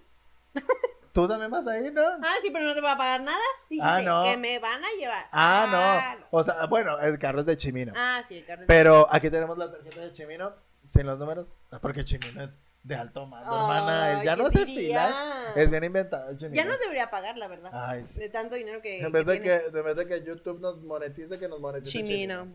¿Tú 1.14 1.28
también 1.28 1.50
vas 1.50 1.66
ahí, 1.68 1.90
no? 1.92 2.02
Ah, 2.02 2.36
sí, 2.44 2.50
pero 2.52 2.66
no 2.66 2.76
te 2.76 2.82
va 2.82 2.92
a 2.94 2.98
pagar 2.98 3.22
nada. 3.22 3.38
Dijiste 3.70 3.90
Ah, 3.90 4.02
no. 4.04 4.24
que 4.24 4.38
me 4.38 4.60
van 4.60 4.84
a 4.84 4.88
llevar. 5.00 5.26
Ah, 5.32 6.16
no. 6.20 6.28
O 6.38 6.44
sea, 6.44 6.66
bueno, 6.68 7.00
el 7.00 7.18
carro 7.18 7.40
es 7.40 7.46
de 7.48 7.58
Chimino. 7.58 7.94
Ah, 7.96 8.22
sí, 8.28 8.38
el 8.38 8.46
carro. 8.46 8.64
Pero 8.68 9.08
aquí 9.10 9.30
tenemos 9.30 9.58
la 9.58 9.72
tarjeta 9.72 10.02
de 10.02 10.14
Chimino 10.14 10.54
sin 10.88 11.06
los 11.08 11.18
números. 11.18 11.54
Ah, 11.72 11.80
Porque 11.82 12.04
Chimino 12.06 12.44
es 12.44 12.52
de 12.84 12.96
alto 12.96 13.26
mando, 13.26 13.54
hermana. 13.54 14.12
Él 14.12 14.18
Ay, 14.20 14.26
ya 14.26 14.36
no 14.36 14.50
¿quién 14.50 14.66
se 14.66 14.66
filas. 14.66 15.16
Es 15.56 15.70
bien 15.70 15.84
inventado, 15.84 16.36
Chimino. 16.38 16.56
Ya 16.56 16.66
nos 16.66 16.80
debería 16.80 17.10
pagar, 17.10 17.38
la 17.38 17.48
verdad. 17.48 17.72
Ay, 17.74 18.04
sí. 18.04 18.22
De 18.22 18.30
tanto 18.30 18.56
dinero 18.56 18.82
que. 18.82 19.02
En 19.02 19.12
vez, 19.12 19.26
de 19.26 19.40
que, 19.42 19.56
en 19.56 19.84
vez 19.84 19.98
de 19.98 20.08
que 20.08 20.24
YouTube 20.24 20.60
nos 20.60 20.82
monetice, 20.82 21.38
que 21.38 21.48
nos 21.48 21.60
monetice 21.60 21.92
Chimino. 21.92 22.48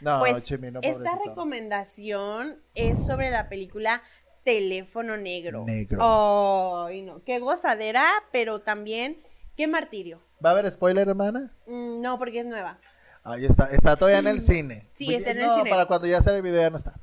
No, 0.00 0.18
pues 0.20 0.44
Chimino, 0.44 0.80
esta 0.82 1.18
recomendación 1.24 2.60
es 2.74 3.04
sobre 3.06 3.30
la 3.30 3.48
película 3.48 4.02
Teléfono 4.42 5.16
Negro. 5.16 5.64
Negro. 5.64 6.84
Ay, 6.86 7.02
no. 7.02 7.22
Qué 7.24 7.38
gozadera, 7.38 8.06
pero 8.32 8.60
también 8.60 9.22
qué 9.56 9.66
martirio. 9.66 10.20
¿Va 10.44 10.50
a 10.50 10.52
haber 10.52 10.70
spoiler, 10.70 11.08
hermana? 11.08 11.54
Mm, 11.66 12.02
no, 12.02 12.18
porque 12.18 12.40
es 12.40 12.46
nueva. 12.46 12.78
Ahí 13.22 13.46
está, 13.46 13.70
está 13.70 13.96
todavía 13.96 14.18
en 14.18 14.26
el 14.26 14.42
cine. 14.42 14.88
Sí, 14.92 15.14
está 15.14 15.30
en 15.30 15.38
el 15.38 15.46
no, 15.46 15.56
cine. 15.56 15.70
para 15.70 15.86
cuando 15.86 16.06
ya 16.06 16.20
sale 16.20 16.38
el 16.38 16.42
video 16.42 16.60
ya 16.60 16.70
no 16.70 16.76
está. 16.76 17.00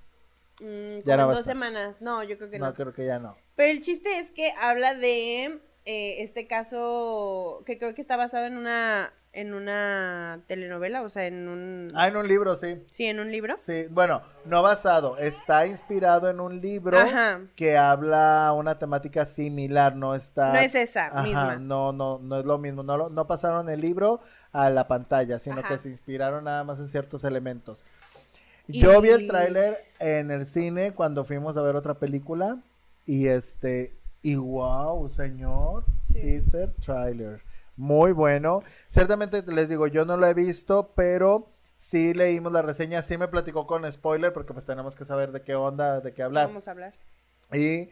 Mm, 0.61 1.03
Ya 1.03 1.17
no 1.17 1.27
dos 1.33 1.45
semanas. 1.45 2.01
No, 2.01 2.23
yo 2.23 2.37
creo 2.37 2.49
que 2.49 2.59
No, 2.59 2.67
no. 2.67 2.73
creo 2.73 2.93
que 2.93 3.05
ya 3.05 3.19
no. 3.19 3.35
Pero 3.55 3.71
el 3.71 3.81
chiste 3.81 4.19
es 4.19 4.31
que 4.31 4.53
habla 4.59 4.93
de 4.93 5.45
eh, 5.85 6.21
este 6.21 6.47
caso 6.47 7.63
que 7.65 7.77
creo 7.77 7.93
que 7.93 8.01
está 8.01 8.15
basado 8.17 8.45
en 8.45 8.57
una 8.57 9.13
en 9.33 9.53
una 9.53 10.43
telenovela, 10.47 11.03
o 11.03 11.07
sea, 11.09 11.25
en 11.25 11.47
un 11.47 11.87
Ah, 11.95 12.09
en 12.09 12.17
un 12.17 12.27
libro, 12.27 12.53
sí. 12.53 12.83
sí, 12.89 13.05
en 13.05 13.21
un 13.21 13.31
libro. 13.31 13.55
Sí, 13.57 13.85
bueno, 13.89 14.21
no 14.43 14.61
basado, 14.61 15.15
está 15.17 15.65
inspirado 15.65 16.29
en 16.29 16.41
un 16.41 16.59
libro 16.59 16.99
Ajá. 16.99 17.39
que 17.55 17.77
habla 17.77 18.51
una 18.53 18.77
temática 18.77 19.23
similar, 19.23 19.95
no 19.95 20.15
está... 20.15 20.51
No 20.51 20.59
es 20.59 20.75
esa 20.75 21.05
Ajá, 21.05 21.23
misma. 21.23 21.55
No, 21.55 21.93
no, 21.93 22.19
no 22.19 22.39
es 22.39 22.45
lo 22.45 22.57
mismo, 22.57 22.83
no, 22.83 22.97
lo- 22.97 23.07
no 23.07 23.25
pasaron 23.25 23.69
el 23.69 23.79
libro 23.79 24.19
a 24.51 24.69
la 24.69 24.89
pantalla, 24.89 25.39
sino 25.39 25.59
Ajá. 25.59 25.69
que 25.69 25.77
se 25.77 25.87
inspiraron 25.87 26.43
nada 26.43 26.65
más 26.65 26.79
en 26.79 26.89
ciertos 26.89 27.23
elementos. 27.23 27.85
Y- 28.67 28.79
Yo 28.81 29.01
vi 29.01 29.09
el 29.09 29.27
tráiler 29.27 29.77
en 29.99 30.31
el 30.31 30.45
cine 30.45 30.93
cuando 30.93 31.25
fuimos 31.25 31.57
a 31.57 31.61
ver 31.61 31.75
otra 31.75 31.95
película 31.95 32.57
y 33.05 33.27
este, 33.27 33.93
y 34.21 34.35
wow, 34.35 35.07
señor, 35.09 35.83
Sí. 36.03 36.13
teaser 36.13 36.73
trailer. 36.83 37.41
Muy 37.75 38.11
bueno. 38.11 38.63
Ciertamente 38.87 39.41
les 39.43 39.69
digo, 39.69 39.87
yo 39.87 40.05
no 40.05 40.17
lo 40.17 40.27
he 40.27 40.33
visto, 40.33 40.91
pero 40.95 41.47
sí 41.77 42.13
leímos 42.13 42.51
la 42.51 42.61
reseña, 42.61 43.01
sí 43.01 43.17
me 43.17 43.27
platicó 43.27 43.65
con 43.65 43.89
spoiler 43.91 44.31
porque 44.33 44.53
pues 44.53 44.65
tenemos 44.65 44.95
que 44.95 45.05
saber 45.05 45.31
de 45.31 45.41
qué 45.41 45.55
onda, 45.55 45.99
de 46.01 46.13
qué 46.13 46.21
hablar. 46.23 46.47
Vamos 46.47 46.67
a 46.67 46.71
hablar. 46.71 46.93
Y 47.51 47.89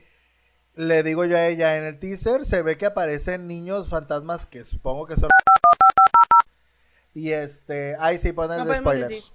le 0.75 1.01
digo 1.03 1.25
yo 1.25 1.35
a 1.37 1.47
ella, 1.47 1.75
en 1.77 1.83
el 1.85 1.97
teaser 1.97 2.45
se 2.45 2.61
ve 2.61 2.77
que 2.77 2.85
aparecen 2.85 3.47
niños 3.47 3.89
fantasmas 3.89 4.45
que 4.45 4.63
supongo 4.63 5.07
que 5.07 5.15
son... 5.15 5.29
Y 7.15 7.31
este, 7.31 7.95
ay 7.99 8.17
sí, 8.19 8.31
ponen 8.31 8.59
No 8.65 8.73
spoilers. 8.73 9.33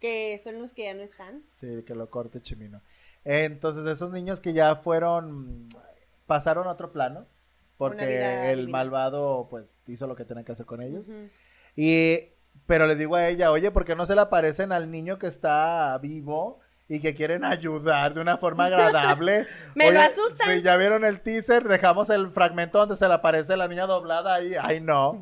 Que 0.00 0.40
son 0.42 0.60
los 0.60 0.72
que 0.72 0.84
ya 0.84 0.94
no 0.94 1.02
están. 1.02 1.42
Sí, 1.46 1.82
que 1.84 1.94
lo 1.94 2.08
corte 2.10 2.40
Chimino. 2.40 2.82
Entonces, 3.24 3.84
esos 3.86 4.10
niños 4.10 4.40
que 4.40 4.52
ya 4.52 4.76
fueron, 4.76 5.68
pasaron 6.26 6.66
a 6.66 6.72
otro 6.72 6.92
plano, 6.92 7.26
porque 7.76 8.50
el 8.50 8.58
divina. 8.60 8.78
malvado, 8.78 9.48
pues, 9.50 9.66
hizo 9.86 10.06
lo 10.06 10.16
que 10.16 10.24
tenía 10.24 10.44
que 10.44 10.52
hacer 10.52 10.66
con 10.66 10.82
ellos. 10.82 11.06
Y, 11.76 12.20
pero 12.66 12.86
le 12.86 12.96
digo 12.96 13.16
a 13.16 13.28
ella, 13.28 13.50
oye, 13.50 13.70
¿por 13.70 13.84
qué 13.84 13.94
no 13.96 14.06
se 14.06 14.14
le 14.14 14.20
aparecen 14.20 14.72
al 14.72 14.90
niño 14.90 15.18
que 15.18 15.26
está 15.26 15.98
vivo 15.98 16.60
y 16.88 17.00
que 17.00 17.14
quieren 17.14 17.44
ayudar 17.44 18.14
de 18.14 18.20
una 18.20 18.36
forma 18.36 18.66
agradable? 18.66 19.46
Me 19.74 19.90
lo 19.90 20.00
asustan. 20.00 20.56
Si 20.56 20.62
ya 20.62 20.76
vieron 20.76 21.04
el 21.04 21.20
teaser, 21.20 21.68
dejamos 21.68 22.10
el 22.10 22.30
fragmento 22.30 22.78
donde 22.78 22.96
se 22.96 23.06
le 23.06 23.14
aparece 23.14 23.56
la 23.56 23.68
niña 23.68 23.86
doblada 23.86 24.34
ahí. 24.34 24.54
Ay, 24.60 24.80
no. 24.80 25.20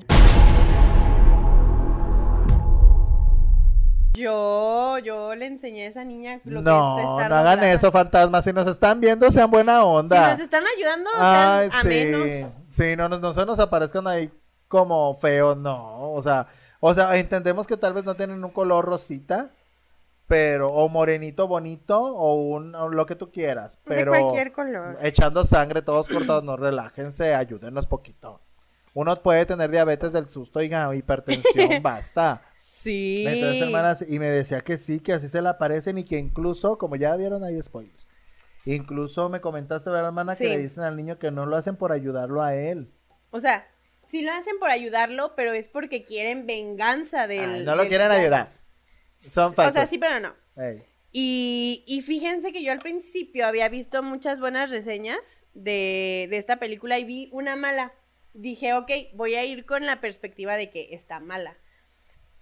Yo, 4.16 4.98
yo 4.98 5.34
le 5.34 5.46
enseñé 5.46 5.84
a 5.84 5.88
esa 5.88 6.04
niña 6.04 6.40
lo 6.44 6.62
no, 6.62 6.96
que 6.96 7.02
es 7.04 7.10
estar 7.10 7.30
no 7.30 7.36
hagan 7.36 7.58
doblada. 7.58 7.72
eso, 7.72 7.92
fantasmas. 7.92 8.44
Si 8.44 8.52
nos 8.52 8.66
están 8.66 9.00
viendo, 9.00 9.30
sean 9.30 9.50
buena 9.50 9.78
Si 9.78 9.84
onda. 9.84 10.30
nos 10.32 10.40
están 10.40 10.64
ayudando, 10.76 11.10
Ay, 11.18 11.70
sean 11.70 11.82
sí. 11.82 12.14
amenos. 12.14 12.56
Sí, 12.68 12.96
no, 12.96 13.08
no, 13.08 13.18
no 13.18 13.32
se 13.32 13.46
nos 13.46 13.58
aparezcan 13.58 14.06
ahí 14.06 14.30
como 14.68 15.14
feos, 15.14 15.56
no. 15.58 16.12
O 16.12 16.20
sea, 16.20 16.46
o 16.80 16.92
sea, 16.94 17.16
entendemos 17.16 17.66
que 17.66 17.76
tal 17.76 17.92
vez 17.92 18.04
no 18.04 18.14
tienen 18.14 18.42
un 18.44 18.50
color 18.50 18.84
rosita, 18.84 19.50
pero, 20.26 20.66
o 20.66 20.88
morenito 20.88 21.46
bonito, 21.46 21.98
o 21.98 22.34
un, 22.34 22.74
o 22.74 22.88
lo 22.88 23.06
que 23.06 23.14
tú 23.14 23.30
quieras. 23.30 23.78
Pero 23.84 24.12
de 24.12 24.20
cualquier 24.20 24.52
color. 24.52 24.96
echando 25.02 25.44
sangre, 25.44 25.82
todos 25.82 26.08
cortados, 26.08 26.42
no 26.42 26.56
relájense, 26.56 27.34
ayúdenos 27.34 27.86
poquito. 27.86 28.40
Uno 28.94 29.14
puede 29.22 29.44
tener 29.46 29.70
diabetes 29.70 30.12
del 30.12 30.28
susto 30.28 30.62
y 30.62 30.70
hipertensión, 30.94 31.68
basta. 31.82 32.42
Sí. 32.78 33.24
Entonces, 33.26 33.62
hermanas, 33.62 34.04
y 34.06 34.18
me 34.18 34.30
decía 34.30 34.60
que 34.60 34.76
sí, 34.76 35.00
que 35.00 35.14
así 35.14 35.28
se 35.28 35.40
le 35.40 35.48
aparecen 35.48 35.96
y 35.98 36.04
que 36.04 36.18
incluso, 36.18 36.76
como 36.76 36.96
ya 36.96 37.16
vieron 37.16 37.42
ahí 37.42 37.60
spoilers, 37.62 38.06
incluso 38.66 39.28
me 39.28 39.40
comentaste, 39.40 39.88
¿verdad, 39.90 40.08
hermana? 40.08 40.36
Que 40.36 40.48
le 40.48 40.58
dicen 40.58 40.82
al 40.84 40.94
niño 40.96 41.18
que 41.18 41.30
no 41.30 41.46
lo 41.46 41.56
hacen 41.56 41.76
por 41.76 41.92
ayudarlo 41.92 42.42
a 42.42 42.54
él. 42.54 42.92
O 43.30 43.40
sea, 43.40 43.66
sí 44.04 44.22
lo 44.22 44.32
hacen 44.32 44.58
por 44.58 44.70
ayudarlo, 44.70 45.34
pero 45.36 45.52
es 45.52 45.68
porque 45.68 46.04
quieren 46.04 46.46
venganza 46.46 47.26
del. 47.26 47.50
Ay, 47.50 47.64
no 47.64 47.76
lo 47.76 47.88
quieren 47.88 48.10
ayudar. 48.10 48.52
Son 49.16 49.52
O 49.52 49.54
sea, 49.54 49.72
falsos. 49.72 49.88
sí, 49.88 49.98
pero 49.98 50.20
no. 50.20 50.34
Y, 51.12 51.82
y 51.86 52.02
fíjense 52.02 52.52
que 52.52 52.62
yo 52.62 52.72
al 52.72 52.78
principio 52.80 53.46
había 53.46 53.70
visto 53.70 54.02
muchas 54.02 54.38
buenas 54.38 54.70
reseñas 54.70 55.44
de, 55.54 56.26
de 56.28 56.36
esta 56.36 56.56
película 56.56 56.98
y 56.98 57.04
vi 57.04 57.30
una 57.32 57.56
mala. 57.56 57.94
Dije, 58.34 58.74
ok, 58.74 58.90
voy 59.14 59.34
a 59.34 59.44
ir 59.46 59.64
con 59.64 59.86
la 59.86 60.02
perspectiva 60.02 60.56
de 60.56 60.68
que 60.68 60.88
está 60.92 61.20
mala. 61.20 61.56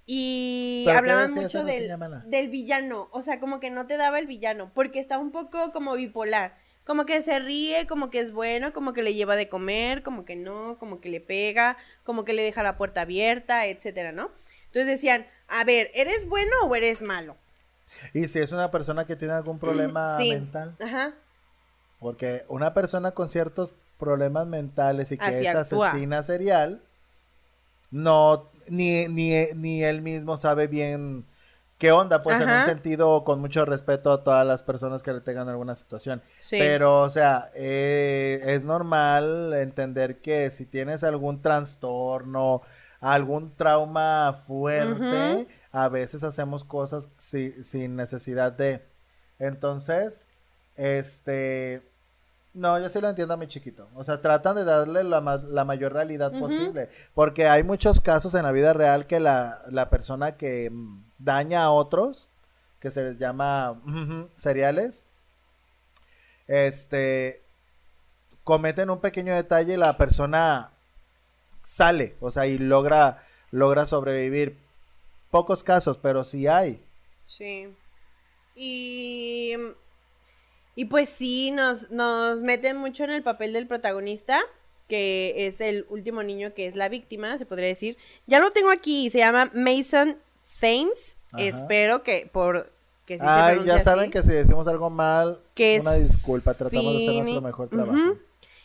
Y 0.07 0.83
¿Pero 0.85 0.95
qué 0.95 0.99
hablaban 0.99 1.35
mucho 1.35 1.65
del, 1.65 1.91
del 2.27 2.49
villano. 2.49 3.09
O 3.13 3.23
sea, 3.23 3.41
como 3.41 3.59
que 3.61 3.71
no 3.71 3.87
te 3.87 3.97
daba 3.97 4.19
el 4.19 4.27
villano. 4.27 4.71
Porque 4.75 5.01
está 5.01 5.19
un 5.19 5.31
poco 5.31 5.73
como 5.73 5.95
bipolar. 5.95 6.57
Como 6.85 7.07
que 7.07 7.23
se 7.23 7.39
ríe, 7.39 7.87
como 7.87 8.11
que 8.11 8.21
es 8.21 8.31
bueno, 8.33 8.75
como 8.75 8.93
que 8.93 9.03
le 9.03 9.15
lleva 9.15 9.37
de 9.37 9.49
comer, 9.49 10.03
como 10.03 10.27
que 10.27 10.37
no, 10.37 10.77
como 10.79 11.01
que 11.01 11.09
le 11.09 11.21
pega, 11.21 11.79
como 12.03 12.27
que 12.27 12.35
le 12.35 12.43
deja 12.43 12.63
la 12.63 12.77
puerta 12.77 13.01
abierta, 13.03 13.65
etcétera, 13.67 14.13
¿no? 14.13 14.31
Entonces 14.67 14.87
decían, 14.87 15.27
a 15.49 15.65
ver, 15.65 15.91
¿eres 15.95 16.29
bueno 16.29 16.53
o 16.67 16.75
eres 16.77 17.01
malo? 17.01 17.37
Y 18.13 18.29
si 18.29 18.41
es 18.41 18.53
una 18.53 18.71
persona 18.71 19.07
que 19.07 19.17
tiene 19.17 19.33
algún 19.33 19.59
problema 19.59 20.19
sí. 20.19 20.33
mental, 20.33 20.77
Ajá. 20.85 21.15
porque 22.01 22.45
una 22.49 22.75
persona 22.75 23.13
con 23.13 23.31
ciertos 23.31 23.73
problemas 23.99 24.47
mentales 24.47 25.11
y 25.13 25.17
que 25.17 25.25
Así 25.25 25.47
es 25.47 25.55
actúa. 25.55 25.89
asesina 25.89 26.23
serial, 26.23 26.83
no, 27.95 28.51
ni, 28.69 29.07
ni, 29.09 29.47
ni 29.55 29.83
él 29.85 30.03
mismo 30.03 30.37
sabe 30.37 30.67
bien 30.67 31.25
qué 31.79 31.93
onda, 31.93 32.23
pues 32.23 32.37
en 32.41 32.49
un 32.49 32.65
sentido 32.67 33.25
con 33.25 33.41
mucho 33.41 33.65
respeto 33.65 34.11
a 34.13 34.23
todas 34.25 34.47
las 34.47 34.63
personas 34.63 35.03
que 35.03 35.13
le 35.13 35.21
tengan 35.21 35.49
alguna 35.49 35.75
situación. 35.75 36.23
Sí. 36.39 36.57
Pero, 36.59 37.03
o 37.03 37.09
sea, 37.09 37.51
eh, 37.55 38.41
es 38.47 38.65
normal 38.65 39.53
entender 39.55 40.21
que 40.21 40.51
si 40.51 40.67
tienes 40.67 41.05
algún 41.05 41.43
trastorno, 41.43 42.63
algún 43.01 43.55
trauma 43.55 44.33
fuerte, 44.47 45.47
a 45.73 45.89
veces 45.89 46.25
hacemos 46.25 46.65
cosas 46.65 47.11
si- 47.19 47.63
sin 47.65 47.97
necesidad 47.97 48.53
de. 48.53 48.83
Entonces, 49.39 50.27
este. 50.77 51.83
No, 52.55 52.79
yo 52.79 52.89
sí 52.89 53.01
lo 53.01 53.09
entiendo 53.09 53.35
a 53.35 53.37
mi 53.37 53.49
chiquito. 53.49 53.89
O 53.95 54.05
sea, 54.05 54.21
tratan 54.21 54.55
de 54.57 54.65
darle 54.65 55.03
la, 55.05 55.21
ma- 55.21 55.37
la 55.49 55.65
mayor 55.65 55.93
realidad 55.93 56.33
posible. 56.39 56.89
Porque 57.13 57.49
hay 57.49 57.65
muchos 57.65 58.01
casos 58.01 58.35
en 58.37 58.45
la 58.45 58.53
vida 58.53 58.73
real 58.73 59.07
que 59.09 59.19
la, 59.21 59.63
la 59.71 59.91
persona 59.91 60.37
que 60.37 60.71
mm, 60.71 61.03
daña 61.19 61.65
a 61.65 61.71
otros, 61.71 62.29
que 62.79 62.91
se 62.91 63.03
les 63.03 63.19
llama 63.19 63.81
seriales, 64.37 65.05
este, 66.47 67.43
cometen 68.45 68.91
un 68.91 69.01
pequeño 69.01 69.35
detalle 69.35 69.75
y 69.75 69.77
la 69.79 69.97
persona 69.97 70.71
sale, 71.65 72.15
o 72.21 72.31
sea, 72.31 72.47
y 72.47 72.59
logra, 72.59 73.19
logra 73.51 73.85
sobrevivir. 73.87 74.59
Pocos 75.31 75.65
casos, 75.65 75.99
pero 75.99 76.23
sí 76.23 76.47
hay. 76.47 76.85
Sí. 77.27 77.75
Y. 78.55 79.57
Y 80.75 80.87
pues 80.87 81.09
sí, 81.09 81.51
nos, 81.51 81.91
nos 81.91 82.43
meten 82.43 82.77
mucho 82.77 83.05
en 83.05 83.11
el 83.11 83.23
papel 83.23 83.53
del 83.53 83.67
protagonista, 83.67 84.41
que 84.89 85.47
es 85.47 85.61
el 85.61 85.87
último 85.89 86.23
niño 86.23 86.53
que 86.55 86.67
es 86.67 86.77
la 86.77 86.89
víctima, 86.89 87.39
se 87.39 87.47
podría 87.47 87.69
decir. 87.69 87.97
Ya 88.27 88.41
lo 88.41 88.51
tengo 88.51 88.71
aquí, 88.71 89.09
se 89.11 89.19
llama 89.19 89.51
Mason 89.55 90.17
Thames. 90.61 91.19
Ajá. 91.33 91.45
Espero 91.45 92.03
que 92.03 92.29
por 92.33 92.73
que 93.07 93.19
sí 93.19 93.25
Ay, 93.29 93.61
ya 93.67 93.83
saben 93.83 94.05
así. 94.05 94.11
que 94.11 94.23
si 94.23 94.33
decimos 94.33 94.67
algo 94.67 94.89
mal, 94.91 95.41
Que 95.55 95.79
una 95.81 95.93
disculpa, 95.95 96.55
tratamos 96.55 96.85
de 96.85 97.05
hacer 97.09 97.23
nuestro 97.23 97.43
mejor 97.43 97.69
trabajo. 97.69 97.93
Ujú. 97.99 98.19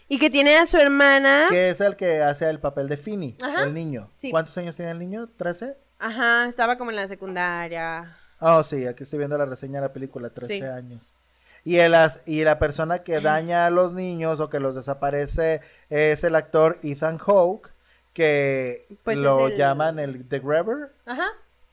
Y 0.08 0.18
que 0.18 0.30
tiene 0.30 0.56
a 0.58 0.66
su 0.66 0.78
hermana. 0.78 1.48
Que 1.52 1.70
es 1.70 1.82
el 1.82 1.96
que 1.96 2.22
hace 2.22 2.50
el 2.50 2.60
papel 2.60 2.88
de 2.90 2.98
Fini, 2.98 3.36
Ajá. 3.44 3.64
el 3.64 3.74
niño. 3.74 4.10
Sí. 4.18 4.32
¿Cuántos 4.32 4.58
años 4.58 4.76
tiene 4.76 4.92
el 4.92 5.00
niño? 5.00 5.30
¿13? 5.38 5.76
Ajá, 6.00 6.48
estaba 6.48 6.78
como 6.78 6.90
en 6.90 6.96
la 6.96 7.08
secundaria. 7.08 8.18
Oh, 8.40 8.64
sí, 8.64 8.88
aquí 8.88 9.04
estoy 9.04 9.20
viendo 9.20 9.38
la 9.38 9.46
reseña 9.46 9.82
de 9.82 9.88
la 9.88 9.94
película, 9.94 10.30
13 10.30 10.58
Sí. 10.58 10.64
años. 10.64 11.14
Y, 11.64 11.78
el 11.78 11.94
as- 11.96 12.22
y 12.26 12.44
la 12.44 12.58
persona 12.60 13.04
que 13.04 13.20
daña 13.22 13.66
a 13.66 13.70
los 13.70 13.94
niños 13.94 14.40
o 14.40 14.50
que 14.50 14.60
los 14.60 14.76
desaparece 14.76 15.62
es 15.90 16.24
el 16.24 16.36
actor 16.36 16.78
Ethan 16.84 17.18
Hawke, 17.18 17.70
que 18.14 18.88
Pues 19.04 19.18
es 19.18 19.24
lo 19.24 19.48
el- 19.48 19.58
llaman 19.58 20.00
el 20.00 20.28
The 20.28 20.40
Grabber. 20.40 20.92
Ajá. 21.06 21.28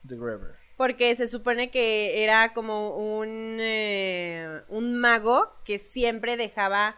The 0.06 0.16
Grabber. 0.16 0.54
Porque 0.76 1.16
se 1.16 1.26
supone 1.26 1.70
que 1.70 2.22
era 2.22 2.52
como 2.52 2.90
un, 2.96 3.56
eh, 3.60 4.60
un 4.68 4.96
mago 4.96 5.50
que 5.64 5.78
siempre 5.78 6.36
dejaba, 6.36 6.96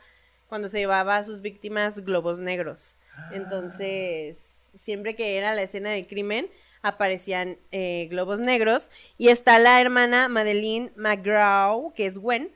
cuando 0.48 0.68
se 0.68 0.78
llevaba 0.78 1.16
a 1.18 1.22
sus 1.24 1.42
víctimas, 1.42 2.04
globos 2.04 2.38
negros. 2.40 2.98
Entonces, 3.32 4.70
siempre 4.74 5.14
que 5.14 5.36
era 5.36 5.54
la 5.54 5.62
escena 5.62 5.90
del 5.90 6.06
crimen, 6.06 6.48
aparecían 6.82 7.58
eh, 7.70 8.06
globos 8.10 8.40
negros. 8.40 8.90
Y 9.16 9.28
está 9.28 9.58
la 9.58 9.80
hermana 9.80 10.28
Madeline 10.28 10.92
McGraw, 10.96 11.92
que 11.92 12.06
es 12.06 12.18
Gwen. 12.18 12.50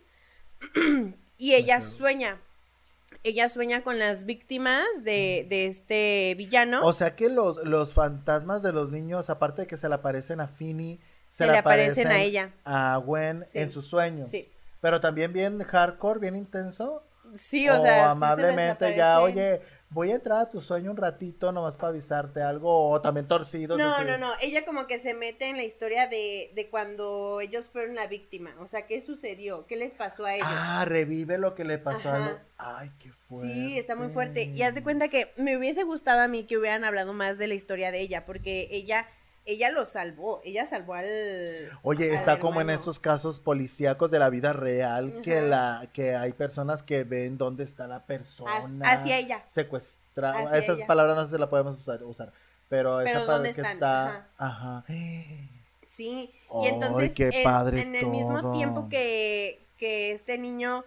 y 1.39 1.55
ella 1.55 1.81
sueña. 1.81 2.39
Ella 3.25 3.49
sueña 3.49 3.83
con 3.83 3.99
las 3.99 4.25
víctimas 4.25 4.85
de, 5.03 5.47
de 5.49 5.67
este 5.67 6.35
villano. 6.37 6.85
O 6.85 6.93
sea 6.93 7.15
que 7.15 7.29
los, 7.29 7.59
los 7.65 7.93
fantasmas 7.93 8.63
de 8.63 8.73
los 8.73 8.91
niños, 8.91 9.31
aparte 9.31 9.63
de 9.63 9.67
que 9.69 9.77
se 9.77 9.89
le 9.89 9.95
aparecen 9.95 10.41
a 10.41 10.49
Fini, 10.49 10.99
se, 11.29 11.45
Se 11.45 11.53
le 11.53 11.59
aparecen 11.59 12.09
a 12.09 12.21
ella. 12.21 12.51
A 12.65 12.97
Gwen 13.05 13.45
Sí. 13.49 13.61
en 13.61 13.71
sus 13.73 13.87
sueños. 13.87 14.29
Sí. 14.29 14.49
Pero 14.81 15.01
también 15.01 15.33
bien 15.33 15.63
hardcore, 15.63 16.19
bien 16.19 16.35
intenso. 16.35 17.05
sí, 17.35 17.69
o 17.69 17.75
sea, 17.75 17.81
sí 17.81 17.87
se 17.87 17.95
les 17.95 18.05
amablemente 18.07 18.97
ya, 18.97 19.21
oye, 19.21 19.61
voy 19.93 20.11
a 20.11 20.15
entrar 20.17 20.39
a 20.41 20.49
tu 20.49 20.61
sueño 20.61 20.91
un 20.91 20.97
ratito 20.97 21.53
nomás 21.53 21.77
para 21.77 21.89
avisarte 21.91 22.41
algo, 22.43 22.91
o 22.91 23.01
también 23.01 23.29
torcidos. 23.29 23.79
No, 23.79 23.95
así. 23.95 24.05
no, 24.07 24.19
no. 24.19 24.33
Ella 24.41 24.65
como 24.65 24.87
que 24.87 24.99
se 24.99 25.15
mete 25.15 25.49
en 25.49 25.57
la 25.57 25.65
historia 25.65 26.07
de, 26.07 26.51
de 26.55 26.69
cuando 26.71 27.41
ellos 27.41 27.71
fueron 27.71 27.95
la 27.95 28.07
víctima. 28.07 28.51
O 28.61 28.67
sea, 28.67 28.87
¿qué 28.87 29.01
sucedió? 29.01 29.67
¿Qué 29.67 29.77
les 29.77 29.95
pasó 29.95 30.25
a 30.25 30.35
ellos? 30.35 30.47
Ah, 30.51 30.85
revive 30.87 31.39
lo 31.39 31.55
que 31.55 31.65
le 31.65 31.79
pasó 31.79 32.09
a 32.11 32.17
Ajá. 32.17 32.31
lo- 32.31 32.39
Ay, 32.59 32.91
qué 32.99 33.11
fuerte. 33.13 33.53
sí, 33.53 33.79
está 33.79 33.95
muy 33.97 34.09
fuerte. 34.09 34.45
Y 34.45 34.63
haz 34.63 34.75
de 34.75 34.83
cuenta 34.83 35.09
que 35.09 35.33
me 35.37 35.57
hubiese 35.57 35.83
gustado 35.83 36.21
a 36.21 36.29
mí 36.29 36.45
que 36.45 36.57
hubieran 36.59 36.85
hablado 36.85 37.13
más 37.13 37.39
de 37.39 37.47
la 37.49 37.55
historia 37.55 37.91
de 37.91 38.01
ella, 38.01 38.25
porque 38.25 38.69
ella, 38.71 39.07
ella 39.45 39.71
lo 39.71 39.87
salvó. 39.87 40.41
Ella 40.45 40.67
salvó 40.67 40.95
al. 40.95 41.71
Oye, 41.83 42.09
al 42.09 42.15
está 42.15 42.39
como 42.39 42.61
en 42.61 42.71
estos 42.71 43.01
casos 43.01 43.41
policíacos 43.41 44.11
de 44.11 44.19
la 44.19 44.31
vida 44.31 44.53
real 44.53 45.21
que 45.23 45.41
la 45.41 45.89
que 45.93 46.15
hay 46.15 46.33
personas 46.33 46.83
que 46.83 47.05
ven 47.05 47.39
dónde 47.39 47.65
está 47.65 47.87
la 47.87 48.07
persona 48.07 48.71
hacia 48.83 49.19
ella. 49.19 49.43
secuestrada. 49.47 50.57
Esas 50.57 50.79
ella. 50.79 50.87
palabras 50.87 51.17
no 51.17 51.25
sé 51.25 51.33
si 51.33 51.39
la 51.41 51.51
podemos 51.51 51.79
usar, 51.79 52.03
usar 52.05 52.33
pero, 52.69 53.01
Pero 53.03 53.21
esa 53.21 53.25
¿dónde 53.25 53.27
palabra 53.27 53.53
que 53.53 53.61
están? 53.61 53.73
está, 53.73 54.29
ajá. 54.39 54.85
Sí, 55.87 56.33
y 56.63 56.67
entonces 56.69 57.13
qué 57.13 57.29
en, 57.33 57.45
padre 57.45 57.83
en 57.83 57.95
el 57.95 58.07
mismo 58.07 58.41
todo. 58.41 58.53
tiempo 58.53 58.89
que, 58.89 59.67
que 59.77 60.13
este 60.13 60.39
niño 60.39 60.85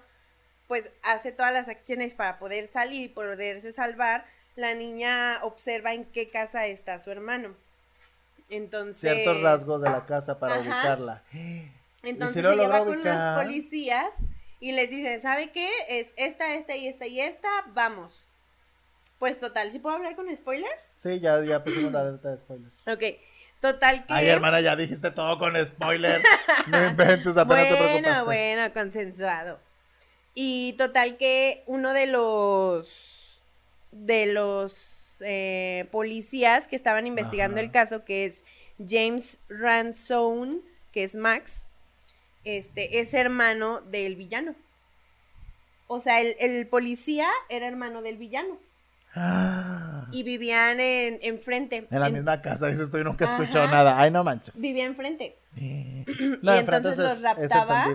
pues 0.68 0.91
hace 1.03 1.32
todas 1.32 1.53
las 1.53 1.68
acciones 1.70 2.16
para 2.16 2.39
poder 2.39 2.66
salir 2.66 3.03
y 3.03 3.08
poderse 3.10 3.72
salvar, 3.72 4.26
la 4.56 4.74
niña 4.74 5.39
observa 5.43 5.93
en 5.93 6.06
qué 6.06 6.28
casa 6.28 6.66
está 6.66 6.97
su 6.99 7.12
hermano. 7.12 7.56
Entonces, 8.50 9.02
Ciertos 9.02 9.41
rasgos 9.41 9.82
de 9.82 9.89
la 9.89 10.06
casa 10.06 10.39
para 10.39 10.56
Ajá. 10.56 10.64
ubicarla. 10.64 11.24
Entonces 12.04 12.38
¿Y 12.38 12.48
si 12.48 12.54
se 12.54 12.56
lleva 12.62 12.80
con 12.80 12.89
ubicar? 12.89 13.38
los 13.38 13.46
policías 13.46 14.16
y 14.60 14.72
les 14.74 14.89
dice, 14.89 15.20
¿sabe 15.20 15.52
qué? 15.52 15.70
Es 15.89 16.14
esta, 16.18 16.54
esta 16.54 16.76
y 16.76 16.88
esta 16.88 17.08
y 17.08 17.20
esta, 17.22 17.50
vamos. 17.74 18.28
Pues 19.18 19.39
total, 19.39 19.72
¿sí 19.72 19.80
puedo 19.80 19.96
hablar 19.96 20.16
con 20.16 20.34
spoilers? 20.36 20.91
Sí, 20.96 21.20
ya, 21.20 21.41
ya 21.43 21.64
pusimos 21.64 21.91
la 21.91 22.02
alerta 22.02 22.30
de 22.30 22.39
spoiler. 22.39 22.70
Ok, 22.86 23.04
total 23.62 24.04
que... 24.04 24.14
Ay, 24.14 24.28
hermana, 24.28 24.62
ya 24.62 24.76
dijiste 24.76 25.10
todo 25.12 25.39
con 25.39 25.54
spoiler. 25.66 26.22
No 26.68 26.86
inventes, 26.86 27.38
apenas 27.38 27.68
te 27.68 27.76
preocupaste. 27.76 28.02
Bueno, 28.02 28.26
bueno, 28.26 28.74
consensuado. 28.74 29.60
Y 30.34 30.74
total 30.74 31.18
que 31.18 31.64
uno 31.66 31.93
de 31.93 32.08
los 32.08 33.41
de 33.91 34.26
los 34.34 34.74
eh, 35.26 35.88
policías 35.91 36.68
que 36.68 36.76
estaban 36.76 37.07
investigando 37.07 37.55
Ajá. 37.57 37.63
el 37.66 37.72
caso, 37.72 38.03
que 38.05 38.26
es 38.26 38.43
James 38.86 39.39
Ransone, 39.49 40.59
que 40.91 41.03
es 41.03 41.16
Max, 41.16 41.68
este, 42.43 42.99
es 42.99 43.13
hermano 43.13 43.82
del 43.82 44.16
villano. 44.16 44.55
O 45.88 45.99
sea, 45.99 46.22
el, 46.22 46.36
el 46.39 46.68
policía 46.68 47.28
era 47.49 47.68
hermano 47.68 48.01
del 48.01 48.18
villano. 48.18 48.57
Ah, 49.18 50.05
Y 50.11 50.24
vivían 50.24 50.80
en 50.82 51.20
enfrente. 51.22 51.88
En 51.89 51.99
la 51.99 52.07
En- 52.07 52.13
misma 52.16 52.41
casa, 52.41 52.68
dices 52.68 52.91
tú 52.91 52.97
y 52.97 53.03
nunca 53.03 53.26
he 53.26 53.30
escuchado 53.30 53.68
nada. 53.72 53.99
Ay, 53.99 54.11
no 54.11 54.24
manches. 54.26 54.59
Vivía 54.59 54.84
enfrente. 54.86 55.38
No, 56.41 56.53
y 56.53 56.59
entonces 56.59 56.91
es- 56.93 56.97
los 56.97 57.22
raptaba. 57.22 57.88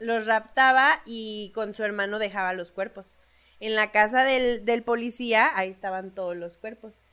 los 0.00 0.26
raptaba 0.26 1.00
y 1.06 1.50
con 1.54 1.72
su 1.72 1.82
hermano 1.84 2.18
dejaba 2.18 2.52
los 2.52 2.70
cuerpos. 2.70 3.18
En 3.62 3.76
la 3.76 3.92
casa 3.92 4.24
del, 4.24 4.64
del 4.64 4.82
policía, 4.82 5.48
ahí 5.54 5.70
estaban 5.70 6.12
todos 6.16 6.36
los 6.36 6.56
cuerpos. 6.56 7.04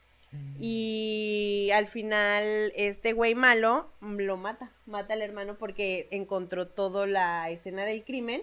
Y 0.59 1.69
al 1.75 1.85
final, 1.85 2.71
este 2.75 3.13
güey 3.13 3.35
malo 3.35 3.93
mm, 3.99 4.17
lo 4.17 4.35
mata. 4.35 4.71
Mata 4.87 5.13
al 5.13 5.21
hermano 5.21 5.59
porque 5.59 6.07
encontró 6.09 6.67
toda 6.67 7.05
la 7.05 7.51
escena 7.51 7.85
del 7.85 8.03
crimen 8.03 8.41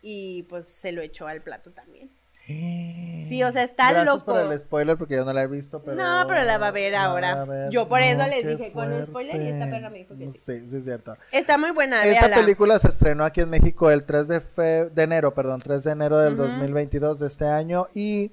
y 0.00 0.44
pues 0.44 0.66
se 0.66 0.92
lo 0.92 1.02
echó 1.02 1.26
al 1.26 1.42
plato 1.42 1.72
también. 1.72 2.10
Sí, 2.46 3.42
o 3.44 3.52
sea, 3.52 3.62
está 3.62 3.92
Gracias 3.92 4.06
loco. 4.14 4.32
por 4.32 4.40
el 4.40 4.58
spoiler 4.58 4.96
porque 4.96 5.14
yo 5.14 5.24
no 5.24 5.32
la 5.32 5.42
he 5.42 5.46
visto, 5.46 5.80
pero... 5.82 5.96
No, 5.96 6.24
pero 6.26 6.42
la 6.44 6.58
va 6.58 6.68
a 6.68 6.70
ver 6.72 6.94
ahora. 6.94 7.34
va 7.36 7.42
a 7.42 7.44
ver. 7.44 7.70
Yo 7.70 7.88
por 7.88 8.00
eso 8.02 8.26
les 8.26 8.46
dije, 8.46 8.72
con 8.72 8.90
el 8.92 9.04
spoiler, 9.04 9.40
y 9.40 9.48
esta 9.48 9.70
perra 9.70 9.90
me 9.90 9.98
dijo 9.98 10.16
que 10.16 10.28
sí. 10.28 10.38
Sí, 10.38 10.68
sí 10.68 10.76
es 10.76 10.84
cierto. 10.84 11.16
Está 11.30 11.56
muy 11.56 11.70
buena, 11.70 12.04
Esta 12.04 12.26
véala. 12.28 12.36
película 12.36 12.78
se 12.78 12.88
estrenó 12.88 13.24
aquí 13.24 13.40
en 13.40 13.50
México 13.50 13.90
el 13.90 14.04
3 14.04 14.28
de, 14.28 14.40
fe- 14.40 14.90
de 14.90 15.02
enero, 15.02 15.32
perdón, 15.34 15.60
3 15.60 15.82
de 15.84 15.90
enero 15.92 16.18
del 16.18 16.34
Ujú. 16.34 16.42
2022 16.42 17.20
de 17.20 17.26
este 17.26 17.46
año 17.46 17.86
y 17.94 18.32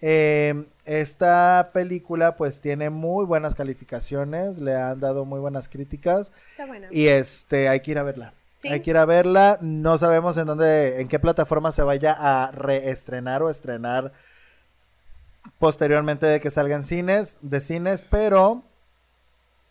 eh, 0.00 0.64
esta 0.86 1.70
película 1.74 2.36
pues 2.36 2.60
tiene 2.60 2.88
muy 2.88 3.26
buenas 3.26 3.54
calificaciones, 3.54 4.58
le 4.58 4.74
han 4.74 4.98
dado 4.98 5.26
muy 5.26 5.38
buenas 5.40 5.68
críticas 5.68 6.32
Está 6.50 6.64
buena. 6.66 6.88
y 6.90 7.08
este 7.08 7.68
hay 7.68 7.80
que 7.80 7.90
ir 7.90 7.98
a 7.98 8.02
verla. 8.02 8.32
Sí. 8.60 8.68
Hay 8.68 8.80
que 8.82 8.90
ir 8.90 8.98
a 8.98 9.06
verla, 9.06 9.56
no 9.62 9.96
sabemos 9.96 10.36
en 10.36 10.46
dónde, 10.46 11.00
en 11.00 11.08
qué 11.08 11.18
plataforma 11.18 11.72
se 11.72 11.82
vaya 11.82 12.14
a 12.18 12.50
reestrenar 12.50 13.42
o 13.42 13.48
estrenar 13.48 14.12
posteriormente 15.58 16.26
de 16.26 16.40
que 16.40 16.50
salgan 16.50 16.84
cines, 16.84 17.38
de 17.40 17.60
cines, 17.60 18.02
pero 18.02 18.62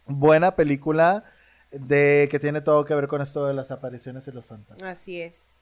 buena 0.08 0.56
película 0.56 1.24
de 1.72 2.28
que 2.32 2.40
tiene 2.40 2.62
todo 2.62 2.84
que 2.84 2.96
ver 2.96 3.08
con 3.08 3.22
esto 3.22 3.46
de 3.46 3.54
las 3.54 3.70
apariciones 3.70 4.28
y 4.28 4.32
los 4.32 4.46
fantasmas. 4.48 4.82
Así 4.90 5.22
es. 5.22 5.60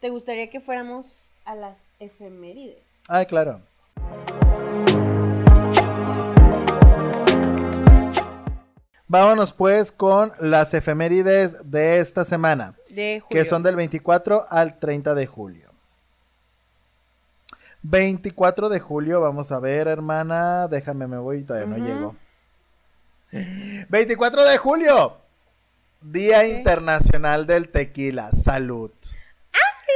¿Te 0.00 0.10
gustaría 0.10 0.50
que 0.50 0.60
fuéramos 0.60 1.32
a 1.44 1.54
las 1.54 1.90
efemérides? 2.00 2.82
Ay, 3.08 3.26
claro. 3.26 3.60
Vámonos 9.08 9.52
pues 9.54 9.90
con 9.90 10.32
las 10.38 10.74
efemérides 10.74 11.70
de 11.70 11.98
esta 11.98 12.24
semana, 12.24 12.74
De 12.90 13.22
que 13.30 13.38
julio. 13.38 13.44
son 13.46 13.62
del 13.62 13.76
24 13.76 14.44
al 14.50 14.78
30 14.78 15.14
de 15.14 15.26
julio. 15.26 15.68
24 17.82 18.68
de 18.68 18.80
julio, 18.80 19.20
vamos 19.20 19.50
a 19.50 19.60
ver, 19.60 19.88
hermana, 19.88 20.68
déjame, 20.68 21.06
me 21.06 21.16
voy, 21.16 21.42
todavía 21.42 21.78
no 21.78 21.84
llego. 21.84 22.16
24 23.88 24.44
de 24.44 24.58
julio, 24.58 25.16
Día. 26.00 26.46
Internacional 26.46 27.46
del 27.46 27.70
Tequila. 27.70 28.30
Salud. 28.32 28.90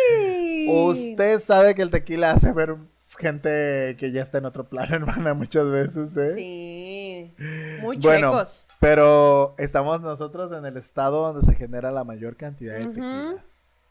Sí. 0.09 0.67
Usted 0.69 1.39
sabe 1.39 1.75
que 1.75 1.83
el 1.83 1.91
tequila 1.91 2.33
hace 2.33 2.53
ver 2.53 2.77
gente 3.19 3.97
que 3.99 4.11
ya 4.13 4.23
está 4.23 4.39
en 4.39 4.47
otro 4.47 4.65
plano, 4.69 4.95
hermana, 4.97 5.35
muchas 5.35 5.67
veces, 5.67 6.17
¿eh? 6.17 6.35
Sí. 6.35 7.35
Muy 7.83 7.97
Bueno, 7.99 8.31
chuecos. 8.31 8.69
pero 8.81 9.55
estamos 9.59 10.01
nosotros 10.03 10.53
en 10.53 10.65
el 10.67 10.77
estado 10.77 11.23
donde 11.33 11.43
se 11.47 11.55
genera 11.55 11.91
la 11.91 12.05
mayor 12.05 12.37
cantidad 12.37 12.75
de 12.75 12.87
tequila. 12.87 13.45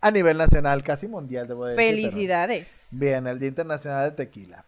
A 0.03 0.09
nivel 0.11 0.38
nacional, 0.38 0.82
casi 0.84 1.07
mundial, 1.07 1.47
debo 1.47 1.65
decir. 1.65 1.78
pero- 1.78 1.89
Felicidades. 2.09 2.88
Bien, 2.91 3.28
el 3.28 3.38
Día 3.39 3.49
Internacional 3.49 4.09
de 4.09 4.15
Tequila. 4.15 4.65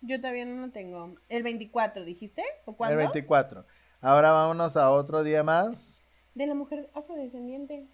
Yo 0.00 0.20
todavía 0.20 0.44
no 0.44 0.66
lo 0.66 0.72
tengo. 0.72 1.14
¿El 1.28 1.42
24 1.42 2.04
dijiste? 2.04 2.42
¿O 2.64 2.76
cuándo? 2.76 2.92
El 2.92 2.98
24. 3.06 3.64
Ahora 4.00 4.32
vámonos 4.32 4.76
a 4.76 4.90
otro 4.90 5.22
día 5.22 5.42
más. 5.42 6.04
De 6.34 6.46
la 6.46 6.54
mujer 6.54 6.90
afrodescendiente. 6.94 7.86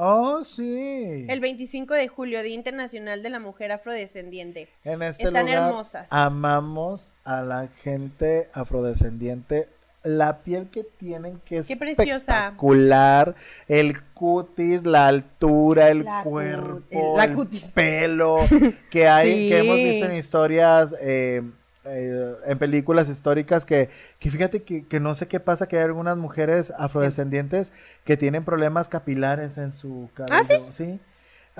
Oh, 0.00 0.44
sí. 0.44 1.26
El 1.28 1.40
25 1.40 1.92
de 1.94 2.06
julio, 2.06 2.40
Día 2.44 2.54
Internacional 2.54 3.20
de 3.22 3.30
la 3.30 3.40
Mujer 3.40 3.72
Afrodescendiente. 3.72 4.68
En 4.84 5.02
este 5.02 5.24
Están 5.24 5.46
lugar 5.46 5.68
hermosas. 5.68 6.08
amamos 6.12 7.10
a 7.24 7.42
la 7.42 7.66
gente 7.82 8.46
afrodescendiente. 8.54 9.68
La 10.04 10.38
piel 10.38 10.68
que 10.70 10.84
tienen 10.84 11.40
que 11.44 11.58
es 11.58 11.66
Qué 11.66 11.76
preciosa. 11.76 12.14
espectacular, 12.44 13.34
el 13.66 14.00
cutis, 14.14 14.84
la 14.86 15.08
altura, 15.08 15.88
el 15.88 16.04
La 16.04 16.22
cu- 16.22 16.30
cuerpo, 16.30 16.82
el- 16.90 17.16
la 17.16 17.24
el 17.24 17.34
cutis. 17.34 17.64
pelo 17.74 18.36
que 18.90 19.08
hay, 19.08 19.32
Sí. 19.32 19.48
que 19.48 19.58
hemos 19.58 19.76
visto 19.76 20.06
en 20.06 20.14
historias, 20.16 20.94
eh, 21.02 21.42
eh, 21.88 22.34
en 22.46 22.58
películas 22.58 23.08
históricas 23.08 23.64
que, 23.64 23.88
que 24.18 24.30
fíjate 24.30 24.62
que, 24.62 24.86
que 24.86 25.00
no 25.00 25.14
sé 25.14 25.28
qué 25.28 25.40
pasa, 25.40 25.68
que 25.68 25.76
hay 25.78 25.84
algunas 25.84 26.16
mujeres 26.16 26.72
afrodescendientes 26.78 27.72
que 28.04 28.16
tienen 28.16 28.44
problemas 28.44 28.88
capilares 28.88 29.58
en 29.58 29.72
su 29.72 30.10
cabello. 30.14 30.66
¿Ah, 30.68 30.72
sí? 30.72 31.00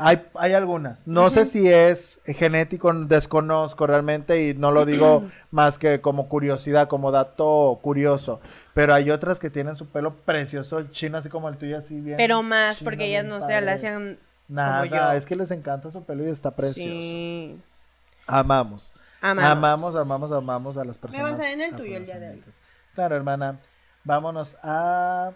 Hay, 0.01 0.25
hay 0.35 0.53
algunas. 0.53 1.07
No 1.07 1.29
sé 1.29 1.45
si 1.45 1.69
es 1.69 2.21
genético, 2.25 2.93
desconozco 2.93 3.87
realmente 3.87 4.49
y 4.49 4.55
no 4.55 4.71
lo 4.71 4.87
digo 4.87 5.25
más 5.51 5.79
que 5.79 6.01
como 6.01 6.29
curiosidad, 6.29 6.89
como 6.89 7.11
dato 7.11 7.79
curioso. 7.83 8.41
Pero 8.75 8.95
hay 8.95 9.11
otras 9.11 9.41
que 9.41 9.51
tienen 9.51 9.75
su 9.75 9.87
pelo 9.89 10.15
precioso, 10.15 10.85
chino 10.91 11.19
así 11.19 11.29
como 11.29 11.49
el 11.49 11.57
tuyo, 11.57 11.79
así 11.79 12.01
bien. 12.01 12.17
Pero 12.17 12.43
más, 12.43 12.79
chino, 12.79 12.91
porque 12.91 13.07
ellas 13.07 13.25
no 13.25 13.37
se 13.41 13.49
padre. 13.49 13.57
alacian 13.57 14.19
Nada, 14.47 14.89
como 14.89 14.95
yo. 14.95 15.13
es 15.13 15.27
que 15.27 15.37
les 15.37 15.51
encanta 15.51 15.91
su 15.91 16.05
pelo 16.05 16.25
y 16.27 16.31
está 16.31 16.53
precioso. 16.53 16.89
Sí. 16.89 17.61
Amamos. 18.27 18.93
Amamos. 19.21 19.51
Amamos, 19.51 19.97
amamos, 19.97 20.33
amamos 20.33 20.79
a 20.79 20.85
las 20.85 20.97
personas. 20.99 21.33
vas 21.33 21.41
a 21.41 21.51
en 21.51 21.61
el 21.61 21.75
tuyo 21.75 21.97
el 21.97 22.05
día 22.05 22.19
de 22.19 22.31
hoy. 22.31 22.45
Claro, 22.95 23.17
hermana. 23.17 23.59
Vámonos 24.05 24.57
a. 24.63 25.33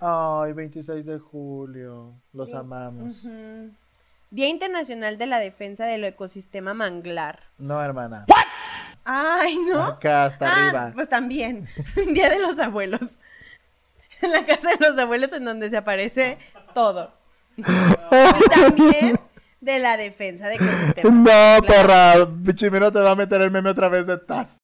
Ay, 0.00 0.52
26 0.52 1.06
de 1.06 1.18
julio. 1.18 2.12
Los 2.32 2.54
amamos. 2.54 3.22
Día 4.30 4.48
Internacional 4.48 5.16
de 5.18 5.26
la 5.26 5.38
Defensa 5.38 5.84
del 5.84 6.04
Ecosistema 6.04 6.74
Manglar. 6.74 7.40
No, 7.58 7.80
hermana. 7.82 8.26
Ay, 9.04 9.58
¿no? 9.58 9.82
Acá 9.82 10.24
hasta 10.24 10.48
Ah, 10.48 10.62
arriba. 10.64 10.90
Pues 10.94 11.08
también. 11.08 11.66
Día 12.14 12.30
de 12.30 12.38
los 12.38 12.58
abuelos. 12.58 13.18
En 14.22 14.32
la 14.32 14.44
casa 14.46 14.68
de 14.70 14.88
los 14.88 14.98
abuelos 14.98 15.32
en 15.34 15.44
donde 15.44 15.68
se 15.70 15.76
aparece 15.76 16.38
todo. 16.72 17.12
y 17.56 17.62
también 18.50 19.20
de 19.64 19.78
la 19.78 19.96
defensa 19.96 20.48
de 20.48 20.54
ecosistemas. 20.56 21.12
No, 21.12 21.24
Claro. 21.62 21.64
perra. 21.66 22.54
Chimino 22.54 22.92
te 22.92 23.00
va 23.00 23.12
a 23.12 23.16
meter 23.16 23.40
el 23.42 23.50
meme 23.50 23.70
otra 23.70 23.88
vez 23.88 24.06
de 24.06 24.18
Taz. 24.18 24.58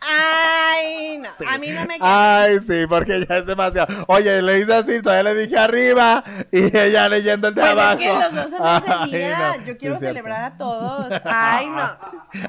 Ay, 0.00 1.18
no. 1.18 1.28
A 1.48 1.58
mí 1.58 1.68
no 1.70 1.80
me 1.86 1.96
queda. 1.96 2.40
Ay, 2.42 2.58
sí, 2.60 2.86
porque 2.88 3.24
ya 3.28 3.38
es 3.38 3.46
demasiado. 3.46 3.92
Oye, 4.06 4.40
le 4.42 4.60
hice 4.60 4.74
así, 4.74 5.02
todavía 5.02 5.32
le 5.34 5.40
dije 5.46 5.58
arriba 5.58 6.22
y 6.52 6.76
ella 6.76 7.08
leyendo 7.08 7.48
el 7.48 7.54
de 7.54 7.60
Pues 7.60 7.72
abajo. 7.72 7.98
es 8.00 8.06
que 8.06 8.12
los 8.12 8.34
dos 8.34 8.60
en 8.60 8.82
ese 8.84 8.92
Ay, 8.92 9.10
día. 9.10 9.54
no. 9.58 9.64
Yo 9.66 9.76
quiero 9.76 9.98
celebrar 9.98 10.44
a 10.44 10.56
todos. 10.56 11.20
Ay, 11.24 11.66
no. 11.66 11.98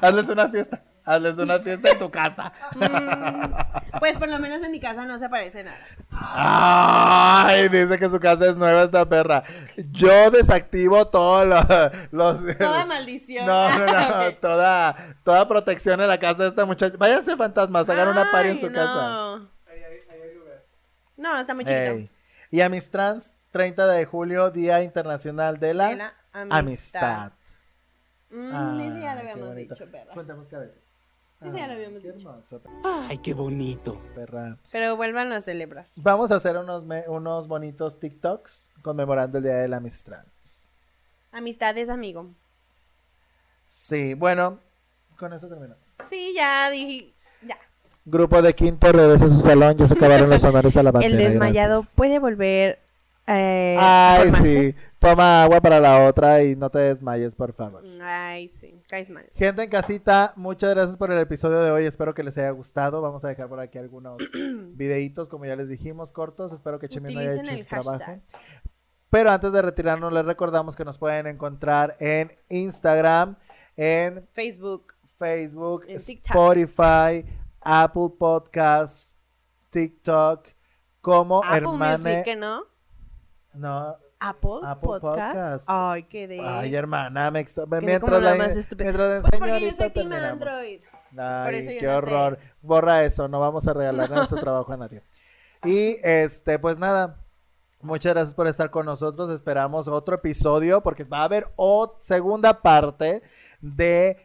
Hazles 0.02 0.28
una 0.28 0.48
fiesta. 0.48 0.82
Hazles 1.10 1.38
una 1.38 1.58
fiesta 1.58 1.90
en 1.90 1.98
tu 1.98 2.10
casa. 2.10 2.52
Mm, 2.76 3.98
pues 3.98 4.16
por 4.16 4.28
lo 4.28 4.38
menos 4.38 4.62
en 4.62 4.70
mi 4.70 4.78
casa 4.78 5.04
no 5.04 5.18
se 5.18 5.28
parece 5.28 5.64
nada. 5.64 5.78
Ay, 6.12 7.68
dice 7.68 7.98
que 7.98 8.08
su 8.08 8.20
casa 8.20 8.46
es 8.46 8.56
nueva 8.56 8.84
esta 8.84 9.08
perra. 9.08 9.42
Yo 9.90 10.30
desactivo 10.30 11.08
todos 11.08 11.46
los... 12.12 12.56
Toda 12.58 12.84
maldición. 12.84 13.44
No, 13.44 13.78
no, 13.78 13.86
no, 13.86 14.34
toda, 14.36 15.16
toda 15.24 15.48
protección 15.48 16.00
en 16.00 16.06
la 16.06 16.18
casa 16.18 16.44
de 16.44 16.50
esta 16.50 16.64
muchacha. 16.64 16.96
Váyanse 16.96 17.36
fantasmas, 17.36 17.88
hagan 17.88 18.08
una 18.08 18.30
party 18.30 18.50
en 18.50 18.60
su 18.60 18.70
no. 18.70 18.74
casa. 18.74 19.40
No, 21.16 21.40
está 21.40 21.54
muy 21.54 21.64
chiquito. 21.64 22.12
Y 22.52 22.60
a 22.60 22.68
mis 22.68 22.90
trans, 22.90 23.36
30 23.50 23.86
de 23.88 24.04
julio, 24.04 24.50
Día 24.50 24.82
Internacional 24.82 25.58
de 25.58 25.74
la, 25.74 25.88
De 25.88 25.96
la 25.96 26.14
Amistad. 26.32 26.52
amistad. 26.58 27.32
Mm, 28.30 28.80
ese 28.80 29.00
ya 29.00 29.14
lo 29.14 29.20
habíamos 29.20 29.56
dicho, 29.56 29.90
perra. 29.90 30.14
Cuéntamos 30.14 30.48
cabezas. 30.48 30.89
Ese 31.42 31.56
ya 31.58 31.66
lo 31.68 31.72
habíamos 31.74 32.02
qué 32.02 32.12
dicho. 32.12 32.28
hermoso, 32.30 32.60
Ay, 32.84 33.18
qué 33.18 33.32
bonito. 33.34 34.00
perra. 34.14 34.58
Pero 34.70 34.96
vuelvan 34.96 35.32
a 35.32 35.40
celebrar. 35.40 35.86
Vamos 35.96 36.30
a 36.32 36.36
hacer 36.36 36.56
unos, 36.56 36.84
me- 36.84 37.08
unos 37.08 37.48
bonitos 37.48 37.98
TikToks 37.98 38.70
conmemorando 38.82 39.38
el 39.38 39.44
Día 39.44 39.54
de 39.56 39.68
la 39.68 39.78
Amistad. 39.78 40.24
Amistad 41.32 41.76
es 41.78 41.88
amigo. 41.88 42.26
Sí, 43.68 44.14
bueno, 44.14 44.58
con 45.16 45.32
eso 45.32 45.48
terminamos. 45.48 45.96
Sí, 46.06 46.32
ya 46.36 46.68
dije. 46.70 47.12
Ya. 47.46 47.56
Grupo 48.04 48.42
de 48.42 48.54
quinto 48.54 48.90
regresa 48.90 49.26
a 49.26 49.28
su 49.28 49.40
salón, 49.40 49.76
ya 49.76 49.86
se 49.86 49.94
acabaron 49.94 50.28
los 50.28 50.42
honores 50.44 50.76
a 50.76 50.82
la 50.82 50.90
bandera. 50.90 51.14
El 51.14 51.18
desmayado 51.30 51.76
gracias. 51.76 51.94
puede 51.94 52.18
volver. 52.18 52.80
Eh, 53.26 53.76
Ay, 53.78 54.30
sí. 54.42 54.74
Toma 54.98 55.44
agua 55.44 55.60
para 55.60 55.78
la 55.78 56.06
otra 56.06 56.42
y 56.42 56.56
no 56.56 56.68
te 56.68 56.78
desmayes, 56.78 57.34
por 57.34 57.52
favor. 57.52 57.84
Ay, 58.02 58.48
sí. 58.48 58.82
Caes 58.88 59.08
mal. 59.10 59.30
Gente 59.34 59.62
en 59.62 59.70
casita, 59.70 60.32
muchas 60.36 60.70
gracias 60.70 60.96
por 60.96 61.10
el 61.12 61.18
episodio 61.18 61.60
de 61.60 61.70
hoy. 61.70 61.84
Espero 61.84 62.12
que 62.12 62.22
les 62.22 62.36
haya 62.38 62.50
gustado. 62.50 63.00
Vamos 63.00 63.24
a 63.24 63.28
dejar 63.28 63.48
por 63.48 63.60
aquí 63.60 63.78
algunos 63.78 64.18
videitos, 64.74 65.28
como 65.28 65.46
ya 65.46 65.56
les 65.56 65.68
dijimos, 65.68 66.12
cortos. 66.12 66.52
Espero 66.52 66.78
que 66.78 66.88
Chemi 66.88 67.14
no 67.14 67.20
haya 67.20 67.34
hecho 67.34 67.50
el 67.50 67.60
su 67.60 67.66
trabajo. 67.66 68.20
Pero 69.10 69.30
antes 69.30 69.52
de 69.52 69.62
retirarnos, 69.62 70.12
les 70.12 70.24
recordamos 70.24 70.76
que 70.76 70.84
nos 70.84 70.98
pueden 70.98 71.26
encontrar 71.26 71.96
en 71.98 72.30
Instagram, 72.48 73.36
en 73.76 74.26
Facebook. 74.32 74.94
Facebook, 75.18 75.84
En. 75.88 75.96
Spotify, 75.96 77.24
Apple 77.60 78.10
Podcasts, 78.18 79.16
TikTok, 79.70 80.48
como 81.00 81.44
Apple 81.44 81.56
hermane... 81.58 81.98
Music, 81.98 82.24
¿que 82.24 82.36
no? 82.36 82.69
No, 83.60 83.94
Apple, 84.20 84.60
Apple 84.62 84.88
Podcast. 84.88 85.34
Podcast. 85.34 85.64
Ay, 85.68 86.02
qué 86.04 86.26
de. 86.26 86.40
ay 86.40 86.74
hermana, 86.74 87.30
me 87.30 87.44
Quedé 87.44 87.80
mientras 87.82 88.22
la 88.22 88.34
más 88.36 88.56
estúpida. 88.56 88.84
mientras 88.84 89.20
Pues 89.20 89.38
porque 89.38 89.60
yo 89.60 89.74
soy 89.74 89.90
team. 89.90 90.12
Android. 90.12 90.80
Ay, 91.16 91.56
eso 91.56 91.70
yo 91.72 91.78
qué 91.78 91.86
no 91.86 91.92
sé. 91.92 91.96
horror. 91.96 92.38
Borra 92.62 93.04
eso, 93.04 93.28
no 93.28 93.38
vamos 93.38 93.68
a 93.68 93.74
regalar 93.74 94.10
nuestro 94.10 94.38
trabajo 94.40 94.72
a 94.72 94.78
nadie. 94.78 95.02
Y 95.64 95.96
este, 96.02 96.58
pues 96.58 96.78
nada. 96.78 97.18
Muchas 97.82 98.14
gracias 98.14 98.34
por 98.34 98.46
estar 98.46 98.70
con 98.70 98.86
nosotros. 98.86 99.28
Esperamos 99.28 99.88
otro 99.88 100.14
episodio 100.14 100.82
porque 100.82 101.04
va 101.04 101.20
a 101.20 101.24
haber 101.24 101.48
otra 101.56 101.98
segunda 102.00 102.62
parte 102.62 103.22
de 103.60 104.16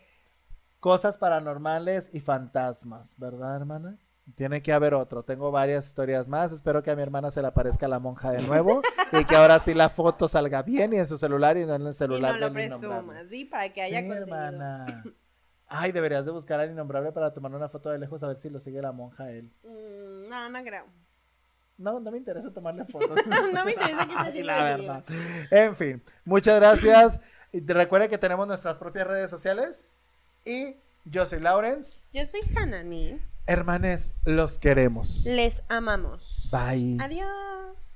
cosas 0.79 1.17
paranormales 1.17 2.09
y 2.13 2.21
fantasmas, 2.21 3.15
¿verdad, 3.17 3.55
hermana? 3.55 3.97
Tiene 4.33 4.63
que 4.63 4.73
haber 4.73 4.95
otro. 4.95 5.23
Tengo 5.23 5.51
varias 5.51 5.85
historias 5.85 6.27
más. 6.27 6.51
Espero 6.51 6.81
que 6.81 6.89
a 6.89 6.95
mi 6.95 7.03
hermana 7.03 7.29
se 7.29 7.41
le 7.41 7.47
aparezca 7.47 7.87
la 7.87 7.99
monja 7.99 8.31
de 8.31 8.41
nuevo 8.41 8.81
y 9.11 9.23
que 9.25 9.35
ahora 9.35 9.59
sí 9.59 9.75
la 9.75 9.87
foto 9.87 10.27
salga 10.27 10.63
bien 10.63 10.93
y 10.93 10.97
en 10.97 11.05
su 11.05 11.19
celular 11.19 11.57
y 11.57 11.65
no 11.65 11.75
en 11.75 11.83
el 11.83 11.91
Y 11.91 11.93
celular 11.93 12.33
no 12.33 12.47
lo 12.47 12.53
presumas, 12.53 13.29
¿sí? 13.29 13.45
Para 13.45 13.69
que 13.69 13.83
haya 13.83 14.01
Sí, 14.01 14.09
hermana. 14.09 15.03
Ay, 15.67 15.91
deberías 15.91 16.25
de 16.25 16.31
buscar 16.31 16.59
al 16.59 16.71
innombrable 16.71 17.11
para 17.11 17.33
tomar 17.33 17.53
una 17.53 17.69
foto 17.69 17.89
de 17.89 17.99
lejos 17.99 18.23
a 18.23 18.27
ver 18.27 18.37
si 18.37 18.49
lo 18.49 18.59
sigue 18.59 18.81
la 18.81 18.91
monja 18.91 19.31
él. 19.31 19.51
Mm, 19.63 20.27
no, 20.27 20.49
no 20.49 20.63
creo. 20.63 20.85
No, 21.77 21.99
no 21.99 22.11
me 22.11 22.17
interesa 22.17 22.51
tomarle 22.51 22.85
fotos. 22.89 23.19
No 23.53 23.65
me 23.65 23.71
interesa 23.71 24.07
que 24.07 24.27
esté 24.27 24.43
la 24.43 24.63
verdad. 24.63 25.03
En 25.51 25.75
fin, 25.75 26.03
muchas 26.23 26.55
gracias. 26.55 27.19
Y 27.51 27.61
recuerden 27.65 28.09
que 28.09 28.17
tenemos 28.17 28.47
nuestras 28.47 28.75
propias 28.75 29.07
redes 29.07 29.29
sociales. 29.29 29.91
Y 30.45 30.77
yo 31.03 31.25
soy 31.25 31.39
Lawrence. 31.39 32.05
Yo 32.11 32.25
soy 32.25 32.41
Hanani. 32.55 33.19
Hermanes, 33.47 34.15
los 34.25 34.57
queremos. 34.57 35.25
Les 35.27 35.63
amamos. 35.69 36.49
Bye. 36.51 36.97
Adiós. 36.99 37.94